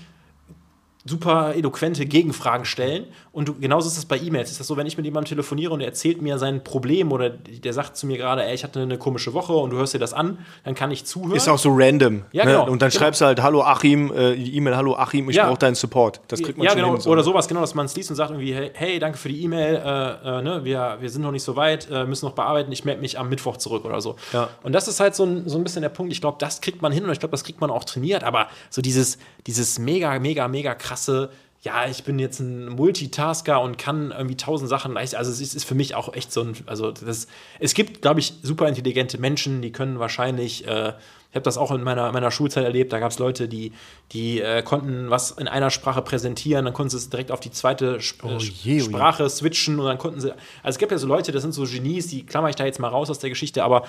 [1.05, 3.07] super eloquente Gegenfragen stellen.
[3.33, 4.51] Und du, genauso ist es bei E-Mails.
[4.51, 7.31] Ist das so, wenn ich mit jemandem telefoniere und er erzählt mir sein Problem oder
[7.31, 9.99] der sagt zu mir gerade, ey, ich hatte eine komische Woche und du hörst dir
[9.99, 11.37] das an, dann kann ich zuhören.
[11.37, 12.25] Ist auch so random.
[12.33, 12.53] Ja, ne?
[12.53, 12.65] genau.
[12.65, 13.01] Und dann genau.
[13.01, 15.47] schreibst du halt, hallo Achim, äh, E-Mail, hallo Achim, ich ja.
[15.47, 16.21] brauche deinen Support.
[16.29, 16.93] Das kriegt man ja, schon genau.
[16.93, 17.11] Hin, so.
[17.11, 19.43] Oder sowas, genau, dass man es liest und sagt irgendwie, hey, hey danke für die
[19.43, 20.65] E-Mail, äh, äh, ne?
[20.65, 23.29] wir, wir sind noch nicht so weit, äh, müssen noch bearbeiten, ich melde mich am
[23.29, 24.17] Mittwoch zurück oder so.
[24.33, 24.51] Ja.
[24.63, 26.83] Und das ist halt so ein, so ein bisschen der Punkt, ich glaube, das kriegt
[26.83, 30.19] man hin und ich glaube, das kriegt man auch trainiert, aber so dieses, dieses mega,
[30.19, 31.31] mega, mega krasse
[31.63, 35.15] ja, ich bin jetzt ein Multitasker und kann irgendwie tausend Sachen leicht.
[35.15, 37.27] Also es ist, für mich auch echt so ein, also das,
[37.59, 40.95] es gibt, glaube ich, super intelligente Menschen, die können wahrscheinlich, äh,
[41.29, 43.73] ich habe das auch in meiner, meiner Schulzeit erlebt, da gab es Leute, die,
[44.13, 47.51] die äh, konnten was in einer Sprache präsentieren, dann konnten sie es direkt auf die
[47.51, 50.99] zweite Sp oh je, oh Sprache switchen und dann konnten sie, also es gibt ja
[50.99, 53.29] so Leute, das sind so Genies, die klammer ich da jetzt mal raus aus der
[53.29, 53.85] Geschichte, aber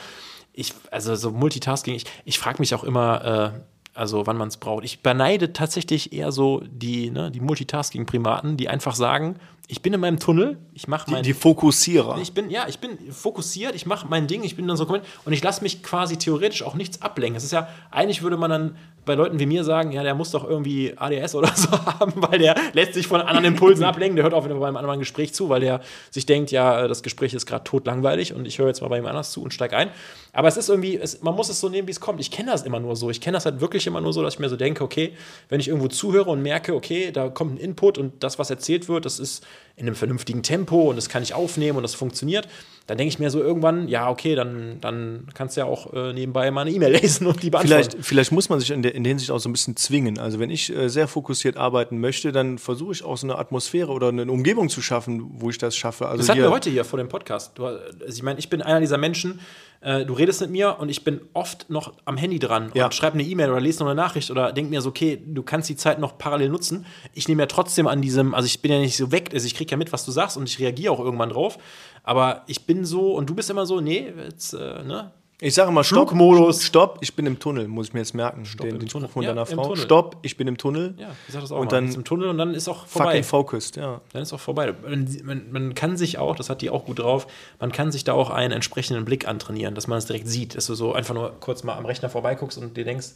[0.52, 3.60] ich, also so Multitasking, ich, ich frage mich auch immer, äh,
[3.94, 4.86] also wann man es braucht.
[4.86, 9.36] Ich beneide tatsächlich eher so die, ne, die Multitasking-Primaten, die einfach sagen,
[9.72, 11.24] ich bin in meinem Tunnel, ich mache mein...
[11.24, 12.18] Die, die Fokussierer.
[12.22, 15.32] Ich bin, ja, ich bin fokussiert, ich mache mein Ding, ich bin dann so und
[15.32, 17.38] ich lasse mich quasi theoretisch auch nichts ablenken.
[17.38, 20.32] Es ist ja, eigentlich würde man dann bei Leuten wie mir sagen, ja, der muss
[20.32, 24.24] doch irgendwie ADS oder so haben, weil der lässt sich von anderen Impulsen ablenken, der
[24.24, 27.46] hört auch wieder beim anderen Gespräch zu, weil der sich denkt, ja, das Gespräch ist
[27.46, 29.90] gerade totlangweilig und ich höre jetzt mal bei ihm anders zu und steige ein.
[30.34, 32.20] Aber es ist irgendwie, es, man muss es so nehmen, wie es kommt.
[32.20, 33.10] Ich kenne das immer nur so.
[33.10, 35.14] Ich kenne das halt wirklich immer nur so, dass ich mir so denke, okay,
[35.50, 38.88] wenn ich irgendwo zuhöre und merke, okay, da kommt ein Input und das, was erzählt
[38.88, 39.46] wird, das ist
[39.76, 42.48] in einem vernünftigen Tempo und das kann ich aufnehmen und das funktioniert,
[42.88, 46.14] dann denke ich mir so irgendwann, ja, okay, dann, dann kannst du ja auch äh,
[46.14, 47.90] nebenbei mal eine E-Mail lesen und die beantworten.
[47.92, 50.20] Vielleicht, vielleicht muss man sich in der, in der Hinsicht auch so ein bisschen zwingen.
[50.20, 53.92] Also wenn ich äh, sehr fokussiert arbeiten möchte, dann versuche ich auch so eine Atmosphäre
[53.92, 56.08] oder eine Umgebung zu schaffen, wo ich das schaffe.
[56.08, 57.52] Also das hatten wir heute hier vor dem Podcast.
[57.56, 59.40] Du, also ich meine, ich bin einer dieser Menschen,
[59.82, 62.86] äh, du redest mit mir und ich bin oft noch am Handy dran Ja.
[62.86, 65.44] und schreibe eine E-Mail oder lese noch eine Nachricht oder denke mir so, okay, du
[65.44, 66.86] kannst die Zeit noch parallel nutzen.
[67.14, 69.56] Ich nehme ja trotzdem an diesem, also ich bin ja nicht so weg, also ich
[69.56, 71.58] kriege ja mit, was du sagst und ich reagiere auch irgendwann drauf.
[72.04, 75.12] Aber ich bin so und du bist immer so, nee, jetzt, äh, ne?
[75.44, 76.64] Ich sage mal, Stopp, Flugmodus.
[76.64, 78.44] Stopp, ich bin im Tunnel, muss ich mir jetzt merken.
[78.44, 79.08] den, im den Tunnel.
[79.08, 79.76] Spruch von Ja, deiner Frau.
[79.76, 80.94] Stopp, ich bin im Tunnel.
[81.00, 81.82] Ja, ich sag das auch Und mal.
[81.82, 83.08] dann im Tunnel und dann ist auch vorbei.
[83.08, 84.02] Fucking focused, ja.
[84.14, 84.72] Dann ist auch vorbei.
[84.88, 87.26] Man, man, man kann sich auch, das hat die auch gut drauf,
[87.60, 90.68] man kann sich da auch einen entsprechenden Blick antrainieren, dass man es direkt sieht, dass
[90.68, 93.08] du so einfach nur kurz mal am Rechner vorbeiguckst und dir denkst,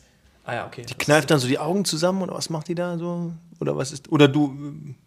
[0.46, 0.84] ah ja, okay.
[0.88, 3.32] das Kneift dann so die Augen zusammen oder was macht die da so?
[3.62, 4.12] Oder was ist.
[4.12, 4.54] Oder du,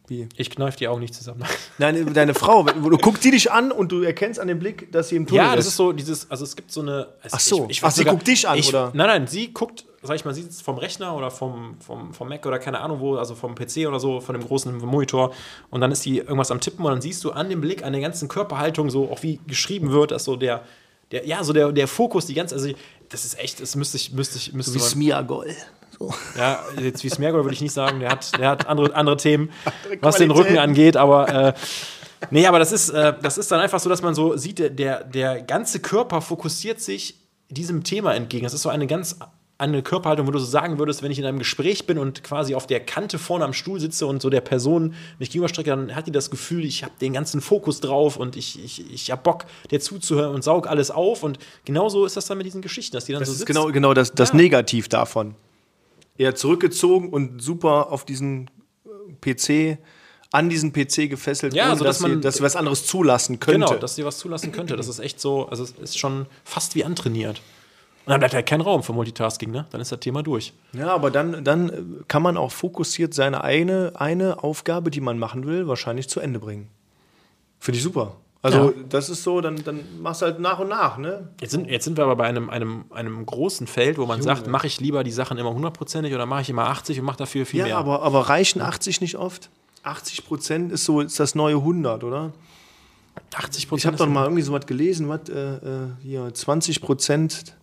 [0.07, 0.23] wie?
[0.23, 1.43] ist- Ich kneif die Augen nicht zusammen.
[1.79, 5.11] Nein, deine Frau, du guckst die dich an und du erkennst an dem Blick, dass
[5.11, 5.73] sie im Tunnel ja, das ist.
[5.73, 7.09] ist so dieses, also es gibt so eine.
[7.23, 7.65] es- Ach so.
[7.65, 8.91] ich, ich Ach, sie guckt dich an, ich, oder?
[8.95, 12.29] Nein, nein, sie guckt, sag ich mal, sie sitzt vom Rechner oder vom, vom, vom
[12.29, 15.35] Mac oder keine Ahnung wo, also vom PC oder so, von dem großen Monitor
[15.69, 17.93] und dann ist die irgendwas am Tippen und dann siehst du an dem Blick, an
[17.93, 20.63] der ganzen Körperhaltung, so auch wie geschrieben wird, dass so der,
[21.11, 22.71] der ja, so der, der Fokus, die ganze, also
[23.11, 25.57] das ist echt, das müsste ich, müsste ich, müsste Wie man- Smiagol.
[25.99, 26.15] So.
[26.37, 27.99] ja, jetzt wie Smergol würde ich nicht sagen.
[27.99, 31.55] Der hat, der hat andere, andere Themen, Andere was den Rücken angeht, aber äh,
[32.31, 34.71] nee, aber das ist, äh, das ist dann einfach so, dass man so sieht, der,
[34.71, 37.17] der, der ganze Körper fokussiert sich
[37.49, 38.45] diesem Thema entgegen.
[38.45, 39.17] Das ist so eine ganz
[39.61, 42.55] eine Körperhaltung, wo du so sagen würdest, wenn ich in einem Gespräch bin und quasi
[42.55, 46.07] auf der Kante vorne am Stuhl sitze und so der Person mich gegenüberstrecke, dann hat
[46.07, 49.47] die das Gefühl, ich habe den ganzen Fokus drauf und ich, ich, ich habe Bock,
[49.73, 51.25] der zuzuhören und saug alles auf.
[51.25, 53.47] Und genauso ist das dann mit diesen Geschichten, dass die dann Das so ist sitzt.
[53.49, 54.37] genau, genau das, das Ja.
[54.37, 55.35] Negativ davon.
[56.17, 58.49] Eher zurückgezogen und super auf diesen
[58.87, 59.79] äh, PC,
[60.31, 62.87] an diesen PC gefesselt, Ja, ohne so, dass, dass man- sie, dass sie was anderes
[62.87, 63.67] zulassen könnte.
[63.67, 64.77] Genau, dass sie was zulassen könnte.
[64.77, 67.41] Das ist echt so, also es ist schon fast wie antrainiert.
[68.09, 69.67] Und dann bleibt halt kein Raum für Multitasking, ne?
[69.71, 70.55] Dann ist das Thema durch.
[70.73, 75.19] Ja, aber dann, dann äh, kann man auch fokussiert seine eine, eine Aufgabe, die man
[75.19, 76.69] machen will, wahrscheinlich zu Ende bringen.
[77.61, 78.17] Finde ich super.
[78.41, 78.73] Also, Ja.
[78.89, 81.29] das ist so, dann, dann machst du halt nach und nach, ne?
[81.41, 84.47] Jetzt sind, jetzt sind wir aber bei einem, einem, einem großen Feld, wo man sagt,
[84.47, 87.45] mache ich lieber die Sachen immer hundertprozentig oder mache ich immer 80 und mache dafür
[87.47, 87.77] viel Ja, mehr.
[87.79, 89.51] aber, aber reichen 80 nicht oft?
[89.83, 92.33] 80 Prozent ist so ist das neue 100, oder?
[93.35, 93.87] 80 Ich Prozent.
[93.93, 95.59] habe doch mal irgendwie so was gelesen, was äh, äh,
[96.03, 97.57] hier 20 Prozent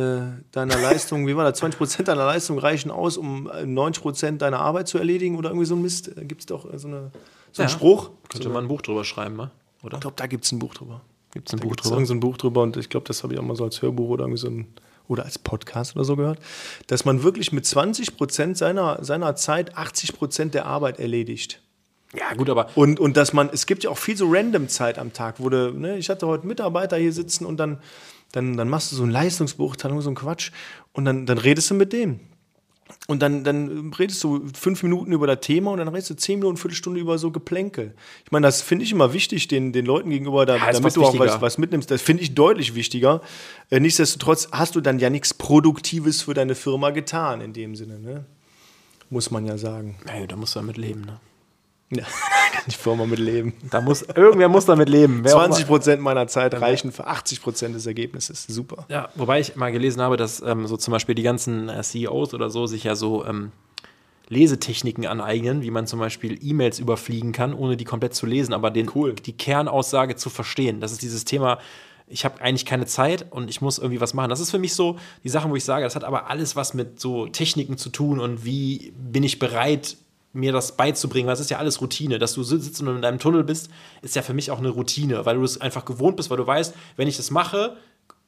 [0.00, 1.58] deiner Leistung, wie war das?
[1.58, 5.50] 20 Prozent deiner Leistung reichen aus, um äh, 90 Prozent deiner Arbeit zu erledigen oder
[5.50, 6.10] irgendwie so ein Mist.
[6.22, 7.10] Gibt es doch äh, so, eine,
[7.52, 7.74] so einen Ja.
[7.74, 8.10] Spruch?
[8.28, 9.50] Könnte man ein Buch drüber schreiben, ne?
[9.82, 9.96] oder?
[9.98, 11.00] Ich glaube, da gibt es ein Buch drüber.
[11.32, 11.96] Gibt es ein Da Buch gibt es drüber?
[11.96, 13.82] irgend so ein Buch drüber und ich glaube, das habe ich auch mal so als
[13.82, 14.66] Hörbuch oder irgendwie so ein
[15.06, 16.38] oder als Podcast oder so gehört,
[16.86, 21.60] dass man wirklich mit 20 Prozent seiner, seiner Zeit 80 Prozent der Arbeit erledigt.
[22.16, 24.98] Ja, gut, aber Und, und dass man, es gibt ja auch viel so random Zeit
[24.98, 27.78] am Tag, wo du, ne, ich hatte heute Mitarbeiter hier sitzen und dann,
[28.34, 30.50] dann, dann machst du so ein Leistungsbeurteilung, so ein Quatsch
[30.92, 32.20] und dann, dann redest du mit dem.
[33.06, 36.38] Und dann, dann redest du fünf Minuten über das Thema und dann redest du zehn
[36.38, 37.94] Minuten, Viertelstunde über so Geplänkel.
[38.24, 41.04] Ich meine, das finde ich immer wichtig, den, den Leuten gegenüber, da, Ja, damit du
[41.04, 41.90] auch was, was mitnimmst.
[41.90, 43.22] Das finde ich deutlich wichtiger.
[43.70, 47.98] Äh, nichtsdestotrotz hast du dann ja nichts Produktives für deine Firma getan, in dem Sinne.
[47.98, 48.24] Ne?
[49.10, 49.96] Muss man ja sagen.
[50.06, 51.20] hey, da musst du damit leben, ne?
[51.90, 52.04] Ja,
[52.66, 53.52] die Firma mit leben.
[53.70, 55.20] Da muss, irgendwer muss damit leben.
[55.22, 58.44] Wer auch immer- 20 Prozent meiner Zeit reichen für 80 Prozent des Ergebnisses.
[58.48, 58.86] Super.
[58.88, 62.34] Ja, wobei ich mal gelesen habe, dass ähm, so zum Beispiel die ganzen äh, CEOs
[62.34, 63.52] oder so sich ja so ähm,
[64.28, 68.70] Lesetechniken aneignen, wie man zum Beispiel E-Mails überfliegen kann, ohne die komplett zu lesen, aber
[68.70, 69.12] den, Cool.
[69.14, 70.80] die Kernaussage zu verstehen.
[70.80, 71.58] Das ist dieses Thema,
[72.06, 74.30] ich habe eigentlich keine Zeit und ich muss irgendwie was machen.
[74.30, 76.72] Das ist für mich so die Sachen, wo ich sage, das hat aber alles was
[76.72, 79.96] mit so Techniken zu tun und wie bin ich bereit,
[80.34, 82.18] mir das beizubringen, weil es ist ja alles Routine.
[82.18, 83.70] Dass du sitzt und in deinem Tunnel bist,
[84.02, 86.46] ist ja für mich auch eine Routine, weil du es einfach gewohnt bist, weil du
[86.46, 87.76] weißt, wenn ich das mache,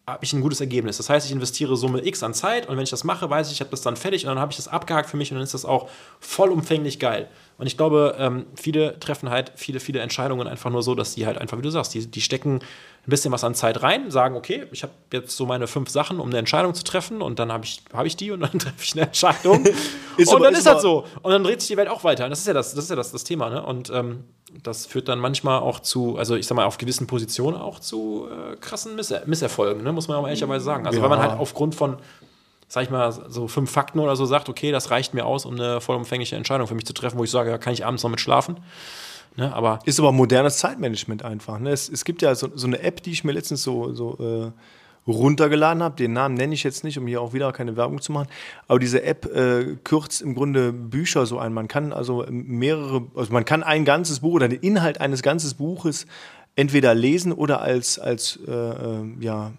[0.08, 0.98] habe ich ein gutes Ergebnis.
[0.98, 3.54] Das heißt, ich investiere Summe X an Zeit und wenn ich das mache, weiß ich,
[3.54, 5.42] ich habe das dann fertig und dann habe ich das abgehakt für mich und dann
[5.42, 5.88] ist das auch
[6.20, 7.28] vollumfänglich geil.
[7.58, 11.26] Und ich glaube, ähm, viele treffen halt viele, viele Entscheidungen einfach nur so, dass die
[11.26, 12.60] halt einfach, wie du sagst, die, die stecken
[13.06, 16.18] ein bisschen was an Zeit rein, sagen, okay, ich habe jetzt so meine fünf Sachen,
[16.18, 18.82] um eine Entscheidung zu treffen und dann habe ich, hab ich die und dann treffe
[18.82, 19.64] ich eine Entscheidung.
[20.16, 21.04] Ist und aber- dann ist ist das so.
[21.22, 22.24] Und dann dreht sich die Welt auch weiter.
[22.24, 23.62] Und das ist ja das, das ist ja das, das Thema, ne?
[23.62, 24.24] Und ähm,
[24.62, 28.26] das führt dann manchmal auch zu, also ich sag mal, auf gewissen Positionen auch zu
[28.30, 29.92] äh, krassen Misser Misserfolgen, ne?
[29.92, 30.86] muss man auch ehrlicherweise sagen.
[30.86, 31.02] Also Ja.
[31.02, 31.98] wenn man halt aufgrund von,
[32.66, 35.54] sag ich mal, so fünf Fakten oder so sagt, okay, das reicht mir aus, um
[35.54, 38.10] eine vollumfängliche Entscheidung für mich zu treffen, wo ich sage, ja, kann ich abends noch
[38.10, 38.56] mit schlafen.
[39.36, 39.54] Ne?
[39.54, 41.58] Aber Ist aber modernes Zeitmanagement einfach.
[41.58, 41.70] Ne?
[41.70, 45.10] Es, es gibt ja so, so eine App, die ich mir letztens so, so äh,
[45.10, 45.96] runtergeladen habe.
[45.96, 48.28] Den Namen nenne ich jetzt nicht, um hier auch wieder keine Werbung zu machen.
[48.66, 51.52] Aber diese App äh, kürzt im Grunde Bücher so ein.
[51.52, 55.56] Man kann also mehrere, also man kann ein ganzes Buch oder den Inhalt eines ganzen
[55.56, 56.06] Buches
[56.56, 59.52] entweder lesen oder als, als äh, äh, ja,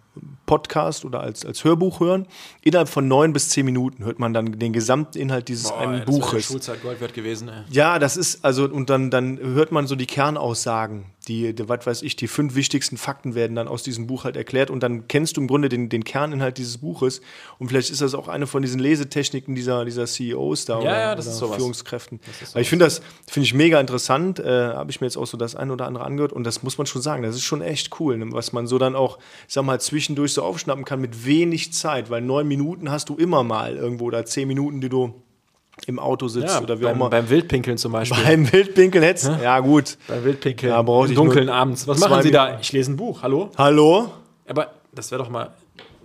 [0.45, 2.25] Podcast oder als, als Hörbuch hören.
[2.61, 5.93] Innerhalb von neun bis zehn Minuten hört man dann den gesamten Inhalt dieses Boah, einen
[5.93, 6.45] ey, das Buches.
[6.45, 7.49] Schulzeit Gold wert gewesen.
[7.49, 7.63] Ey.
[7.69, 11.85] Ja, das ist, also, und dann, dann hört man so die Kernaussagen, die, die, was
[11.85, 15.07] weiß ich, die fünf wichtigsten Fakten werden dann aus diesem Buch halt erklärt und dann
[15.07, 17.21] kennst du im Grunde den, den Kerninhalt dieses Buches
[17.59, 21.15] und vielleicht ist das auch eine von diesen Lesetechniken dieser, dieser CEOs da oder, ja,
[21.15, 21.55] das oder ist sowas.
[21.57, 22.19] Führungskräften.
[22.41, 25.27] ist Weil ich finde das, finde ich mega interessant, äh, habe ich mir jetzt auch
[25.27, 27.61] so das ein oder andere angehört und das muss man schon sagen, das ist schon
[27.61, 29.17] echt cool, ne, was man so dann auch,
[29.47, 33.15] ich sag mal, zwischendurch so aufschnappen kann mit wenig Zeit, weil neun Minuten hast du
[33.15, 35.13] immer mal irgendwo oder zehn Minuten, die du
[35.85, 37.09] im Auto sitzt Ja, oder wie auch beim, immer.
[37.09, 38.23] beim Wildpinkeln zum Beispiel.
[38.23, 39.97] Beim Wildpinkeln hättest ja gut.
[40.07, 40.71] Beim Wildpinkeln.
[40.71, 41.87] Da brauchte Im ich Dunkeln abends.
[41.87, 42.45] Was machen Sie da?
[42.45, 42.61] Minuten.
[42.61, 43.21] Ich lese ein Buch.
[43.21, 43.51] Hallo?
[43.57, 44.09] Hallo?
[44.47, 45.51] Aber das wäre doch mal,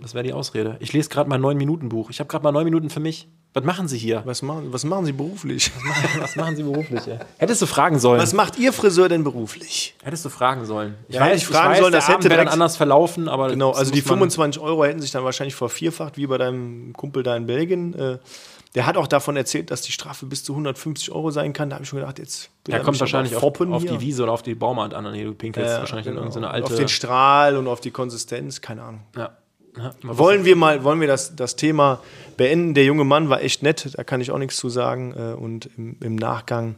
[0.01, 0.75] das wäre die Ausrede.
[0.79, 2.09] Ich lese gerade mal ein 9-Minuten-Buch.
[2.09, 3.29] Ich habe gerade mal neun Minuten für mich.
[3.53, 4.23] Was machen Sie hier?
[4.25, 5.71] Was machen, was machen Sie beruflich?
[6.19, 7.07] Was machen Sie beruflich?
[7.07, 7.19] Ey?
[7.37, 8.19] Hättest du fragen sollen.
[8.19, 9.93] Was macht Ihr Friseur denn beruflich?
[10.03, 10.95] Hättest du fragen sollen.
[11.07, 13.71] Ich Ja, hätte ich fragen sollen, der das hätte Abend dann anders verlaufen, aber Genau,
[13.71, 17.21] also die muss man- 25 Euro hätten sich dann wahrscheinlich vervierfacht, wie bei deinem Kumpel
[17.21, 17.93] da in Belgien.
[17.93, 18.17] Äh,
[18.75, 21.69] Der hat auch davon erzählt, dass die Strafe bis zu 150 Euro sein kann.
[21.69, 24.41] Da habe ich schon gedacht, jetzt er kommt wahrscheinlich auf, auf die Wiese oder auf
[24.41, 25.11] die Baumart an.
[25.11, 26.23] Nee, du pinkelst Ja, wahrscheinlich in genau.
[26.25, 26.65] irgendeine alte.
[26.71, 29.01] Auf den Strahl und auf die Konsistenz, keine Ahnung.
[29.15, 29.29] ja.
[30.03, 31.99] Wollen wir mal, wollen wir das, das Thema
[32.37, 32.73] beenden?
[32.73, 35.13] Der junge Mann war echt nett, da kann ich auch nichts zu sagen.
[35.17, 36.75] Äh, Und im, im Nachgang,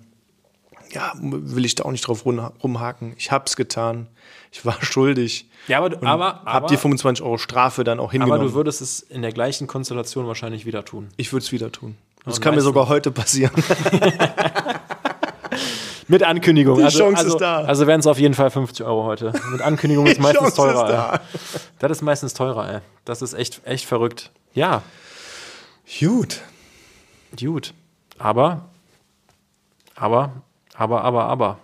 [0.91, 3.13] ja, will ich da auch nicht drauf rum- rumhaken.
[3.17, 4.07] Ich hab's getan.
[4.51, 5.47] Ich war schuldig.
[5.67, 8.39] Ja, aber, aber, aber, die 25 Euro Strafe dann auch hingenommen.
[8.41, 11.09] aber du würdest es in der gleichen Konstellation wahrscheinlich wieder tun.
[11.17, 11.95] ich würde es wieder tun.
[12.23, 13.51] Das Und kann mir sogar heute passieren.
[16.07, 16.77] Mit Ankündigung.
[16.77, 17.61] Die also, Chance also, ist da.
[17.61, 19.33] Also wären es auf jeden Fall 50 Euro heute.
[19.51, 20.87] Mit Ankündigung ist meistens Chance ist teurer.
[20.87, 21.13] da.
[21.13, 21.19] Ey.
[21.79, 22.79] Das ist meistens teurer, ey.
[23.05, 24.31] Das ist echt, echt verrückt.
[24.53, 24.81] Ja,
[25.99, 26.41] Gut.
[27.39, 27.73] gut.
[28.17, 28.65] Aber,
[29.95, 30.31] aber,
[30.75, 31.59] aber, aber, aber.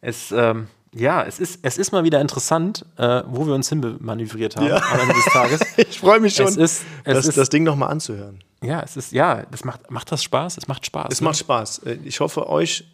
[0.00, 4.56] Es, ähm, ja, es ist, es ist mal wieder interessant, äh, wo wir uns hinmanövriert
[4.56, 4.76] haben Ja.
[4.76, 5.60] am Ende des Tages.
[5.76, 8.42] Ich freue mich schon, Es ist- es das, ist- das Ding nochmal anzuhören.
[8.62, 10.58] Ja, es ist, ja, das macht, macht das Spaß?
[10.58, 11.08] Es macht Spaß.
[11.12, 11.24] Es ne?
[11.26, 11.78] macht Spaß.
[11.80, 12.84] Äh, Ich hoffe, euch,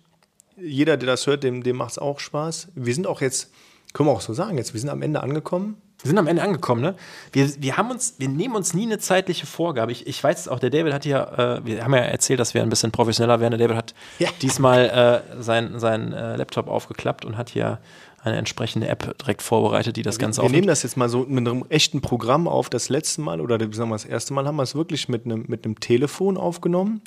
[0.61, 2.69] jeder, der das hört, dem, dem macht es auch Spaß.
[2.75, 3.51] Wir sind auch jetzt,
[3.93, 5.77] können wir auch so sagen, jetzt, wir sind am Ende angekommen.
[6.03, 6.95] Wir sind am Ende angekommen, ne?
[7.33, 9.93] Wir, wir haben uns, wir nehmen uns nie eine zeitliche Vorgabe.
[9.93, 12.63] Ich, ich weiß auch, der David hat ja, äh, wir haben ja erzählt, dass wir
[12.63, 13.53] ein bisschen professioneller werden.
[13.53, 14.29] Der David hat Ja.
[14.43, 17.79] diesmal äh, sein, sein äh, Laptop aufgeklappt und hat hier
[18.23, 20.69] eine entsprechende App direkt vorbereitet, die das Ganze wir nehmen aufnimmt.
[20.71, 22.69] das jetzt mal so mit einem echten Programm auf.
[22.69, 25.45] Das letzte Mal oder sagen wir das erste Mal haben wir es wirklich mit einem,
[25.49, 27.01] mit einem Telefon aufgenommen.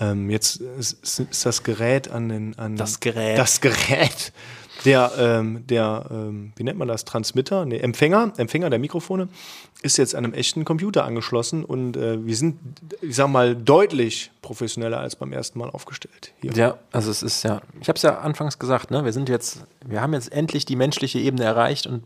[0.00, 3.38] Ähm, jetzt ist, ist das Gerät an den an Das Gerät.
[3.38, 4.32] das Gerät
[4.84, 9.28] der ähm, der ähm, wie nennt man das Transmitter nee, Empfänger Empfänger der Mikrofone
[9.82, 12.58] ist jetzt an einem echten Computer angeschlossen und äh, wir sind
[13.02, 16.52] ich sag mal deutlich professioneller als beim ersten Mal aufgestellt hier.
[16.52, 19.04] Ja, also es ist ja, ich habe es ja anfangs gesagt, ne?
[19.04, 22.04] Wir sind jetzt, wir haben jetzt endlich die menschliche Ebene erreicht und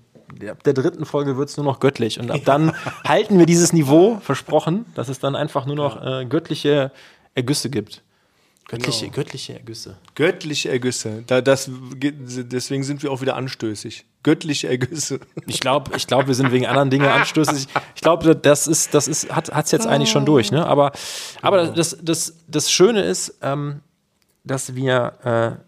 [0.49, 2.21] ab der dritten Folge wird es nur noch göttlich.
[2.21, 2.73] Und ab dann
[3.05, 6.93] halten wir dieses Niveau, versprochen, dass es dann einfach nur noch äh, göttliche
[7.39, 8.03] Ergüsse gibt.
[8.69, 9.15] Göttliche, Genau.
[9.15, 9.97] göttliche Ergüsse.
[10.15, 11.23] Göttliche Ergüsse.
[11.27, 14.05] Da, das, deswegen sind wir auch wieder anstößig.
[14.23, 15.21] Göttliche Ergüsse.
[15.47, 17.67] Ich glaube, ich glaub, wir sind wegen anderen Dingen anstößig.
[17.95, 20.67] Ich glaube, das ist, das ist, hat es jetzt eigentlich schon durch, ne?
[20.67, 20.93] Aber,
[21.41, 23.81] aber das, das, das Schöne ist, ähm,
[24.45, 25.68] dass wir äh,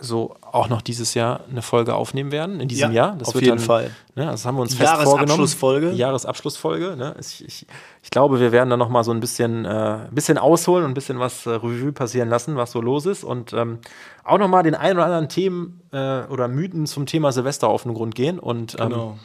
[0.00, 3.16] so auch noch dieses Jahr eine Folge aufnehmen werden, in diesem Ja, Jahr.
[3.16, 3.90] Das auf wird jeden dann, Fall.
[4.16, 5.96] Ne, das haben wir uns fest vorgenommen.
[5.96, 6.96] Jahresabschlussfolge.
[6.96, 7.14] Ne?
[7.20, 7.66] Ich, ich,
[8.02, 10.90] ich glaube, wir werden dann noch mal so ein bisschen, äh, ein bisschen ausholen und
[10.90, 13.22] ein bisschen was äh, Revue passieren lassen, was so los ist.
[13.24, 13.78] Und ähm,
[14.24, 17.84] auch noch mal den ein oder anderen Themen äh, oder Mythen zum Thema Silvester auf
[17.84, 18.38] den Grund gehen.
[18.40, 19.18] Und ähm, Genau.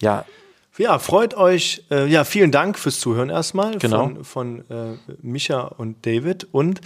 [0.00, 0.24] ja,
[0.76, 1.84] Ja, freut euch.
[1.90, 4.08] Äh, ja, vielen Dank fürs Zuhören erstmal Genau.
[4.08, 6.48] von, von äh, Micha und David.
[6.52, 6.80] Und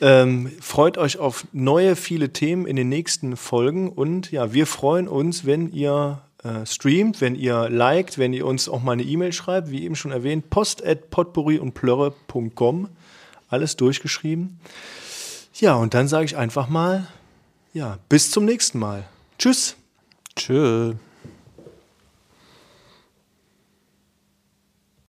[0.00, 3.88] ähm, freut euch auf neue, viele Themen in den nächsten Folgen.
[3.90, 8.68] Und ja, wir freuen uns, wenn ihr äh, streamt, wenn ihr liked, wenn ihr uns
[8.68, 12.88] auch mal eine E-Mail schreibt, wie eben schon erwähnt, post at potpourri und plörre.com.
[13.48, 14.60] Alles durchgeschrieben.
[15.54, 17.08] Ja, und dann sage ich einfach mal,
[17.72, 19.04] ja, bis zum nächsten Mal.
[19.38, 19.76] Tschüss.
[20.36, 20.94] tschö.